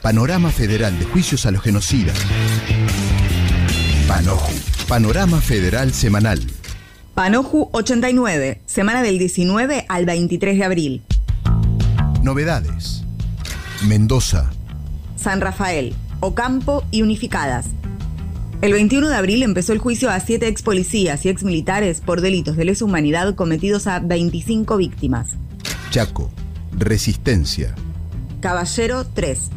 Panorama 0.03 0.51
Federal 0.51 0.99
de 0.99 1.05
Juicios 1.05 1.45
a 1.47 1.51
los 1.51 1.63
Genocidas. 1.63 2.19
Panoju. 4.09 4.53
Panorama 4.89 5.41
Federal 5.41 5.93
Semanal. 5.93 6.41
Panoju 7.15 7.69
89, 7.73 8.61
semana 8.67 9.03
del 9.03 9.19
19 9.19 9.85
al 9.89 10.07
23 10.07 10.59
de 10.59 10.65
abril. 10.65 11.03
Novedades. 12.23 13.05
Mendoza. 13.87 14.51
San 15.17 15.41
Rafael, 15.41 15.95
Ocampo 16.21 16.85
y 16.91 17.03
Unificadas. 17.03 17.67
El 18.61 18.75
21 18.75 19.09
de 19.09 19.17
abril 19.17 19.43
empezó 19.43 19.73
el 19.73 19.79
juicio 19.79 20.11
a 20.11 20.21
siete 20.21 20.47
ex 20.47 20.61
policías 20.61 21.25
y 21.25 21.31
ex 21.31 21.45
militares 21.45 22.03
por 22.05 22.21
delitos 22.21 22.59
de 22.59 22.67
lesa 22.67 22.85
humanidad 22.85 23.35
cometidos 23.35 23.87
a 23.87 24.01
25 24.01 24.77
víctimas. 24.77 25.31
Chaco. 25.91 26.31
Resistencia. 26.77 27.75
Caballero 28.41 29.07
3. 29.07 29.49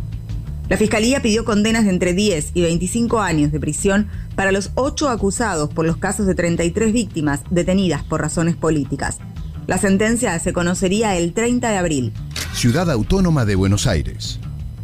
La 0.70 0.78
Fiscalía 0.78 1.22
pidió 1.22 1.44
condenas 1.44 1.84
de 1.84 1.90
entre 1.90 2.14
10 2.14 2.52
y 2.54 2.62
25 2.62 3.20
años 3.20 3.52
de 3.52 3.60
prisión 3.60 4.08
para 4.36 4.54
los 4.54 4.72
ocho 4.76 5.10
acusados 5.10 5.70
por 5.70 5.86
los 5.86 5.98
casos 5.98 6.26
de 6.26 6.36
33 6.36 6.94
víctimas 6.94 7.42
detenidas 7.50 8.04
por 8.04 8.22
razones 8.22 8.56
políticas. 8.56 9.18
La 9.68 9.78
sentencia 9.78 10.40
se 10.40 10.54
conocería 10.54 11.18
el 11.18 11.34
30 11.34 11.70
de 11.70 11.78
abril. 11.78 12.14
Ciudad 12.54 12.90
Autónoma 12.90 13.44
de 13.44 13.56
Buenos 13.56 13.86
Aires. 13.86 14.40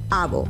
Abo. 0.10 0.46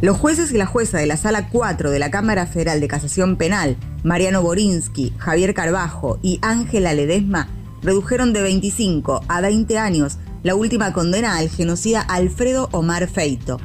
Los 0.00 0.18
jueces 0.18 0.52
y 0.52 0.58
la 0.58 0.66
jueza 0.66 0.98
de 0.98 1.06
la 1.06 1.16
Sala 1.16 1.48
4 1.48 1.90
de 1.90 1.98
la 1.98 2.10
Cámara 2.10 2.46
Federal 2.46 2.80
de 2.80 2.88
Casación 2.88 3.36
Penal, 3.36 3.76
Mariano 4.02 4.42
Borinsky, 4.42 5.12
Javier 5.18 5.54
Carbajo 5.54 6.18
y 6.20 6.38
Ángela 6.42 6.92
Ledesma, 6.92 7.48
redujeron 7.82 8.32
de 8.32 8.42
25 8.42 9.22
a 9.28 9.40
20 9.40 9.78
años 9.78 10.18
la 10.42 10.54
última 10.54 10.92
condena 10.92 11.36
al 11.36 11.48
genocida 11.48 12.00
Alfredo 12.00 12.68
Omar 12.72 13.08
Feito. 13.08 13.60